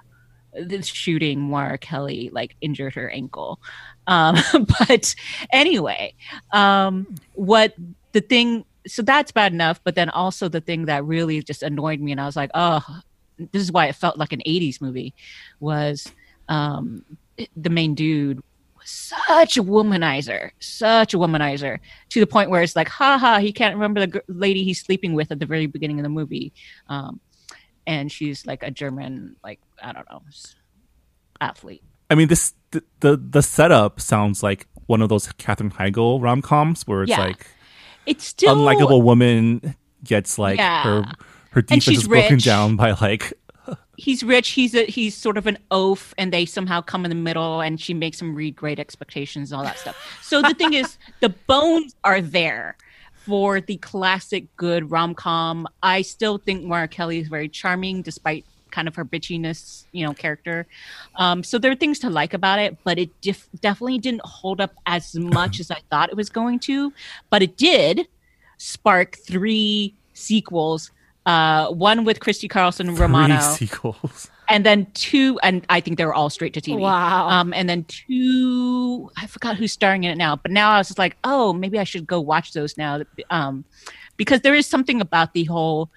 this 0.58 0.88
shooting 0.88 1.40
Moira 1.40 1.78
Kelly 1.78 2.30
like 2.32 2.56
injured 2.62 2.96
her 2.96 3.10
ankle. 3.10 3.60
Um 4.08 4.38
but 4.80 5.16
anyway 5.52 6.14
um 6.54 7.16
what 7.34 7.76
the 8.14 8.22
thing 8.22 8.66
so 8.88 9.02
that's 9.02 9.32
bad 9.32 9.52
enough 9.52 9.80
but 9.84 9.96
then 9.96 10.10
also 10.10 10.48
the 10.48 10.62
thing 10.62 10.86
that 10.86 11.04
really 11.06 11.42
just 11.42 11.64
annoyed 11.64 12.00
me 12.00 12.12
and 12.12 12.22
i 12.22 12.26
was 12.26 12.36
like 12.36 12.52
oh 12.54 12.82
this 13.52 13.62
is 13.62 13.72
why 13.72 13.88
it 13.88 13.96
felt 13.96 14.18
like 14.18 14.32
an 14.32 14.42
80s 14.46 14.80
movie 14.80 15.14
was 15.60 16.12
um 16.50 17.04
the 17.58 17.70
main 17.70 17.96
dude 17.96 18.42
such 18.86 19.58
a 19.58 19.64
womanizer 19.64 20.52
such 20.60 21.14
a 21.14 21.18
womanizer 21.18 21.80
to 22.10 22.20
the 22.20 22.28
point 22.28 22.50
where 22.50 22.62
it's 22.62 22.76
like 22.76 22.88
ha 22.88 23.18
ha 23.18 23.40
he 23.40 23.52
can't 23.52 23.74
remember 23.76 24.00
the 24.00 24.08
gr- 24.08 24.20
lady 24.28 24.64
he's 24.64 24.80
sleeping 24.80 25.14
with 25.14 25.32
at 25.32 25.40
the 25.40 25.46
very 25.46 25.66
beginning 25.66 26.00
of 26.00 26.04
the 26.04 26.10
movie 26.10 26.54
um 26.88 27.20
and 27.88 28.12
she's 28.12 28.46
like 28.46 28.62
a 28.64 28.70
german 28.72 29.36
like 29.44 29.60
i 29.82 29.92
don't 29.92 30.10
know 30.10 30.22
athlete 31.42 31.84
I 32.08 32.14
mean, 32.14 32.28
this 32.28 32.54
the, 32.70 32.84
the 33.00 33.18
the 33.18 33.42
setup 33.42 34.00
sounds 34.00 34.44
like 34.44 34.68
one 34.86 35.02
of 35.02 35.10
those 35.10 35.32
Katherine 35.34 35.72
Heigl 35.72 36.22
rom 36.22 36.44
coms 36.44 36.86
where 36.86 37.02
it's 37.02 37.10
Yeah. 37.10 37.20
like 37.26 37.48
it's 38.06 38.24
still 38.26 38.56
unlikable 38.56 39.02
woman 39.04 39.76
gets 40.04 40.38
like 40.38 40.60
Yeah. 40.60 40.84
her 40.84 41.04
her 41.50 41.62
defense 41.64 41.88
is 41.88 42.08
broken 42.08 42.36
rich. 42.36 42.44
down 42.46 42.76
by 42.76 42.92
like 42.92 43.34
he's 43.98 44.24
rich 44.24 44.50
he's 44.50 44.74
a 44.76 44.86
he's 44.86 45.16
sort 45.16 45.38
of 45.38 45.48
an 45.48 45.58
oaf 45.72 46.14
and 46.18 46.32
they 46.32 46.46
somehow 46.46 46.82
come 46.82 47.06
in 47.06 47.10
the 47.10 47.16
middle 47.16 47.62
and 47.62 47.80
she 47.80 47.94
makes 47.94 48.22
him 48.22 48.36
read 48.36 48.56
great 48.56 48.80
expectations 48.80 49.52
and 49.52 49.60
all 49.60 49.64
that 49.64 49.80
stuff. 49.80 50.20
So 50.22 50.42
the 50.42 50.54
thing 50.54 50.74
is 50.74 50.98
the 51.20 51.30
bones 51.30 51.96
are 52.04 52.22
there 52.22 52.78
for 53.14 53.60
the 53.60 53.78
classic 53.78 54.46
good 54.56 54.92
rom-com. 54.92 55.68
I 55.82 56.04
still 56.04 56.38
think 56.38 56.64
Moira 56.64 56.88
Kelly 56.88 57.20
is 57.20 57.28
very 57.28 57.50
charming 57.50 58.02
despite 58.02 58.46
kind 58.72 58.88
of 58.88 58.96
her 58.96 59.06
bitchiness 59.06 59.86
you 59.94 60.06
know 60.06 60.14
character. 60.14 60.68
Um, 61.16 61.44
so 61.44 61.58
there 61.58 61.72
are 61.72 61.76
things 61.76 62.00
to 62.00 62.10
like 62.10 62.34
about 62.34 62.60
it 62.60 62.78
but 62.84 63.00
it 63.00 63.10
def- 63.22 63.50
definitely 63.62 64.00
didn't 64.00 64.22
hold 64.26 64.60
up 64.62 64.74
as 64.86 65.16
much 65.16 65.60
as 65.60 65.72
i 65.72 65.80
thought 65.90 66.10
it 66.10 66.18
was 66.18 66.30
going 66.30 66.60
to. 66.60 66.92
But 67.30 67.42
it 67.42 67.58
did 67.58 68.08
spark 68.58 69.18
three 69.18 69.94
sequels 70.14 70.92
uh, 71.26 71.70
one 71.70 72.06
with 72.06 72.20
Christy 72.20 72.48
Carlson 72.48 72.96
Romano, 72.96 73.40
three 73.40 73.68
sequels. 73.68 74.30
and 74.50 74.66
then 74.66 74.86
two, 74.94 75.40
and 75.42 75.66
I 75.70 75.80
think 75.82 75.98
they 75.98 76.06
were 76.06 76.14
all 76.14 76.30
straight 76.30 76.54
to 76.54 76.62
TV. 76.62 76.80
Wow. 76.80 77.28
Um, 77.30 77.54
and 77.54 77.68
then 77.70 77.84
two, 77.86 79.10
I 79.18 79.28
forgot 79.28 79.56
who's 79.56 79.72
starring 79.72 80.04
in 80.04 80.12
it 80.12 80.18
now, 80.18 80.36
but 80.36 80.52
now 80.52 80.72
I 80.72 80.78
was 80.78 80.88
just 80.88 81.00
like, 81.00 81.18
oh, 81.24 81.54
maybe 81.54 81.80
I 81.80 81.84
should 81.84 82.06
go 82.06 82.20
watch 82.22 82.54
those 82.54 82.78
now, 82.78 83.02
um, 83.30 83.66
because 84.18 84.42
there 84.42 84.54
is 84.56 84.68
something 84.68 85.02
about 85.02 85.34
the 85.34 85.46
whole 85.46 85.90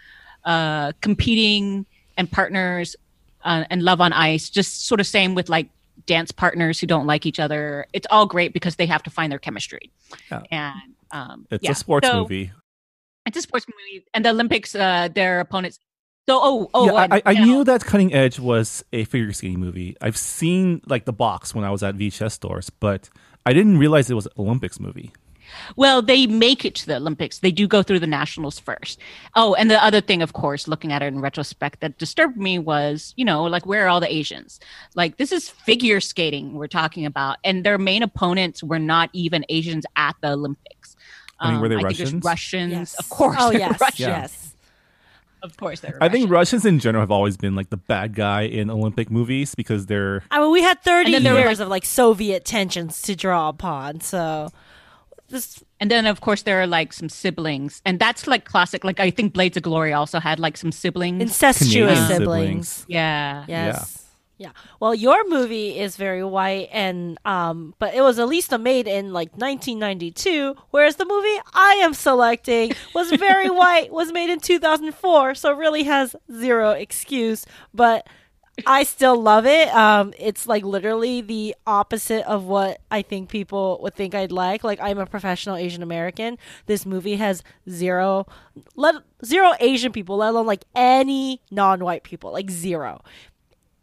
uh, 0.44 0.92
competing 1.00 1.84
and 2.16 2.30
partners 2.30 2.96
uh, 3.44 3.64
and 3.70 3.82
love 3.82 4.00
on 4.00 4.12
ice. 4.12 4.48
Just 4.50 4.86
sort 4.86 5.00
of 5.00 5.06
same 5.06 5.34
with 5.34 5.48
like 5.48 5.68
dance 6.06 6.32
partners 6.32 6.80
who 6.80 6.86
don't 6.86 7.06
like 7.06 7.26
each 7.26 7.38
other. 7.38 7.86
It's 7.92 8.06
all 8.10 8.24
great 8.26 8.52
because 8.54 8.76
they 8.76 8.86
have 8.86 9.02
to 9.02 9.10
find 9.10 9.30
their 9.30 9.38
chemistry. 9.38 9.90
Yeah. 10.30 10.42
And 10.50 10.94
um, 11.10 11.46
It's 11.50 11.64
yeah. 11.64 11.72
a 11.72 11.74
sports 11.74 12.08
So- 12.08 12.22
movie. 12.22 12.50
It's 13.28 13.36
a 13.36 13.42
sports 13.42 13.66
movie, 13.68 14.04
and 14.14 14.24
the 14.24 14.30
Olympics, 14.30 14.74
uh, 14.74 15.08
their 15.14 15.40
opponents. 15.40 15.78
So, 16.28 16.38
oh, 16.42 16.70
oh, 16.74 16.86
yeah, 16.86 17.06
I, 17.10 17.22
I 17.24 17.32
and 17.32 17.46
knew 17.46 17.64
that 17.64 17.84
Cutting 17.84 18.12
Edge 18.12 18.38
was 18.38 18.84
a 18.92 19.04
figure 19.04 19.32
skating 19.32 19.60
movie. 19.60 19.96
I've 20.00 20.16
seen 20.16 20.82
like 20.86 21.04
the 21.04 21.12
box 21.12 21.54
when 21.54 21.64
I 21.64 21.70
was 21.70 21.82
at 21.82 21.96
VHS 21.96 22.32
stores, 22.32 22.70
but 22.70 23.08
I 23.46 23.52
didn't 23.52 23.78
realize 23.78 24.10
it 24.10 24.14
was 24.14 24.26
an 24.26 24.32
Olympics 24.38 24.78
movie. 24.80 25.12
Well, 25.76 26.02
they 26.02 26.26
make 26.26 26.64
it 26.64 26.74
to 26.76 26.86
the 26.86 26.96
Olympics. 26.96 27.38
They 27.38 27.50
do 27.50 27.66
go 27.66 27.82
through 27.82 28.00
the 28.00 28.06
nationals 28.06 28.58
first. 28.58 29.00
Oh, 29.34 29.54
and 29.54 29.70
the 29.70 29.82
other 29.82 30.00
thing, 30.00 30.22
of 30.22 30.32
course, 30.32 30.68
looking 30.68 30.92
at 30.92 31.02
it 31.02 31.06
in 31.06 31.20
retrospect, 31.20 31.80
that 31.80 31.98
disturbed 31.98 32.36
me 32.36 32.58
was, 32.58 33.14
you 33.16 33.24
know, 33.24 33.44
like 33.44 33.66
where 33.66 33.86
are 33.86 33.88
all 33.88 34.00
the 34.00 34.12
Asians? 34.12 34.60
Like 34.94 35.16
this 35.16 35.32
is 35.32 35.48
figure 35.48 36.00
skating 36.00 36.54
we're 36.54 36.66
talking 36.66 37.06
about, 37.06 37.38
and 37.44 37.64
their 37.64 37.78
main 37.78 38.02
opponents 38.02 38.62
were 38.62 38.78
not 38.78 39.10
even 39.12 39.44
Asians 39.48 39.84
at 39.96 40.16
the 40.20 40.32
Olympics. 40.32 40.77
I 41.40 41.52
mean, 41.52 41.60
were 41.60 41.68
they 41.68 41.76
um, 41.76 41.82
think 41.82 41.96
there's 41.98 42.12
Russians? 42.12 42.24
Russians, 42.24 42.72
Yes. 42.72 42.94
of 42.94 43.08
course. 43.08 43.36
Oh 43.38 43.50
yes, 43.52 43.80
Russians. 43.80 44.00
Yes. 44.00 44.54
Of 45.40 45.56
course, 45.56 45.80
they're. 45.80 45.96
I 46.00 46.08
think 46.08 46.30
Russians 46.30 46.64
in 46.64 46.80
general 46.80 47.00
have 47.02 47.12
always 47.12 47.36
been 47.36 47.54
like 47.54 47.70
the 47.70 47.76
bad 47.76 48.14
guy 48.14 48.42
in 48.42 48.70
Olympic 48.70 49.08
movies 49.10 49.54
because 49.54 49.86
they're 49.86 50.24
I 50.32 50.40
mean, 50.40 50.50
we 50.50 50.62
had 50.62 50.82
30 50.82 51.14
And 51.14 51.24
then 51.24 51.34
were, 51.34 51.40
years 51.40 51.60
of 51.60 51.68
like 51.68 51.84
Soviet 51.84 52.44
tensions 52.44 53.02
to 53.02 53.14
draw 53.14 53.48
upon. 53.48 54.00
So 54.00 54.50
this 55.28 55.62
And 55.78 55.90
then, 55.90 56.06
of 56.06 56.20
course, 56.20 56.42
there 56.42 56.60
are 56.60 56.66
like 56.66 56.92
some 56.92 57.08
siblings, 57.08 57.82
and 57.84 58.00
that's 58.00 58.26
like 58.26 58.46
classic. 58.46 58.82
Like 58.82 58.98
I 58.98 59.10
think 59.10 59.32
Blades 59.32 59.56
of 59.56 59.62
Glory 59.62 59.92
also 59.92 60.18
had 60.18 60.40
like 60.40 60.56
some 60.56 60.72
siblings. 60.72 61.22
incestuous 61.22 61.98
siblings. 62.08 62.68
siblings. 62.68 62.84
yeah, 62.88 63.44
Yes. 63.46 64.07
Yeah. 64.38 64.52
Well, 64.78 64.94
your 64.94 65.28
movie 65.28 65.78
is 65.80 65.96
very 65.96 66.22
white, 66.22 66.68
and 66.70 67.18
um, 67.24 67.74
but 67.80 67.92
it 67.92 68.02
was 68.02 68.20
at 68.20 68.28
least 68.28 68.56
made 68.56 68.86
in 68.86 69.12
like 69.12 69.30
1992, 69.32 70.54
whereas 70.70 70.94
the 70.94 71.04
movie 71.04 71.40
I 71.52 71.80
am 71.82 71.92
selecting 71.92 72.72
was 72.94 73.10
very 73.10 73.50
white, 73.62 73.92
was 73.92 74.12
made 74.12 74.30
in 74.30 74.38
2004, 74.38 75.34
so 75.34 75.50
it 75.50 75.56
really 75.56 75.82
has 75.84 76.14
zero 76.30 76.70
excuse. 76.70 77.46
But 77.74 78.06
I 78.66 78.82
still 78.82 79.20
love 79.20 79.46
it. 79.46 79.72
Um, 79.74 80.12
it's 80.18 80.46
like 80.46 80.64
literally 80.64 81.20
the 81.20 81.54
opposite 81.66 82.24
of 82.26 82.44
what 82.44 82.80
I 82.90 83.02
think 83.02 83.28
people 83.30 83.78
would 83.82 83.94
think 83.94 84.14
I'd 84.14 84.32
like. 84.32 84.64
Like 84.64 84.80
I'm 84.80 84.98
a 84.98 85.06
professional 85.06 85.56
Asian 85.56 85.82
American. 85.82 86.38
This 86.66 86.84
movie 86.84 87.16
has 87.16 87.42
zero, 87.68 88.26
let 88.74 88.96
zero 89.24 89.52
Asian 89.60 89.92
people, 89.92 90.16
let 90.18 90.30
alone 90.30 90.46
like 90.46 90.64
any 90.74 91.40
non-white 91.50 92.02
people, 92.02 92.32
like 92.32 92.50
zero. 92.50 93.02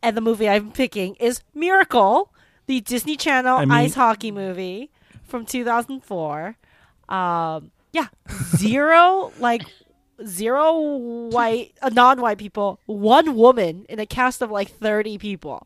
And 0.05 0.15
the 0.15 0.21
movie 0.21 0.47
I'm 0.47 0.71
picking 0.71 1.15
is 1.15 1.41
Miracle, 1.55 2.31
the 2.67 2.79
Disney 2.79 3.17
Channel 3.17 3.57
I 3.57 3.61
mean- 3.65 3.71
ice 3.71 3.95
hockey 3.95 4.29
movie 4.29 4.91
from 5.23 5.47
2004. 5.47 6.55
Um, 7.09 7.71
yeah, 7.91 8.09
zero 8.55 9.31
like 9.39 9.63
zero 10.23 10.79
white, 11.31 11.73
uh, 11.81 11.89
non-white 11.89 12.37
people, 12.37 12.79
one 12.85 13.35
woman 13.35 13.87
in 13.89 13.97
a 13.99 14.05
cast 14.05 14.43
of 14.43 14.51
like 14.51 14.69
30 14.69 15.17
people. 15.17 15.65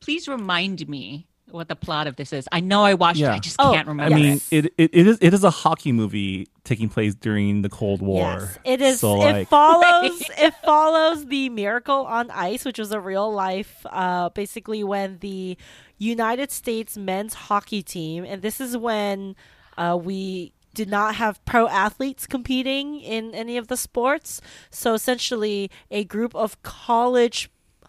Please 0.00 0.26
remind 0.26 0.88
me 0.88 1.28
what 1.54 1.68
the 1.68 1.76
plot 1.76 2.06
of 2.06 2.16
this 2.16 2.32
is. 2.32 2.48
I 2.52 2.60
know 2.60 2.82
I 2.84 2.94
watched 2.94 3.20
it. 3.20 3.28
I 3.28 3.38
just 3.38 3.56
Oh, 3.58 3.72
can't 3.72 3.86
remember. 3.88 4.14
I 4.14 4.18
mean, 4.18 4.32
Yes. 4.34 4.48
it, 4.50 4.64
it 4.76 4.90
it 4.92 5.06
is 5.06 5.18
it 5.20 5.32
is 5.32 5.44
a 5.44 5.50
hockey 5.50 5.92
movie 5.92 6.48
taking 6.64 6.88
place 6.88 7.14
during 7.14 7.62
the 7.62 7.68
Cold 7.68 8.02
War. 8.02 8.20
Yes, 8.40 8.58
it 8.64 8.80
is. 8.82 9.00
So 9.00 9.22
it 9.22 9.32
like, 9.32 9.48
follows. 9.48 10.22
it 10.38 10.54
follows 10.64 11.26
the 11.26 11.48
Miracle 11.48 12.04
on 12.06 12.30
Ice, 12.30 12.64
which 12.64 12.78
was 12.78 12.90
a 12.92 13.00
real 13.00 13.32
life. 13.32 13.86
Uh, 13.86 14.28
basically, 14.30 14.82
when 14.84 15.18
the 15.20 15.56
United 15.98 16.50
States 16.50 16.96
men's 16.96 17.34
hockey 17.34 17.82
team, 17.82 18.24
and 18.24 18.42
this 18.42 18.60
is 18.60 18.76
when 18.76 19.36
uh, 19.78 19.98
we 20.00 20.52
did 20.74 20.88
not 20.88 21.14
have 21.14 21.42
pro 21.44 21.68
athletes 21.68 22.26
competing 22.26 22.98
in 23.00 23.32
any 23.32 23.56
of 23.56 23.68
the 23.68 23.76
sports. 23.76 24.40
So 24.70 24.94
essentially, 24.94 25.70
a 25.90 26.02
group 26.02 26.34
of 26.34 26.60
college 26.62 27.48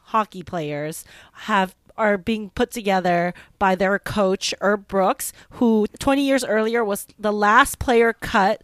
hockey 0.09 0.43
players 0.43 1.03
have 1.33 1.75
are 1.97 2.17
being 2.17 2.49
put 2.51 2.71
together 2.71 3.33
by 3.59 3.75
their 3.75 3.97
coach 3.99 4.53
Herb 4.61 4.87
Brooks, 4.87 5.33
who 5.51 5.87
20 5.99 6.25
years 6.25 6.43
earlier 6.43 6.83
was 6.83 7.07
the 7.17 7.33
last 7.33 7.79
player 7.79 8.13
cut 8.13 8.61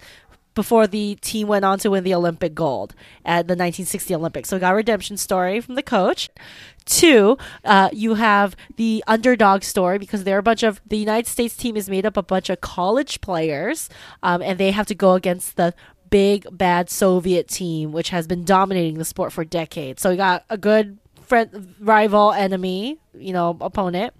before 0.53 0.85
the 0.85 1.15
team 1.15 1.47
went 1.47 1.63
on 1.63 1.79
to 1.79 1.89
win 1.89 2.03
the 2.03 2.13
Olympic 2.13 2.53
gold 2.53 2.93
at 3.23 3.47
the 3.47 3.53
1960 3.53 4.13
Olympics. 4.15 4.49
So 4.49 4.57
we 4.57 4.59
got 4.59 4.71
redemption 4.71 5.17
story 5.17 5.61
from 5.61 5.75
the 5.75 5.83
coach. 5.83 6.29
Two, 6.85 7.37
uh, 7.63 7.89
you 7.93 8.15
have 8.15 8.55
the 8.75 9.03
underdog 9.07 9.63
story 9.63 9.97
because 9.97 10.23
they're 10.23 10.39
a 10.39 10.43
bunch 10.43 10.63
of 10.63 10.81
the 10.85 10.97
United 10.97 11.29
States 11.29 11.55
team 11.55 11.77
is 11.77 11.89
made 11.89 12.05
up 12.05 12.17
of 12.17 12.25
a 12.25 12.27
bunch 12.27 12.49
of 12.49 12.59
college 12.59 13.21
players, 13.21 13.89
um, 14.23 14.41
and 14.41 14.59
they 14.59 14.71
have 14.71 14.87
to 14.87 14.95
go 14.95 15.13
against 15.13 15.55
the 15.55 15.73
big 16.09 16.45
bad 16.51 16.89
Soviet 16.89 17.47
team, 17.47 17.93
which 17.93 18.09
has 18.09 18.27
been 18.27 18.43
dominating 18.43 18.97
the 18.97 19.05
sport 19.05 19.31
for 19.31 19.45
decades. 19.45 20.01
So 20.01 20.09
we 20.09 20.17
got 20.17 20.43
a 20.49 20.57
good 20.57 20.97
friend, 21.31 21.75
rival, 21.79 22.33
enemy, 22.33 22.97
you 23.17 23.31
know, 23.31 23.55
opponent. 23.61 24.13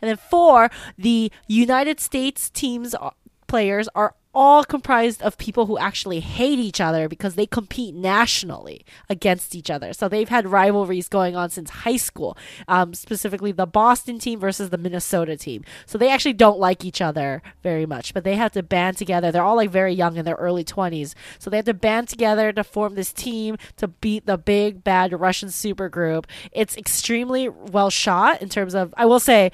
And 0.00 0.08
then 0.08 0.16
four, 0.16 0.70
the 0.96 1.30
United 1.46 2.00
States 2.00 2.48
teams 2.48 2.94
uh, 2.94 3.10
players 3.46 3.86
are 3.94 4.14
all 4.34 4.64
comprised 4.64 5.22
of 5.22 5.38
people 5.38 5.66
who 5.66 5.78
actually 5.78 6.20
hate 6.20 6.58
each 6.58 6.80
other 6.80 7.08
because 7.08 7.34
they 7.34 7.46
compete 7.46 7.94
nationally 7.94 8.84
against 9.08 9.54
each 9.54 9.70
other. 9.70 9.92
So 9.92 10.08
they've 10.08 10.28
had 10.28 10.46
rivalries 10.46 11.08
going 11.08 11.36
on 11.36 11.50
since 11.50 11.70
high 11.70 11.96
school, 11.96 12.36
um, 12.68 12.94
specifically 12.94 13.52
the 13.52 13.66
Boston 13.66 14.18
team 14.18 14.40
versus 14.40 14.70
the 14.70 14.78
Minnesota 14.78 15.36
team. 15.36 15.64
So 15.86 15.98
they 15.98 16.10
actually 16.10 16.32
don't 16.32 16.58
like 16.58 16.84
each 16.84 17.00
other 17.00 17.42
very 17.62 17.86
much, 17.86 18.14
but 18.14 18.24
they 18.24 18.36
have 18.36 18.52
to 18.52 18.62
band 18.62 18.96
together. 18.96 19.30
They're 19.30 19.42
all 19.42 19.56
like 19.56 19.70
very 19.70 19.92
young 19.92 20.16
in 20.16 20.24
their 20.24 20.34
early 20.36 20.64
20s. 20.64 21.14
So 21.38 21.50
they 21.50 21.56
have 21.56 21.66
to 21.66 21.74
band 21.74 22.08
together 22.08 22.52
to 22.52 22.64
form 22.64 22.94
this 22.94 23.12
team 23.12 23.56
to 23.76 23.88
beat 23.88 24.26
the 24.26 24.38
big 24.38 24.84
bad 24.84 25.18
Russian 25.18 25.48
supergroup. 25.48 26.24
It's 26.52 26.76
extremely 26.76 27.48
well 27.48 27.90
shot 27.90 28.42
in 28.42 28.48
terms 28.48 28.74
of, 28.74 28.92
I 28.96 29.06
will 29.06 29.20
say, 29.20 29.52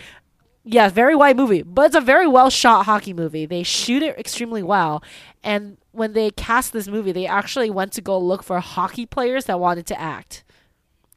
yeah, 0.73 0.89
very 0.89 1.17
white 1.17 1.37
movie, 1.37 1.63
but 1.63 1.87
it's 1.87 1.97
a 1.97 2.01
very 2.01 2.29
well 2.29 2.49
shot 2.49 2.87
hockey 2.87 3.13
movie. 3.13 3.45
They 3.45 3.63
shoot 3.65 4.03
it 4.03 4.17
extremely 4.19 4.63
well. 4.63 5.03
And 5.43 5.79
when 5.91 6.13
they 6.13 6.31
cast 6.31 6.73
this 6.73 6.87
movie, 6.87 7.13
they 7.13 7.27
actually 7.27 7.71
went 7.71 7.93
to 7.95 8.01
go 8.01 8.19
look 8.19 8.45
for 8.45 8.61
hockey 8.61 9.05
players 9.05 9.47
that 9.47 9.59
wanted 9.59 9.87
to 9.87 10.01
act 10.01 10.45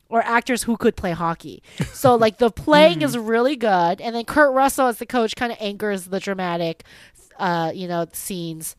or 0.10 0.24
actors 0.24 0.64
who 0.64 0.76
could 0.76 0.96
play 0.96 1.12
hockey. 1.12 1.62
So 1.94 2.16
like 2.16 2.38
the 2.38 2.52
playing 2.52 3.02
is 3.02 3.18
really 3.18 3.56
good 3.56 4.02
and 4.02 4.14
then 4.14 4.26
Kurt 4.26 4.54
Russell 4.54 4.88
as 4.88 4.98
the 4.98 5.06
coach 5.06 5.38
kind 5.38 5.54
of 5.54 5.58
anchors 5.62 6.06
the 6.06 6.20
dramatic 6.20 6.84
uh, 7.40 7.72
you 7.74 7.88
know, 7.88 8.08
scenes. 8.12 8.76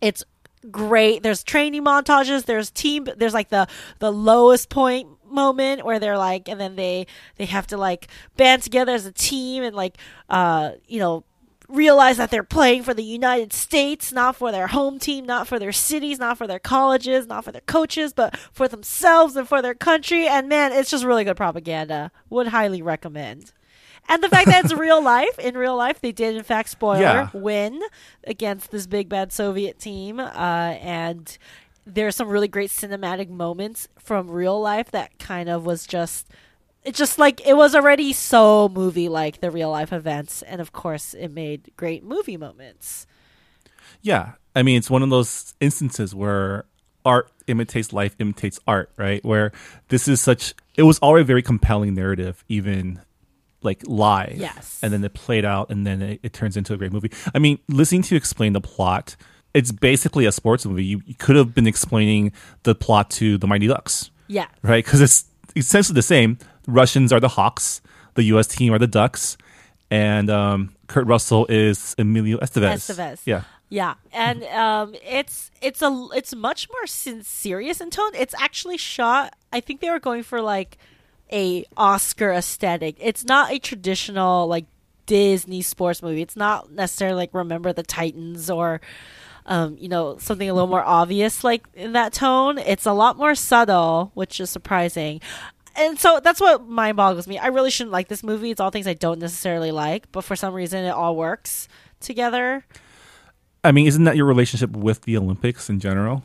It's 0.00 0.24
great. 0.70 1.22
There's 1.22 1.42
training 1.42 1.84
montages, 1.84 2.44
there's 2.44 2.70
team 2.70 3.06
there's 3.16 3.34
like 3.34 3.50
the 3.50 3.66
the 3.98 4.10
lowest 4.10 4.70
point 4.70 5.08
moment 5.34 5.84
where 5.84 5.98
they're 5.98 6.18
like 6.18 6.48
and 6.48 6.60
then 6.60 6.76
they 6.76 7.06
they 7.36 7.44
have 7.46 7.66
to 7.66 7.76
like 7.76 8.08
band 8.36 8.62
together 8.62 8.92
as 8.92 9.04
a 9.06 9.12
team 9.12 9.62
and 9.62 9.74
like 9.76 9.98
uh 10.30 10.72
you 10.86 10.98
know 11.00 11.24
realize 11.68 12.18
that 12.18 12.30
they're 12.30 12.42
playing 12.42 12.82
for 12.82 12.92
the 12.92 13.02
United 13.02 13.50
States, 13.50 14.12
not 14.12 14.36
for 14.36 14.52
their 14.52 14.66
home 14.66 14.98
team, 14.98 15.24
not 15.24 15.48
for 15.48 15.58
their 15.58 15.72
cities, 15.72 16.18
not 16.18 16.36
for 16.36 16.46
their 16.46 16.58
colleges, 16.58 17.26
not 17.26 17.42
for 17.42 17.52
their 17.52 17.62
coaches, 17.62 18.12
but 18.12 18.36
for 18.52 18.68
themselves 18.68 19.34
and 19.34 19.48
for 19.48 19.62
their 19.62 19.74
country. 19.74 20.26
And 20.28 20.46
man, 20.46 20.72
it's 20.72 20.90
just 20.90 21.04
really 21.06 21.24
good 21.24 21.38
propaganda. 21.38 22.10
Would 22.28 22.48
highly 22.48 22.82
recommend. 22.82 23.52
And 24.10 24.22
the 24.22 24.28
fact 24.28 24.48
that 24.48 24.66
it's 24.66 24.74
real 24.78 25.02
life, 25.02 25.38
in 25.38 25.56
real 25.56 25.74
life, 25.74 26.02
they 26.02 26.12
did, 26.12 26.36
in 26.36 26.42
fact, 26.42 26.68
spoiler, 26.68 27.00
Yeah. 27.00 27.30
win 27.32 27.80
against 28.24 28.70
this 28.70 28.86
big 28.86 29.08
bad 29.08 29.32
Soviet 29.32 29.78
team. 29.78 30.20
Uh, 30.20 30.76
and 30.82 31.38
there's 31.86 32.16
some 32.16 32.28
really 32.28 32.48
great 32.48 32.70
cinematic 32.70 33.28
moments 33.28 33.88
from 33.98 34.30
real 34.30 34.60
life 34.60 34.90
that 34.90 35.18
kind 35.18 35.48
of 35.48 35.66
was 35.66 35.86
just 35.86 36.28
it 36.82 36.94
just 36.94 37.18
like 37.18 37.46
it 37.46 37.56
was 37.56 37.74
already 37.74 38.12
so 38.12 38.68
movie 38.68 39.08
like 39.08 39.40
the 39.40 39.50
real 39.50 39.70
life 39.70 39.92
events 39.92 40.42
and 40.42 40.60
of 40.60 40.72
course 40.72 41.14
it 41.14 41.30
made 41.30 41.70
great 41.76 42.04
movie 42.04 42.36
moments 42.36 43.06
yeah, 44.04 44.32
I 44.54 44.62
mean, 44.62 44.76
it's 44.76 44.90
one 44.90 45.02
of 45.02 45.08
those 45.10 45.54
instances 45.60 46.14
where 46.14 46.66
art 47.06 47.30
imitates 47.46 47.92
life, 47.92 48.14
imitates 48.18 48.60
art, 48.66 48.90
right? 48.98 49.24
Where 49.24 49.50
this 49.88 50.06
is 50.06 50.20
such, 50.20 50.54
it 50.76 50.82
was 50.82 50.98
already 51.00 51.22
a 51.22 51.24
very 51.24 51.42
compelling 51.42 51.94
narrative, 51.94 52.44
even 52.48 53.00
like 53.62 53.82
live. 53.86 54.36
Yes. 54.36 54.78
And 54.82 54.92
then 54.92 55.02
it 55.02 55.14
played 55.14 55.46
out, 55.46 55.70
and 55.70 55.86
then 55.86 56.02
it, 56.02 56.20
it 56.22 56.32
turns 56.34 56.56
into 56.56 56.74
a 56.74 56.76
great 56.76 56.92
movie. 56.92 57.10
I 57.34 57.38
mean, 57.38 57.58
listening 57.68 58.02
to 58.02 58.14
you 58.14 58.18
explain 58.18 58.52
the 58.52 58.60
plot, 58.60 59.16
it's 59.54 59.72
basically 59.72 60.26
a 60.26 60.32
sports 60.32 60.66
movie. 60.66 60.84
You, 60.84 61.02
you 61.06 61.14
could 61.14 61.36
have 61.36 61.54
been 61.54 61.66
explaining 61.66 62.32
the 62.64 62.74
plot 62.74 63.10
to 63.12 63.38
the 63.38 63.46
Mighty 63.46 63.66
Ducks, 63.68 64.10
yeah 64.26 64.46
right? 64.62 64.84
Because 64.84 65.00
it's 65.00 65.24
essentially 65.56 65.94
the 65.94 66.02
same. 66.02 66.38
Russians 66.66 67.12
are 67.12 67.20
the 67.20 67.28
Hawks, 67.28 67.80
the 68.14 68.24
U.S. 68.24 68.46
team 68.46 68.72
are 68.72 68.78
the 68.78 68.86
Ducks, 68.86 69.36
and 69.90 70.28
um, 70.30 70.74
Kurt 70.88 71.06
Russell 71.06 71.46
is 71.48 71.94
Emilio 71.98 72.38
Estevez. 72.38 72.90
Estevez. 72.90 73.20
Yeah. 73.24 73.42
yeah 73.70 73.94
and 74.12 74.44
um 74.44 74.94
it's 75.02 75.50
it's 75.62 75.80
a 75.82 76.08
it's 76.14 76.34
much 76.34 76.68
more 76.70 76.86
sin- 76.86 77.22
serious 77.22 77.80
in 77.80 77.90
tone 77.90 78.12
it's 78.14 78.34
actually 78.38 78.76
shot 78.76 79.34
i 79.52 79.60
think 79.60 79.80
they 79.80 79.88
were 79.90 79.98
going 79.98 80.22
for 80.22 80.40
like 80.42 80.76
a 81.32 81.64
oscar 81.76 82.30
aesthetic 82.30 82.94
it's 83.00 83.24
not 83.24 83.50
a 83.50 83.58
traditional 83.58 84.46
like 84.46 84.66
disney 85.06 85.62
sports 85.62 86.02
movie 86.02 86.20
it's 86.22 86.36
not 86.36 86.70
necessarily 86.72 87.16
like 87.16 87.32
remember 87.32 87.72
the 87.72 87.82
titans 87.82 88.50
or 88.50 88.80
um, 89.46 89.76
you 89.78 89.88
know, 89.88 90.16
something 90.18 90.48
a 90.48 90.54
little 90.54 90.68
more 90.68 90.82
obvious 90.82 91.44
like 91.44 91.66
in 91.74 91.92
that 91.92 92.12
tone. 92.12 92.58
It's 92.58 92.86
a 92.86 92.92
lot 92.92 93.16
more 93.16 93.34
subtle, 93.34 94.10
which 94.14 94.40
is 94.40 94.50
surprising. 94.50 95.20
And 95.76 95.98
so 95.98 96.20
that's 96.22 96.40
what 96.40 96.66
mind 96.68 96.96
boggles 96.96 97.26
me. 97.26 97.38
I 97.38 97.48
really 97.48 97.70
shouldn't 97.70 97.92
like 97.92 98.08
this 98.08 98.22
movie. 98.22 98.50
It's 98.50 98.60
all 98.60 98.70
things 98.70 98.86
I 98.86 98.94
don't 98.94 99.18
necessarily 99.18 99.72
like, 99.72 100.10
but 100.12 100.22
for 100.22 100.36
some 100.36 100.54
reason 100.54 100.84
it 100.84 100.90
all 100.90 101.16
works 101.16 101.68
together. 102.00 102.64
I 103.64 103.72
mean, 103.72 103.86
isn't 103.86 104.04
that 104.04 104.16
your 104.16 104.26
relationship 104.26 104.70
with 104.70 105.02
the 105.02 105.16
Olympics 105.16 105.68
in 105.68 105.80
general? 105.80 106.22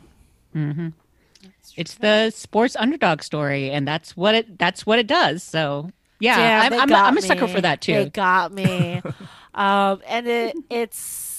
it's 1.77 1.95
the 1.95 2.31
sports 2.31 2.75
underdog 2.75 3.23
story, 3.23 3.71
and 3.71 3.87
that's 3.87 4.17
what 4.17 4.35
it 4.35 4.59
that's 4.59 4.85
what 4.85 4.99
it 4.99 5.07
does. 5.07 5.43
So 5.43 5.89
yeah, 6.19 6.35
Damn, 6.35 6.73
I'm, 6.73 6.79
I'm, 6.81 6.89
got 6.89 7.05
I'm 7.05 7.17
a 7.17 7.21
sucker 7.21 7.47
for 7.47 7.61
that 7.61 7.81
They 7.81 8.05
too. 8.05 8.09
got 8.09 8.51
me. 8.51 9.01
um, 9.53 10.01
and 10.07 10.27
it 10.27 10.57
it's 10.69 11.38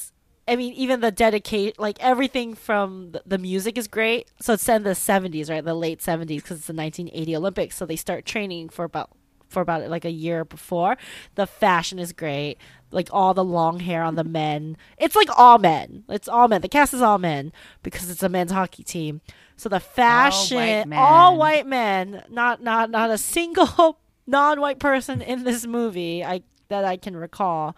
I 0.50 0.56
mean, 0.56 0.72
even 0.72 1.00
the 1.00 1.12
dedicate, 1.12 1.78
like 1.78 1.96
everything 2.00 2.54
from 2.54 3.12
the, 3.12 3.22
the 3.24 3.38
music 3.38 3.78
is 3.78 3.86
great. 3.86 4.28
So 4.40 4.54
it's 4.54 4.68
in 4.68 4.82
the 4.82 4.90
70s, 4.90 5.48
right? 5.48 5.64
The 5.64 5.74
late 5.74 6.00
70s, 6.00 6.26
because 6.26 6.58
it's 6.58 6.66
the 6.66 6.74
1980 6.74 7.36
Olympics. 7.36 7.76
So 7.76 7.86
they 7.86 7.94
start 7.94 8.26
training 8.26 8.70
for 8.70 8.84
about 8.84 9.10
for 9.48 9.62
about 9.62 9.88
like 9.88 10.04
a 10.04 10.10
year 10.10 10.44
before. 10.44 10.96
The 11.36 11.46
fashion 11.46 11.98
is 11.98 12.12
great. 12.12 12.56
Like 12.90 13.08
all 13.12 13.32
the 13.32 13.44
long 13.44 13.80
hair 13.80 14.02
on 14.02 14.16
the 14.16 14.24
men. 14.24 14.76
It's 14.98 15.14
like 15.14 15.28
all 15.36 15.58
men. 15.58 16.04
It's 16.08 16.28
all 16.28 16.48
men. 16.48 16.62
The 16.62 16.68
cast 16.68 16.94
is 16.94 17.02
all 17.02 17.18
men 17.18 17.52
because 17.82 18.10
it's 18.10 18.22
a 18.22 18.28
men's 18.28 18.52
hockey 18.52 18.82
team. 18.82 19.20
So 19.56 19.68
the 19.68 19.80
fashion, 19.80 20.92
all 20.94 21.36
white 21.36 21.66
men, 21.66 22.10
men. 22.12 22.24
not 22.30 22.62
not 22.62 22.90
not 22.90 23.10
a 23.10 23.18
single 23.18 23.98
non-white 24.26 24.78
person 24.78 25.22
in 25.22 25.44
this 25.44 25.66
movie 25.66 26.24
I 26.24 26.42
that 26.68 26.84
I 26.84 26.96
can 26.96 27.16
recall. 27.16 27.76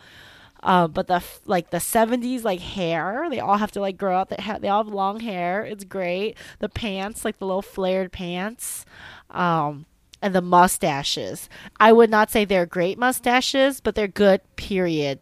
Uh, 0.62 0.86
but 0.86 1.08
the 1.08 1.22
like 1.44 1.70
the 1.70 1.78
70s 1.78 2.44
like 2.44 2.60
hair 2.60 3.26
they 3.30 3.40
all 3.40 3.56
have 3.56 3.72
to 3.72 3.80
like 3.80 3.96
grow 3.96 4.16
out 4.16 4.28
they, 4.28 4.40
ha- 4.40 4.58
they 4.58 4.68
all 4.68 4.84
have 4.84 4.92
long 4.92 5.20
hair. 5.20 5.64
It's 5.64 5.84
great. 5.84 6.36
The 6.60 6.68
pants 6.68 7.24
like 7.24 7.38
the 7.38 7.46
little 7.46 7.62
flared 7.62 8.12
pants 8.12 8.84
um 9.30 9.86
and 10.20 10.34
the 10.34 10.42
mustaches. 10.42 11.48
I 11.80 11.92
would 11.92 12.10
not 12.10 12.30
say 12.30 12.44
they're 12.44 12.66
great 12.66 12.98
mustaches 12.98 13.80
but 13.80 13.94
they're 13.94 14.08
good 14.08 14.40
period 14.56 15.18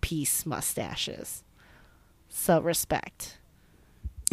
piece 0.00 0.46
mustaches. 0.46 1.42
So 2.28 2.60
respect. 2.60 3.38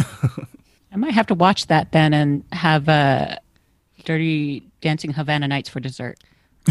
I 0.91 0.97
might 0.97 1.13
have 1.13 1.28
to 1.28 1.36
watch 1.36 1.67
that 1.67 1.91
then 1.91 2.13
and 2.13 2.43
have 2.51 2.89
uh, 2.89 3.38
Dirty 4.03 4.63
Dancing 4.82 5.13
Havana 5.13 5.47
Nights 5.47 5.69
for 5.69 5.80
dessert. 5.80 6.19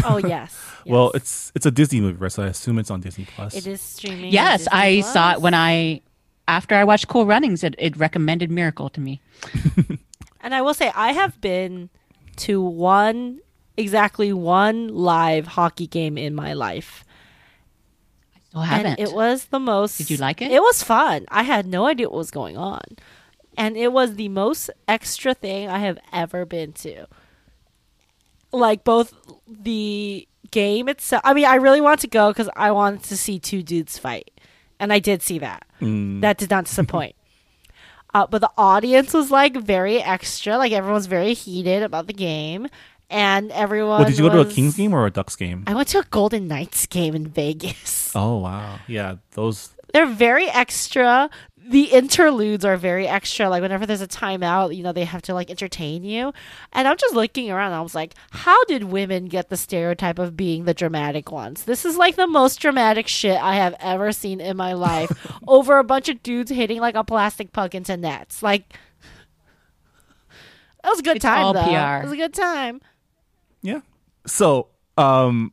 Oh 0.03 0.17
yes, 0.17 0.55
Well, 0.85 1.11
it's 1.13 1.51
it's 1.55 1.65
a 1.65 1.71
Disney 1.71 2.01
movie, 2.01 2.17
right? 2.17 2.31
So 2.31 2.43
I 2.43 2.47
assume 2.47 2.79
it's 2.79 2.91
on 2.91 3.01
Disney 3.01 3.25
Plus. 3.25 3.55
it 3.55 3.67
is 3.67 3.81
streaming 3.81 4.31
Yes, 4.31 4.61
Disney 4.61 4.79
I 4.79 5.01
saw 5.01 5.33
it 5.33 5.41
when 5.41 5.53
I 5.53 6.01
after 6.47 6.75
I 6.75 6.83
watched 6.83 7.07
Cool 7.07 7.25
Runnings. 7.25 7.63
It, 7.63 7.75
it 7.77 7.95
recommended 7.97 8.49
Miracle 8.51 8.89
to 8.89 9.01
me. 9.01 9.21
And 10.41 10.55
I 10.55 10.61
will 10.61 10.73
say, 10.73 10.91
I 10.95 11.13
have 11.13 11.39
been 11.39 11.89
to 12.37 12.61
one, 12.61 13.39
exactly 13.77 14.33
one 14.33 14.87
live 14.87 15.47
hockey 15.47 15.87
game 15.87 16.17
in 16.17 16.33
my 16.33 16.53
life. 16.53 17.05
I 18.35 18.39
still 18.49 18.61
haven't. 18.61 18.85
And 18.87 18.99
it 18.99 19.13
was 19.13 19.45
the 19.45 19.59
most. 19.59 19.97
Did 19.97 20.09
you 20.09 20.17
like 20.17 20.41
it? 20.41 20.51
It 20.51 20.61
was 20.61 20.81
fun. 20.83 21.25
I 21.29 21.43
had 21.43 21.67
no 21.67 21.85
idea 21.85 22.09
what 22.09 22.17
was 22.17 22.31
going 22.31 22.57
on. 22.57 22.81
And 23.57 23.77
it 23.77 23.93
was 23.93 24.15
the 24.15 24.29
most 24.29 24.69
extra 24.87 25.33
thing 25.33 25.69
I 25.69 25.79
have 25.79 25.99
ever 26.11 26.45
been 26.45 26.73
to. 26.73 27.05
Like, 28.51 28.83
both 28.83 29.13
the 29.47 30.27
game 30.51 30.89
itself. 30.89 31.21
I 31.25 31.33
mean, 31.33 31.45
I 31.45 31.55
really 31.55 31.81
want 31.81 31.99
to 32.01 32.07
go 32.07 32.29
because 32.31 32.49
I 32.55 32.71
wanted 32.71 33.03
to 33.03 33.17
see 33.17 33.39
two 33.39 33.63
dudes 33.63 33.97
fight. 33.97 34.31
And 34.79 34.91
I 34.91 34.99
did 34.99 35.21
see 35.21 35.39
that. 35.39 35.65
That 35.79 36.37
did 36.37 36.49
not 36.49 36.65
disappoint. 36.65 37.15
Uh, 38.13 38.27
but 38.27 38.39
the 38.39 38.51
audience 38.57 39.13
was 39.13 39.31
like 39.31 39.55
very 39.55 40.03
extra. 40.03 40.57
Like 40.57 40.73
everyone's 40.73 41.05
very 41.05 41.33
heated 41.33 41.81
about 41.81 42.07
the 42.07 42.13
game, 42.13 42.67
and 43.09 43.49
everyone. 43.53 44.01
well, 44.01 44.09
did 44.09 44.17
you 44.17 44.29
go 44.29 44.43
to 44.43 44.49
a 44.49 44.51
Kings 44.51 44.75
game 44.75 44.93
or 44.93 45.05
a 45.05 45.09
Ducks 45.09 45.37
game? 45.37 45.63
I 45.65 45.73
went 45.73 45.87
to 45.89 45.99
a 45.99 46.03
Golden 46.03 46.45
Knights 46.49 46.85
game 46.87 47.15
in 47.15 47.27
Vegas. 47.27 48.11
Oh 48.13 48.39
wow, 48.39 48.79
yeah, 48.85 49.15
those. 49.31 49.69
They're 49.93 50.05
very 50.07 50.49
extra. 50.49 51.29
The 51.67 51.83
interludes 51.85 52.65
are 52.65 52.75
very 52.75 53.07
extra. 53.07 53.47
Like 53.49 53.61
whenever 53.61 53.85
there's 53.85 54.01
a 54.01 54.07
timeout, 54.07 54.75
you 54.75 54.83
know 54.83 54.91
they 54.91 55.05
have 55.05 55.21
to 55.23 55.33
like 55.33 55.49
entertain 55.49 56.03
you. 56.03 56.33
And 56.73 56.87
I'm 56.87 56.97
just 56.97 57.13
looking 57.15 57.51
around. 57.51 57.67
And 57.67 57.75
I 57.75 57.81
was 57.81 57.95
like, 57.95 58.15
how 58.31 58.63
did 58.65 58.85
women 58.85 59.25
get 59.25 59.49
the 59.49 59.57
stereotype 59.57 60.19
of 60.19 60.35
being 60.35 60.65
the 60.65 60.73
dramatic 60.73 61.31
ones? 61.31 61.63
This 61.65 61.85
is 61.85 61.97
like 61.97 62.15
the 62.15 62.27
most 62.27 62.59
dramatic 62.59 63.07
shit 63.07 63.41
I 63.41 63.55
have 63.55 63.75
ever 63.79 64.11
seen 64.11 64.41
in 64.41 64.57
my 64.57 64.73
life. 64.73 65.11
over 65.47 65.77
a 65.77 65.83
bunch 65.83 66.09
of 66.09 66.23
dudes 66.23 66.49
hitting 66.51 66.79
like 66.79 66.95
a 66.95 67.03
plastic 67.03 67.51
puck 67.53 67.75
into 67.75 67.95
nets. 67.95 68.41
Like 68.41 68.73
that 70.83 70.89
was 70.89 70.99
a 70.99 71.03
good 71.03 71.17
It's 71.17 71.23
time. 71.25 71.43
all 71.45 71.53
though. 71.53 71.63
PR. 71.63 72.01
It 72.01 72.03
was 72.05 72.13
a 72.13 72.17
good 72.17 72.33
time. 72.33 72.81
Yeah. 73.61 73.81
So, 74.25 74.69
um, 74.97 75.51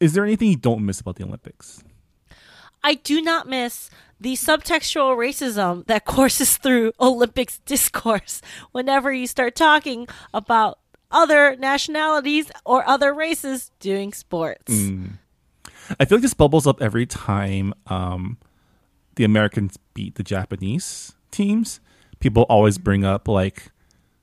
is 0.00 0.14
there 0.14 0.24
anything 0.24 0.48
you 0.48 0.56
don't 0.56 0.84
miss 0.84 1.00
about 1.00 1.16
the 1.16 1.24
Olympics? 1.24 1.82
I 2.82 2.94
do 2.94 3.20
not 3.20 3.46
miss 3.46 3.90
the 4.20 4.34
subtextual 4.34 5.16
racism 5.16 5.86
that 5.86 6.04
courses 6.04 6.56
through 6.58 6.92
Olympics 7.00 7.58
discourse 7.60 8.42
whenever 8.72 9.12
you 9.12 9.26
start 9.26 9.54
talking 9.54 10.06
about 10.34 10.78
other 11.10 11.56
nationalities 11.56 12.50
or 12.64 12.86
other 12.88 13.12
races 13.12 13.72
doing 13.80 14.12
sports. 14.12 14.72
I 15.98 16.04
feel 16.04 16.18
like 16.18 16.22
this 16.22 16.34
bubbles 16.34 16.66
up 16.66 16.80
every 16.80 17.06
time 17.06 17.74
um, 17.86 18.38
the 19.16 19.24
Americans 19.24 19.76
beat 19.94 20.14
the 20.14 20.22
Japanese 20.22 21.14
teams. 21.30 21.80
People 22.20 22.44
always 22.44 22.78
bring 22.78 23.04
up 23.04 23.26
like 23.26 23.72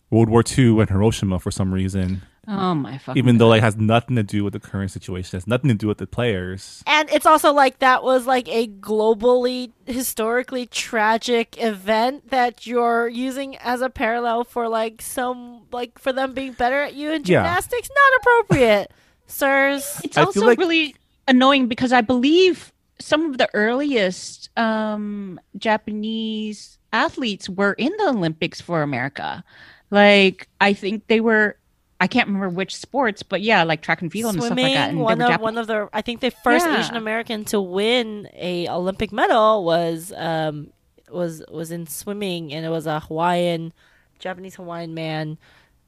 World 0.09 0.29
War 0.29 0.43
II 0.57 0.79
and 0.79 0.89
Hiroshima 0.89 1.39
for 1.39 1.51
some 1.51 1.73
reason, 1.73 2.21
Oh 2.49 2.73
my 2.73 2.97
fucking! 2.97 3.19
even 3.19 3.37
though 3.39 3.49
like 3.49 3.61
has 3.61 3.75
nothing 3.75 4.15
to 4.15 4.23
do 4.23 4.43
with 4.43 4.53
the 4.53 4.59
current 4.59 4.89
situation. 4.91 5.35
It 5.35 5.41
has 5.41 5.47
nothing 5.47 5.67
to 5.67 5.73
do 5.75 5.87
with 5.87 5.97
the 5.97 6.07
players. 6.07 6.81
And 6.87 7.09
it's 7.09 7.25
also 7.25 7.51
like 7.51 7.79
that 7.79 8.03
was 8.03 8.25
like 8.25 8.47
a 8.47 8.67
globally, 8.67 9.71
historically 9.85 10.65
tragic 10.65 11.61
event 11.61 12.29
that 12.29 12.65
you're 12.65 13.09
using 13.09 13.57
as 13.57 13.81
a 13.81 13.89
parallel 13.89 14.45
for 14.45 14.69
like 14.69 15.01
some, 15.01 15.63
like 15.73 15.99
for 15.99 16.13
them 16.13 16.33
being 16.33 16.53
better 16.53 16.81
at 16.83 16.93
you 16.93 17.09
in 17.11 17.23
Yeah. 17.25 17.41
gymnastics. 17.43 17.89
Not 17.89 18.21
appropriate, 18.21 18.91
sirs. 19.27 19.99
It's 20.05 20.17
I 20.17 20.23
also 20.23 20.45
like- 20.45 20.57
really 20.57 20.95
annoying 21.27 21.67
because 21.67 21.91
I 21.91 21.99
believe 21.99 22.71
some 22.99 23.29
of 23.29 23.37
the 23.37 23.49
earliest 23.53 24.49
um, 24.57 25.37
Japanese 25.57 26.77
athletes 26.93 27.49
were 27.49 27.73
in 27.73 27.91
the 27.97 28.09
Olympics 28.09 28.61
for 28.61 28.81
America. 28.81 29.43
Like 29.91 30.47
I 30.61 30.73
think 30.73 31.07
they 31.07 31.19
were. 31.19 31.57
I 31.99 32.07
can't 32.07 32.27
remember 32.27 32.49
which 32.49 32.75
sports, 32.75 33.23
but 33.23 33.41
yeah, 33.41 33.63
like 33.63 33.81
track 33.81 34.01
and 34.01 34.11
field 34.11 34.35
and 34.35 34.43
stuff 34.43 34.57
like 34.57 34.73
that. 34.73 34.89
And 34.89 34.99
one 34.99 35.19
of 35.21 35.29
Jap- 35.31 35.39
one 35.39 35.57
of 35.57 35.67
the 35.67 35.89
I 35.91 36.01
think 36.01 36.21
the 36.21 36.29
first 36.29 36.65
Yeah. 36.65 36.79
Asian 36.79 36.95
American 36.95 37.43
to 37.45 37.59
win 37.59 38.29
a 38.35 38.67
Olympic 38.69 39.11
medal 39.11 39.63
was 39.63 40.13
um 40.15 40.71
was 41.09 41.43
was 41.49 41.71
in 41.71 41.87
swimming 41.87 42.53
and 42.53 42.65
it 42.65 42.69
was 42.69 42.85
a 42.85 42.99
Hawaiian 42.99 43.73
Japanese 44.19 44.55
Hawaiian 44.55 44.93
man 44.93 45.37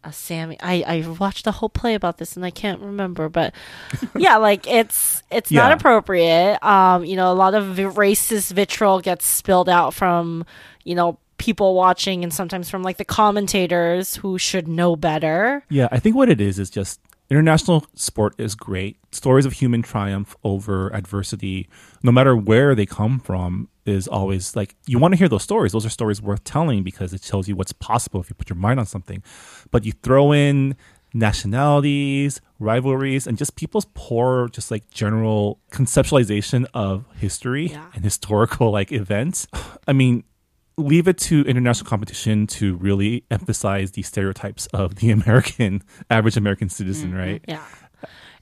a 0.03 0.13
Sammy 0.13 0.57
I 0.61 0.83
I 0.87 1.07
watched 1.19 1.43
the 1.45 1.51
whole 1.51 1.67
play 1.69 1.93
about 1.93 2.17
this 2.19 2.35
and 2.37 2.45
I 2.45 2.51
can't 2.51 2.79
remember 2.81 3.27
but 3.27 3.53
yeah 4.15 4.37
like 4.37 4.65
it's 4.65 5.21
it's 5.29 5.51
not 5.51 5.73
appropriate 5.73 6.57
um 6.65 7.03
you 7.03 7.17
know 7.17 7.31
a 7.31 7.35
lot 7.35 7.53
of 7.53 7.75
racist 7.75 8.53
vitriol 8.53 9.01
gets 9.01 9.27
spilled 9.27 9.67
out 9.67 9.93
from 9.93 10.45
you 10.85 10.95
know 10.95 11.19
people 11.39 11.73
watching 11.73 12.23
and 12.23 12.33
sometimes 12.33 12.69
from 12.69 12.83
like 12.83 12.97
the 12.97 13.05
commentators 13.05 14.15
who 14.15 14.37
should 14.37 14.67
know 14.67 14.95
better 14.95 15.63
Yeah, 15.69 15.87
I 15.91 15.99
think 15.99 16.15
what 16.15 16.29
it 16.29 16.39
is 16.39 16.59
is 16.59 16.69
just 16.69 16.99
international 17.31 17.85
sport 17.95 18.33
is 18.37 18.55
great. 18.55 18.97
Stories 19.11 19.45
of 19.45 19.53
human 19.53 19.81
triumph 19.81 20.35
over 20.43 20.89
adversity, 20.93 21.67
no 22.03 22.11
matter 22.11 22.35
where 22.35 22.73
they 22.75 22.85
come 22.85 23.19
from, 23.19 23.69
is 23.85 24.07
always 24.07 24.55
like 24.55 24.75
you 24.87 24.97
want 24.99 25.13
to 25.13 25.17
hear 25.17 25.29
those 25.29 25.43
stories. 25.43 25.71
Those 25.71 25.85
are 25.85 25.89
stories 25.89 26.21
worth 26.21 26.43
telling 26.43 26.83
because 26.83 27.13
it 27.13 27.23
shows 27.23 27.47
you 27.47 27.55
what's 27.55 27.71
possible 27.73 28.19
if 28.21 28.29
you 28.29 28.35
put 28.35 28.49
your 28.49 28.57
mind 28.57 28.79
on 28.79 28.85
something. 28.85 29.23
But 29.71 29.85
you 29.85 29.91
throw 30.03 30.31
in 30.31 30.75
nationalities, 31.13 32.41
rivalries, 32.59 33.25
and 33.27 33.37
just 33.37 33.55
people's 33.55 33.85
poor, 33.93 34.47
just 34.49 34.69
like 34.71 34.89
general 34.91 35.59
conceptualization 35.71 36.65
of 36.73 37.05
history 37.17 37.67
Yeah. 37.67 37.85
and 37.93 38.03
historical 38.03 38.71
like 38.71 38.91
events. 38.91 39.47
I 39.87 39.93
mean, 39.93 40.23
leave 40.79 41.07
it 41.07 41.17
to 41.17 41.41
international 41.41 41.89
competition 41.89 42.47
to 42.47 42.75
really 42.77 43.23
emphasize 43.29 43.91
the 43.91 44.01
stereotypes 44.01 44.67
of 44.67 44.95
the 44.95 45.11
American 45.19 45.83
average 46.09 46.37
American 46.37 46.69
citizen, 46.69 47.09
mm-hmm. 47.09 47.19
right? 47.19 47.45
Yeah. 47.47 47.63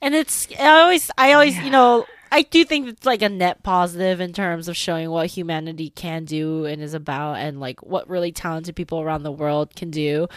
And 0.02 0.14
it's 0.14 0.48
I 0.60 0.82
always 0.82 1.10
I 1.18 1.34
always 1.34 1.58
you 1.58 1.72
know 1.72 2.06
I 2.32 2.44
do 2.44 2.64
think 2.66 2.88
it's 2.88 3.06
like 3.06 3.22
a 3.22 3.30
net 3.30 3.64
positive 3.64 4.20
in 4.20 4.34
terms 4.34 4.68
of 4.68 4.76
showing 4.76 5.10
what 5.10 5.28
humanity 5.28 5.90
can 5.90 6.26
do 6.26 6.66
and 6.66 6.82
is 6.82 6.94
about 6.94 7.36
and 7.36 7.60
like 7.60 7.82
what 7.82 8.10
really 8.10 8.32
talented 8.32 8.76
people 8.76 9.02
around 9.02 9.24
the 9.24 9.32
world 9.32 9.76
can 9.76 9.90
do. 9.90 10.28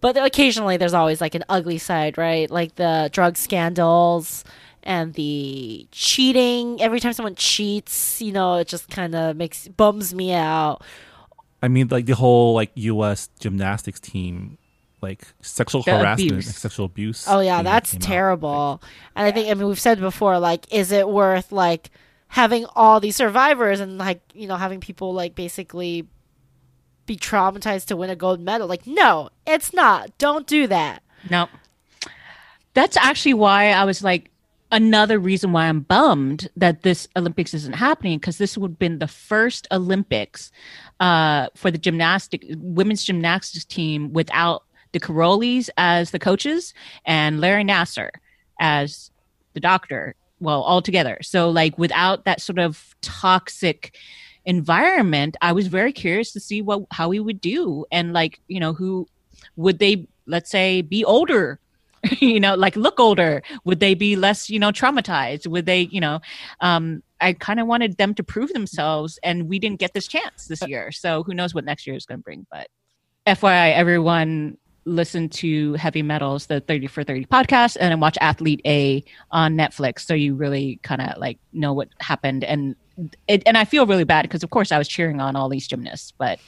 But 0.00 0.16
occasionally 0.16 0.76
there's 0.76 0.94
always 0.94 1.20
like 1.20 1.34
an 1.34 1.44
ugly 1.48 1.78
side, 1.78 2.18
right? 2.18 2.50
Like 2.50 2.74
the 2.74 3.08
drug 3.12 3.36
scandals 3.36 4.44
and 4.82 5.14
the 5.14 5.86
cheating. 5.92 6.80
Every 6.82 7.00
time 7.00 7.12
someone 7.12 7.34
cheats, 7.34 8.20
you 8.20 8.32
know, 8.32 8.56
it 8.56 8.68
just 8.68 8.88
kind 8.88 9.14
of 9.14 9.36
makes 9.36 9.68
bums 9.68 10.14
me 10.14 10.32
out. 10.32 10.82
I 11.62 11.68
mean, 11.68 11.88
like 11.88 12.06
the 12.06 12.14
whole 12.14 12.54
like 12.54 12.70
U.S. 12.74 13.28
gymnastics 13.40 13.98
team, 14.00 14.58
like 15.02 15.26
sexual 15.42 15.82
The 15.82 15.98
harassment, 15.98 16.30
abuse. 16.30 16.46
and 16.46 16.54
sexual 16.54 16.86
abuse. 16.86 17.26
Oh 17.28 17.40
yeah, 17.40 17.56
thing 17.56 17.64
that 17.64 17.70
that's 17.72 17.94
out. 17.96 18.00
terrible. 18.02 18.82
And 19.16 19.26
I 19.26 19.32
think 19.32 19.48
I 19.50 19.54
mean 19.54 19.66
we've 19.68 19.80
said 19.80 20.00
before 20.00 20.38
like 20.38 20.72
is 20.72 20.92
it 20.92 21.08
worth 21.08 21.50
like 21.52 21.90
having 22.28 22.66
all 22.76 23.00
these 23.00 23.16
survivors 23.16 23.80
and 23.80 23.98
like, 23.98 24.20
you 24.34 24.46
know, 24.46 24.56
having 24.56 24.80
people 24.80 25.12
like 25.14 25.34
basically 25.34 26.06
be 27.06 27.16
traumatized 27.16 27.86
to 27.86 27.96
win 27.96 28.10
a 28.10 28.16
gold 28.16 28.40
medal? 28.40 28.68
Like 28.68 28.86
no, 28.86 29.30
it's 29.46 29.72
not. 29.74 30.16
Don't 30.18 30.46
do 30.46 30.66
that. 30.68 31.02
No. 31.28 31.48
That's 32.74 32.96
actually 32.96 33.34
why 33.34 33.70
I 33.70 33.84
was 33.84 34.04
like 34.04 34.30
another 34.70 35.18
reason 35.18 35.50
why 35.52 35.66
I'm 35.66 35.80
bummed 35.80 36.48
that 36.56 36.82
this 36.82 37.08
Olympics 37.16 37.54
isn't 37.54 37.72
happening 37.74 38.18
because 38.18 38.36
this 38.38 38.56
would 38.58 38.72
have 38.72 38.78
been 38.78 38.98
the 38.98 39.08
first 39.08 39.66
Olympics 39.72 40.52
uh, 41.00 41.48
for 41.54 41.70
the 41.70 41.78
gymnastic 41.78 42.44
women's 42.56 43.04
gymnastics 43.04 43.64
team 43.64 44.12
without 44.12 44.64
the 44.92 45.00
Karolyis 45.00 45.68
as 45.76 46.10
the 46.10 46.18
coaches 46.18 46.74
and 47.04 47.40
Larry 47.40 47.64
Nassar 47.64 48.10
as 48.60 49.10
the 49.54 49.60
doctor. 49.60 50.14
Well, 50.40 50.62
all 50.62 50.82
together. 50.82 51.18
So, 51.22 51.50
like, 51.50 51.76
without 51.78 52.24
that 52.24 52.40
sort 52.40 52.60
of 52.60 52.94
toxic 53.02 53.96
environment, 54.44 55.36
I 55.42 55.52
was 55.52 55.66
very 55.66 55.92
curious 55.92 56.32
to 56.32 56.40
see 56.40 56.62
what 56.62 56.82
how 56.92 57.10
he 57.10 57.18
would 57.18 57.40
do, 57.40 57.84
and 57.90 58.12
like, 58.12 58.40
you 58.46 58.60
know, 58.60 58.72
who 58.72 59.08
would 59.56 59.80
they, 59.80 60.06
let's 60.26 60.50
say, 60.50 60.82
be 60.82 61.04
older 61.04 61.58
you 62.20 62.38
know 62.38 62.54
like 62.54 62.76
look 62.76 63.00
older 63.00 63.42
would 63.64 63.80
they 63.80 63.94
be 63.94 64.14
less 64.14 64.48
you 64.48 64.58
know 64.58 64.70
traumatized 64.70 65.48
would 65.48 65.66
they 65.66 65.80
you 65.80 66.00
know 66.00 66.20
um 66.60 67.02
i 67.20 67.32
kind 67.32 67.60
of 67.60 67.66
wanted 67.66 67.96
them 67.96 68.14
to 68.14 68.22
prove 68.22 68.52
themselves 68.52 69.18
and 69.22 69.48
we 69.48 69.58
didn't 69.58 69.78
get 69.78 69.92
this 69.94 70.06
chance 70.06 70.46
this 70.46 70.66
year. 70.66 70.90
So 70.92 71.22
who 71.22 71.34
knows 71.34 71.54
what 71.54 71.64
next 71.64 71.86
year 71.86 71.96
is 71.96 72.06
going 72.06 72.20
to 72.20 72.22
bring 72.22 72.46
but 72.50 72.68
fyi 73.26 73.74
everyone 73.74 74.56
listen 74.84 75.28
to 75.28 75.74
heavy 75.74 76.02
medals 76.02 76.46
the 76.46 76.60
30 76.60 76.86
for 76.86 77.04
30 77.04 77.26
podcast 77.26 77.76
and 77.78 77.92
then 77.92 78.00
watch 78.00 78.16
athlete 78.22 78.62
a 78.64 79.04
on 79.30 79.54
netflix 79.54 80.00
so 80.00 80.14
you 80.14 80.34
really 80.34 80.80
kind 80.82 81.02
of 81.02 81.18
like 81.18 81.38
know 81.52 81.74
what 81.74 81.88
happened. 82.00 82.42
And 82.42 82.74
it, 83.28 83.42
and 83.46 83.56
i 83.56 83.64
feel 83.64 83.86
really 83.86 84.04
bad 84.04 84.22
because 84.22 84.42
of 84.42 84.50
course 84.50 84.72
i 84.72 84.78
was 84.78 84.88
cheering 84.88 85.20
on 85.20 85.36
all 85.36 85.48
these 85.48 85.68
gymnasts 85.68 86.12
but 86.18 86.38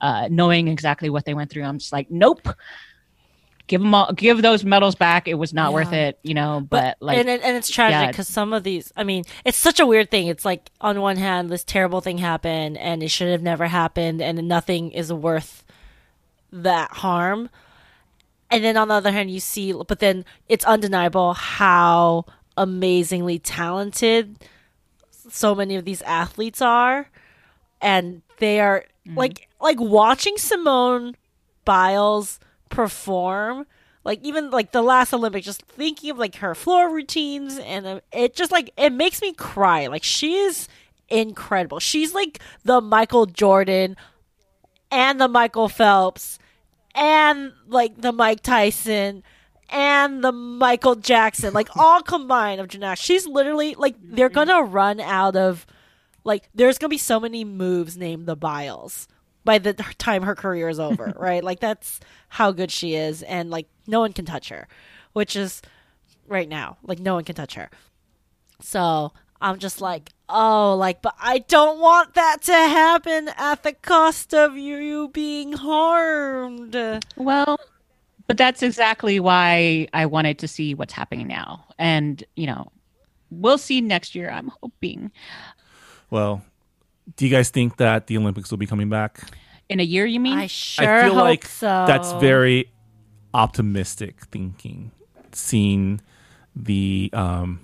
uh, 0.00 0.28
knowing 0.30 0.68
exactly 0.68 1.10
what 1.10 1.26
they 1.26 1.34
went 1.34 1.50
through 1.50 1.62
i'm 1.62 1.78
just 1.78 1.92
like 1.92 2.10
nope 2.10 2.48
give 3.70 3.80
them 3.80 3.94
all 3.94 4.12
give 4.12 4.42
those 4.42 4.64
medals 4.64 4.96
back. 4.96 5.28
It 5.28 5.34
was 5.34 5.54
not 5.54 5.70
Yeah. 5.70 5.74
worth 5.74 5.92
it 5.92 6.18
you 6.24 6.34
know 6.34 6.66
but, 6.68 6.96
like 6.98 7.16
and 7.18 7.28
it, 7.28 7.40
and 7.42 7.56
it's 7.56 7.70
tragic 7.70 7.92
yeah. 7.92 8.08
because 8.08 8.26
some 8.26 8.52
of 8.52 8.64
these 8.64 8.92
i 8.96 9.04
mean 9.04 9.22
it's 9.44 9.56
such 9.56 9.78
a 9.78 9.86
weird 9.86 10.10
thing. 10.10 10.26
It's 10.26 10.44
like 10.44 10.70
on 10.80 11.00
one 11.00 11.16
hand 11.16 11.50
this 11.50 11.62
terrible 11.62 12.00
thing 12.00 12.18
happened 12.18 12.76
and 12.78 13.00
it 13.02 13.08
should 13.08 13.28
have 13.30 13.42
never 13.42 13.68
happened 13.68 14.20
and 14.20 14.36
nothing 14.48 14.90
is 14.90 15.12
worth 15.12 15.64
that 16.52 16.90
harm. 16.90 17.48
And 18.50 18.64
then 18.64 18.76
on 18.76 18.88
the 18.88 18.94
other 18.94 19.12
hand 19.12 19.30
you 19.30 19.38
see 19.38 19.72
but 19.72 20.00
then 20.00 20.24
it's 20.48 20.64
undeniable 20.64 21.34
how 21.34 22.24
amazingly 22.56 23.38
talented 23.38 24.36
so 25.30 25.54
many 25.54 25.76
of 25.76 25.84
these 25.84 26.02
athletes 26.02 26.60
are. 26.60 27.08
And 27.80 28.22
they 28.38 28.58
are 28.58 28.84
mm-hmm. 29.06 29.16
like 29.16 29.48
like 29.60 29.78
watching 29.78 30.36
Simone 30.38 31.14
Biles 31.64 32.40
perform 32.70 33.66
like 34.04 34.20
even 34.22 34.50
like 34.50 34.72
the 34.72 34.82
last 34.82 35.12
Olympic 35.12 35.44
just 35.44 35.62
thinking 35.62 36.10
of 36.10 36.18
like 36.18 36.36
her 36.36 36.54
floor 36.54 36.92
routines 36.92 37.58
and 37.58 37.86
uh, 37.86 38.00
it 38.12 38.34
just 38.34 38.50
like 38.50 38.72
it 38.76 38.90
makes 38.90 39.20
me 39.20 39.32
cry. 39.32 39.86
Like 39.88 40.04
she 40.04 40.36
is 40.36 40.68
incredible. 41.08 41.80
She's 41.80 42.14
like 42.14 42.40
the 42.64 42.80
Michael 42.80 43.26
Jordan 43.26 43.96
and 44.90 45.20
the 45.20 45.28
Michael 45.28 45.68
Phelps 45.68 46.38
and 46.94 47.52
like 47.68 48.00
the 48.00 48.12
Mike 48.12 48.42
Tyson 48.42 49.22
and 49.68 50.24
the 50.24 50.32
Michael 50.32 50.96
Jackson, 50.96 51.52
like 51.52 51.76
all 51.76 52.02
combined 52.02 52.60
of 52.60 52.68
gymnastics. 52.68 53.04
She's 53.04 53.26
literally 53.26 53.74
like 53.74 53.96
they're 54.02 54.30
gonna 54.30 54.62
run 54.62 54.98
out 55.00 55.36
of 55.36 55.66
like 56.24 56.48
there's 56.54 56.78
gonna 56.78 56.88
be 56.88 56.98
so 56.98 57.20
many 57.20 57.44
moves 57.44 57.98
named 57.98 58.24
the 58.24 58.36
Biles 58.36 59.08
by 59.44 59.58
the 59.58 59.72
time 59.98 60.22
her 60.22 60.34
career 60.34 60.68
is 60.68 60.78
over, 60.80 61.12
right? 61.18 61.42
Like 61.44 61.60
that's 61.60 62.00
how 62.28 62.52
good 62.52 62.70
she 62.70 62.94
is, 62.94 63.22
and 63.22 63.50
like 63.50 63.66
no 63.86 64.00
one 64.00 64.12
can 64.12 64.24
touch 64.24 64.48
her, 64.50 64.68
which 65.12 65.36
is 65.36 65.62
right 66.26 66.48
now, 66.48 66.76
like 66.82 66.98
no 66.98 67.14
one 67.14 67.24
can 67.24 67.34
touch 67.34 67.54
her. 67.54 67.70
So 68.60 69.12
I'm 69.40 69.58
just 69.58 69.80
like, 69.80 70.10
oh, 70.28 70.76
like, 70.76 71.00
but 71.02 71.14
I 71.18 71.38
don't 71.38 71.80
want 71.80 72.14
that 72.14 72.42
to 72.42 72.52
happen 72.52 73.30
at 73.36 73.62
the 73.62 73.72
cost 73.72 74.34
of 74.34 74.56
you 74.56 75.08
being 75.08 75.52
harmed. 75.54 76.76
well 77.16 77.58
but 78.26 78.36
that's 78.36 78.62
exactly 78.62 79.18
why 79.18 79.88
i 79.92 80.06
wanted 80.06 80.38
to 80.38 80.46
see 80.46 80.72
what's 80.72 80.92
happening 80.92 81.26
now 81.26 81.64
and 81.80 82.22
you 82.36 82.46
know 82.46 82.70
we'll 83.30 83.58
see 83.58 83.80
next 83.80 84.14
year 84.14 84.30
i'm 84.30 84.52
hoping 84.62 85.10
Well, 86.10 86.42
do 87.16 87.26
you 87.26 87.30
guys 87.30 87.50
think 87.50 87.76
that 87.76 88.06
the 88.06 88.16
Olympics 88.16 88.50
will 88.50 88.58
be 88.58 88.66
coming 88.66 88.88
back? 88.88 89.20
in 89.70 89.78
a 89.78 89.84
year 89.84 90.04
you 90.04 90.20
mean 90.20 90.36
I 90.36 90.48
sure 90.48 91.00
I 91.00 91.04
feel 91.04 91.14
hope 91.14 91.22
like 91.22 91.46
so. 91.46 91.84
that's 91.86 92.12
very 92.14 92.70
optimistic 93.32 94.26
thinking. 94.26 94.90
Seeing 95.32 96.00
the 96.56 97.08
um, 97.12 97.60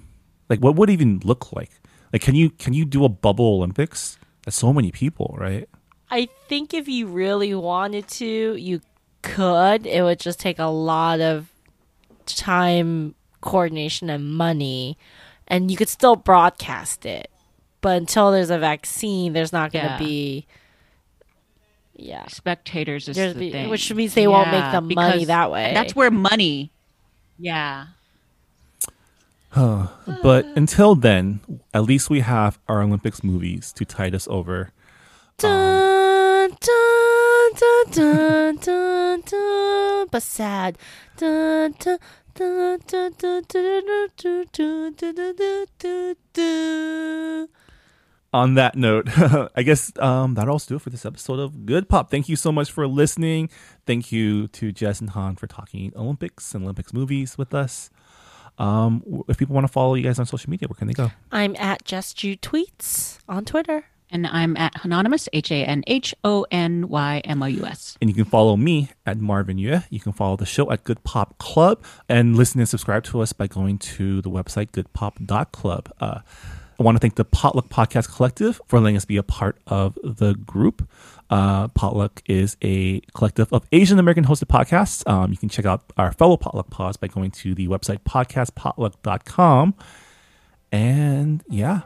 like, 0.48 0.60
what 0.60 0.76
would 0.76 0.88
it 0.88 0.92
even 0.92 1.20
look 1.24 1.52
like? 1.52 1.70
Like, 2.12 2.22
can 2.22 2.36
you 2.36 2.50
can 2.50 2.72
you 2.72 2.84
do 2.84 3.04
a 3.04 3.08
bubble 3.08 3.56
Olympics? 3.56 4.18
That's 4.44 4.56
so 4.56 4.72
many 4.72 4.92
people, 4.92 5.34
right? 5.36 5.68
I 6.08 6.28
think 6.48 6.72
if 6.72 6.86
you 6.86 7.08
really 7.08 7.52
wanted 7.52 8.06
to, 8.08 8.54
you 8.54 8.80
could. 9.22 9.84
It 9.84 10.02
would 10.02 10.20
just 10.20 10.38
take 10.38 10.60
a 10.60 10.66
lot 10.66 11.20
of 11.20 11.50
time, 12.26 13.16
coordination, 13.40 14.08
and 14.08 14.32
money, 14.32 14.96
and 15.48 15.68
you 15.68 15.76
could 15.76 15.88
still 15.88 16.14
broadcast 16.14 17.04
it. 17.04 17.28
But 17.80 17.96
until 17.98 18.32
there's 18.32 18.50
a 18.50 18.58
vaccine, 18.58 19.32
there's 19.32 19.52
not 19.52 19.72
going 19.72 19.84
to 19.84 19.90
Yeah. 19.92 19.98
be. 19.98 20.46
Yeah. 21.98 22.26
spectators 22.28 23.08
is 23.08 23.16
There's 23.16 23.32
the 23.34 23.38
the- 23.40 23.52
thing. 23.52 23.70
which 23.70 23.92
means 23.94 24.12
they 24.14 24.26
won't 24.28 24.50
make 24.50 24.70
the 24.70 24.82
money 24.82 25.24
that 25.24 25.50
way. 25.50 25.72
That's 25.72 25.96
where 25.96 26.10
money. 26.10 26.70
Yeah. 27.38 27.86
But 29.54 30.44
until 30.56 30.94
then, 30.94 31.40
at 31.72 31.84
least 31.84 32.10
we 32.10 32.20
have 32.20 32.58
our 32.68 32.82
Olympics 32.82 33.24
movies 33.24 33.72
to 33.72 33.84
tide 33.86 34.14
us 34.14 34.28
over. 34.28 34.72
Dun, 35.38 36.50
dun, 36.50 37.50
dun, 37.56 37.90
dun, 37.92 38.56
dun, 38.56 39.20
dun, 39.22 40.06
but 40.10 40.22
sad. 40.22 40.76
Dun, 41.16 41.74
dun, 41.78 41.98
dun, 42.34 42.78
dun, 42.86 43.12
dun, 43.16 43.42
dun, 43.48 43.80
dun, 43.82 44.08
dun, 44.16 44.44
dun, 44.52 44.92
dun, 44.92 45.14
dun, 45.14 45.36
dun, 45.36 45.66
dun, 45.78 46.14
dun. 46.34 47.48
On 48.36 48.52
that 48.52 48.76
note, 48.76 49.08
I 49.56 49.62
guess 49.62 49.90
um, 49.98 50.34
that'll 50.34 50.58
do 50.58 50.76
it 50.76 50.82
for 50.82 50.90
this 50.90 51.06
episode 51.06 51.38
of 51.38 51.64
Good 51.64 51.88
Pop. 51.88 52.10
Thank 52.10 52.28
you 52.28 52.36
so 52.36 52.52
much 52.52 52.70
for 52.70 52.86
listening. 52.86 53.48
Thank 53.86 54.12
you 54.12 54.46
to 54.48 54.72
Jess 54.72 55.00
and 55.00 55.08
Han 55.08 55.36
for 55.36 55.46
talking 55.46 55.90
Olympics 55.96 56.54
and 56.54 56.62
Olympics 56.62 56.92
movies 56.92 57.38
with 57.38 57.54
us. 57.54 57.88
Um, 58.58 59.24
if 59.26 59.38
people 59.38 59.54
want 59.54 59.66
to 59.66 59.72
follow 59.72 59.94
you 59.94 60.02
guys 60.02 60.18
on 60.18 60.26
social 60.26 60.50
media, 60.50 60.68
where 60.68 60.74
can 60.74 60.86
they 60.86 60.92
go? 60.92 61.12
I'm 61.32 61.56
at 61.56 61.86
Just 61.86 62.22
You 62.24 62.36
Tweets 62.36 63.20
on 63.26 63.46
Twitter. 63.46 63.86
And 64.10 64.26
I'm 64.26 64.54
at 64.58 64.76
Hanonymous, 64.82 65.30
H 65.32 65.50
A 65.50 65.64
N 65.64 65.82
H 65.86 66.14
O 66.22 66.44
N 66.50 66.88
Y 66.88 67.22
M 67.24 67.42
O 67.42 67.46
U 67.46 67.64
S. 67.64 67.96
And 68.02 68.10
you 68.10 68.14
can 68.14 68.26
follow 68.26 68.58
me 68.58 68.90
at 69.06 69.18
Marvin 69.18 69.56
Yue. 69.56 69.80
You 69.88 69.98
can 69.98 70.12
follow 70.12 70.36
the 70.36 70.44
show 70.44 70.70
at 70.70 70.84
Good 70.84 71.02
Pop 71.04 71.38
Club 71.38 71.82
and 72.06 72.36
listen 72.36 72.60
and 72.60 72.68
subscribe 72.68 73.02
to 73.04 73.20
us 73.20 73.32
by 73.32 73.46
going 73.46 73.78
to 73.78 74.20
the 74.20 74.30
website 74.30 74.72
goodpop.club. 74.72 75.90
Uh, 75.98 76.20
I 76.78 76.82
want 76.82 76.96
to 76.96 77.00
thank 77.00 77.14
the 77.14 77.24
Potluck 77.24 77.68
Podcast 77.68 78.14
Collective 78.14 78.60
for 78.66 78.78
letting 78.80 78.96
us 78.96 79.04
be 79.04 79.16
a 79.16 79.22
part 79.22 79.58
of 79.66 79.98
the 80.04 80.34
group. 80.34 80.88
Uh, 81.30 81.68
Potluck 81.68 82.22
is 82.26 82.56
a 82.62 83.00
collective 83.14 83.52
of 83.52 83.66
Asian 83.72 83.98
American 83.98 84.24
hosted 84.24 84.44
podcasts. 84.44 85.08
Um, 85.10 85.30
you 85.30 85.38
can 85.38 85.48
check 85.48 85.64
out 85.64 85.82
our 85.96 86.12
fellow 86.12 86.36
Potluck 86.36 86.70
pods 86.70 86.96
by 86.96 87.08
going 87.08 87.30
to 87.32 87.54
the 87.54 87.68
website 87.68 88.00
podcastpotluck.com. 88.00 89.74
And 90.70 91.42
yeah, 91.48 91.80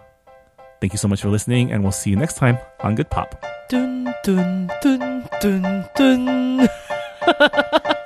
thank 0.80 0.92
you 0.92 0.98
so 0.98 1.06
much 1.06 1.22
for 1.22 1.28
listening, 1.28 1.70
and 1.70 1.82
we'll 1.82 1.92
see 1.92 2.10
you 2.10 2.16
next 2.16 2.34
time 2.34 2.58
on 2.80 2.96
Good 2.96 3.10
Pop. 3.10 3.44
Dun, 3.68 4.12
dun, 4.24 4.70
dun, 4.82 5.28
dun, 5.40 5.88
dun. 5.94 6.68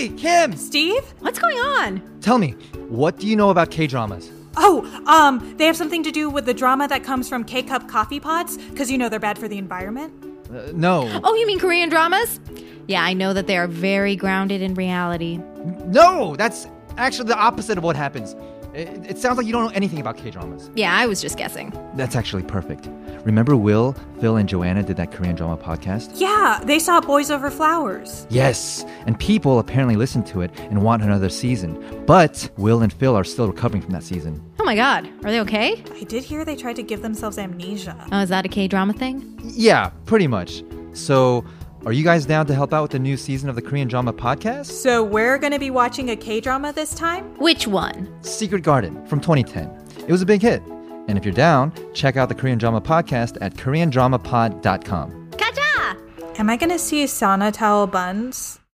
Kathy, 0.00 0.16
Kim, 0.16 0.56
Steve, 0.56 1.04
what's 1.18 1.38
going 1.38 1.58
on? 1.58 2.00
tell 2.22 2.38
me, 2.38 2.52
what 2.88 3.18
do 3.18 3.26
you 3.26 3.36
know 3.36 3.50
about 3.50 3.70
K 3.70 3.86
dramas? 3.86 4.30
Oh, 4.56 4.82
um, 5.06 5.56
they 5.58 5.66
have 5.66 5.76
something 5.76 6.02
to 6.02 6.10
do 6.10 6.30
with 6.30 6.46
the 6.46 6.54
drama 6.54 6.88
that 6.88 7.04
comes 7.04 7.28
from 7.28 7.44
K 7.44 7.62
cup 7.62 7.86
coffee 7.86 8.18
pots, 8.18 8.56
because 8.56 8.90
you 8.90 8.96
know 8.96 9.10
they're 9.10 9.20
bad 9.20 9.38
for 9.38 9.46
the 9.46 9.58
environment. 9.58 10.14
Uh, 10.50 10.72
no. 10.72 11.20
Oh, 11.22 11.34
you 11.34 11.46
mean 11.46 11.58
Korean 11.58 11.90
dramas? 11.90 12.40
Yeah, 12.86 13.02
I 13.02 13.12
know 13.12 13.34
that 13.34 13.46
they 13.46 13.58
are 13.58 13.66
very 13.66 14.16
grounded 14.16 14.62
in 14.62 14.72
reality. 14.74 15.38
No, 15.84 16.34
that's 16.34 16.66
actually 16.96 17.28
the 17.28 17.36
opposite 17.36 17.76
of 17.76 17.84
what 17.84 17.94
happens. 17.94 18.34
It, 18.74 19.10
it 19.10 19.18
sounds 19.18 19.36
like 19.36 19.46
you 19.46 19.52
don't 19.52 19.64
know 19.64 19.72
anything 19.74 20.00
about 20.00 20.16
K 20.16 20.30
dramas. 20.30 20.70
Yeah, 20.74 20.96
I 20.96 21.06
was 21.06 21.20
just 21.20 21.36
guessing. 21.36 21.72
That's 21.94 22.14
actually 22.14 22.44
perfect. 22.44 22.88
Remember 23.24 23.56
Will, 23.56 23.94
Phil, 24.20 24.36
and 24.36 24.48
Joanna 24.48 24.82
did 24.82 24.96
that 24.96 25.10
Korean 25.10 25.34
drama 25.34 25.56
podcast? 25.56 26.12
Yeah, 26.14 26.60
they 26.64 26.78
saw 26.78 27.00
Boys 27.00 27.30
Over 27.30 27.50
Flowers. 27.50 28.26
Yes, 28.30 28.84
and 29.06 29.18
people 29.18 29.58
apparently 29.58 29.96
listened 29.96 30.26
to 30.28 30.40
it 30.42 30.50
and 30.70 30.82
want 30.82 31.02
another 31.02 31.28
season. 31.28 32.04
But 32.06 32.48
Will 32.56 32.82
and 32.82 32.92
Phil 32.92 33.16
are 33.16 33.24
still 33.24 33.48
recovering 33.48 33.82
from 33.82 33.92
that 33.92 34.04
season. 34.04 34.40
Oh 34.60 34.64
my 34.64 34.76
god, 34.76 35.08
are 35.24 35.30
they 35.30 35.40
okay? 35.40 35.82
I 35.94 36.04
did 36.04 36.22
hear 36.22 36.44
they 36.44 36.56
tried 36.56 36.76
to 36.76 36.82
give 36.82 37.02
themselves 37.02 37.38
amnesia. 37.38 38.06
Oh, 38.12 38.20
is 38.20 38.28
that 38.28 38.46
a 38.46 38.48
K 38.48 38.68
drama 38.68 38.92
thing? 38.92 39.38
Yeah, 39.42 39.90
pretty 40.06 40.26
much. 40.26 40.62
So, 40.92 41.44
are 41.86 41.92
you 41.92 42.04
guys 42.04 42.26
down 42.26 42.46
to 42.46 42.54
help 42.54 42.72
out 42.72 42.82
with 42.82 42.90
the 42.90 42.98
new 42.98 43.16
season 43.16 43.48
of 43.48 43.56
the 43.56 43.62
Korean 43.62 43.88
drama 43.88 44.12
podcast? 44.12 44.66
So 44.66 45.02
we're 45.02 45.38
going 45.38 45.52
to 45.52 45.58
be 45.58 45.70
watching 45.70 46.10
a 46.10 46.16
K 46.16 46.40
drama 46.40 46.72
this 46.72 46.94
time? 46.94 47.24
Which 47.38 47.66
one? 47.66 48.08
Secret 48.22 48.62
Garden 48.62 49.04
from 49.06 49.20
2010. 49.20 50.04
It 50.06 50.12
was 50.12 50.22
a 50.22 50.26
big 50.26 50.42
hit. 50.42 50.62
And 51.08 51.16
if 51.16 51.24
you're 51.24 51.34
down, 51.34 51.72
check 51.94 52.16
out 52.16 52.28
the 52.28 52.34
Korean 52.34 52.58
drama 52.58 52.80
podcast 52.80 53.38
at 53.40 53.54
koreandramapod.com. 53.54 55.30
Kaja! 55.32 56.38
Am 56.38 56.50
I 56.50 56.56
going 56.56 56.70
to 56.70 56.78
see 56.78 57.06
Sana 57.06 57.50
Towel 57.50 57.86
Buns? 57.86 58.59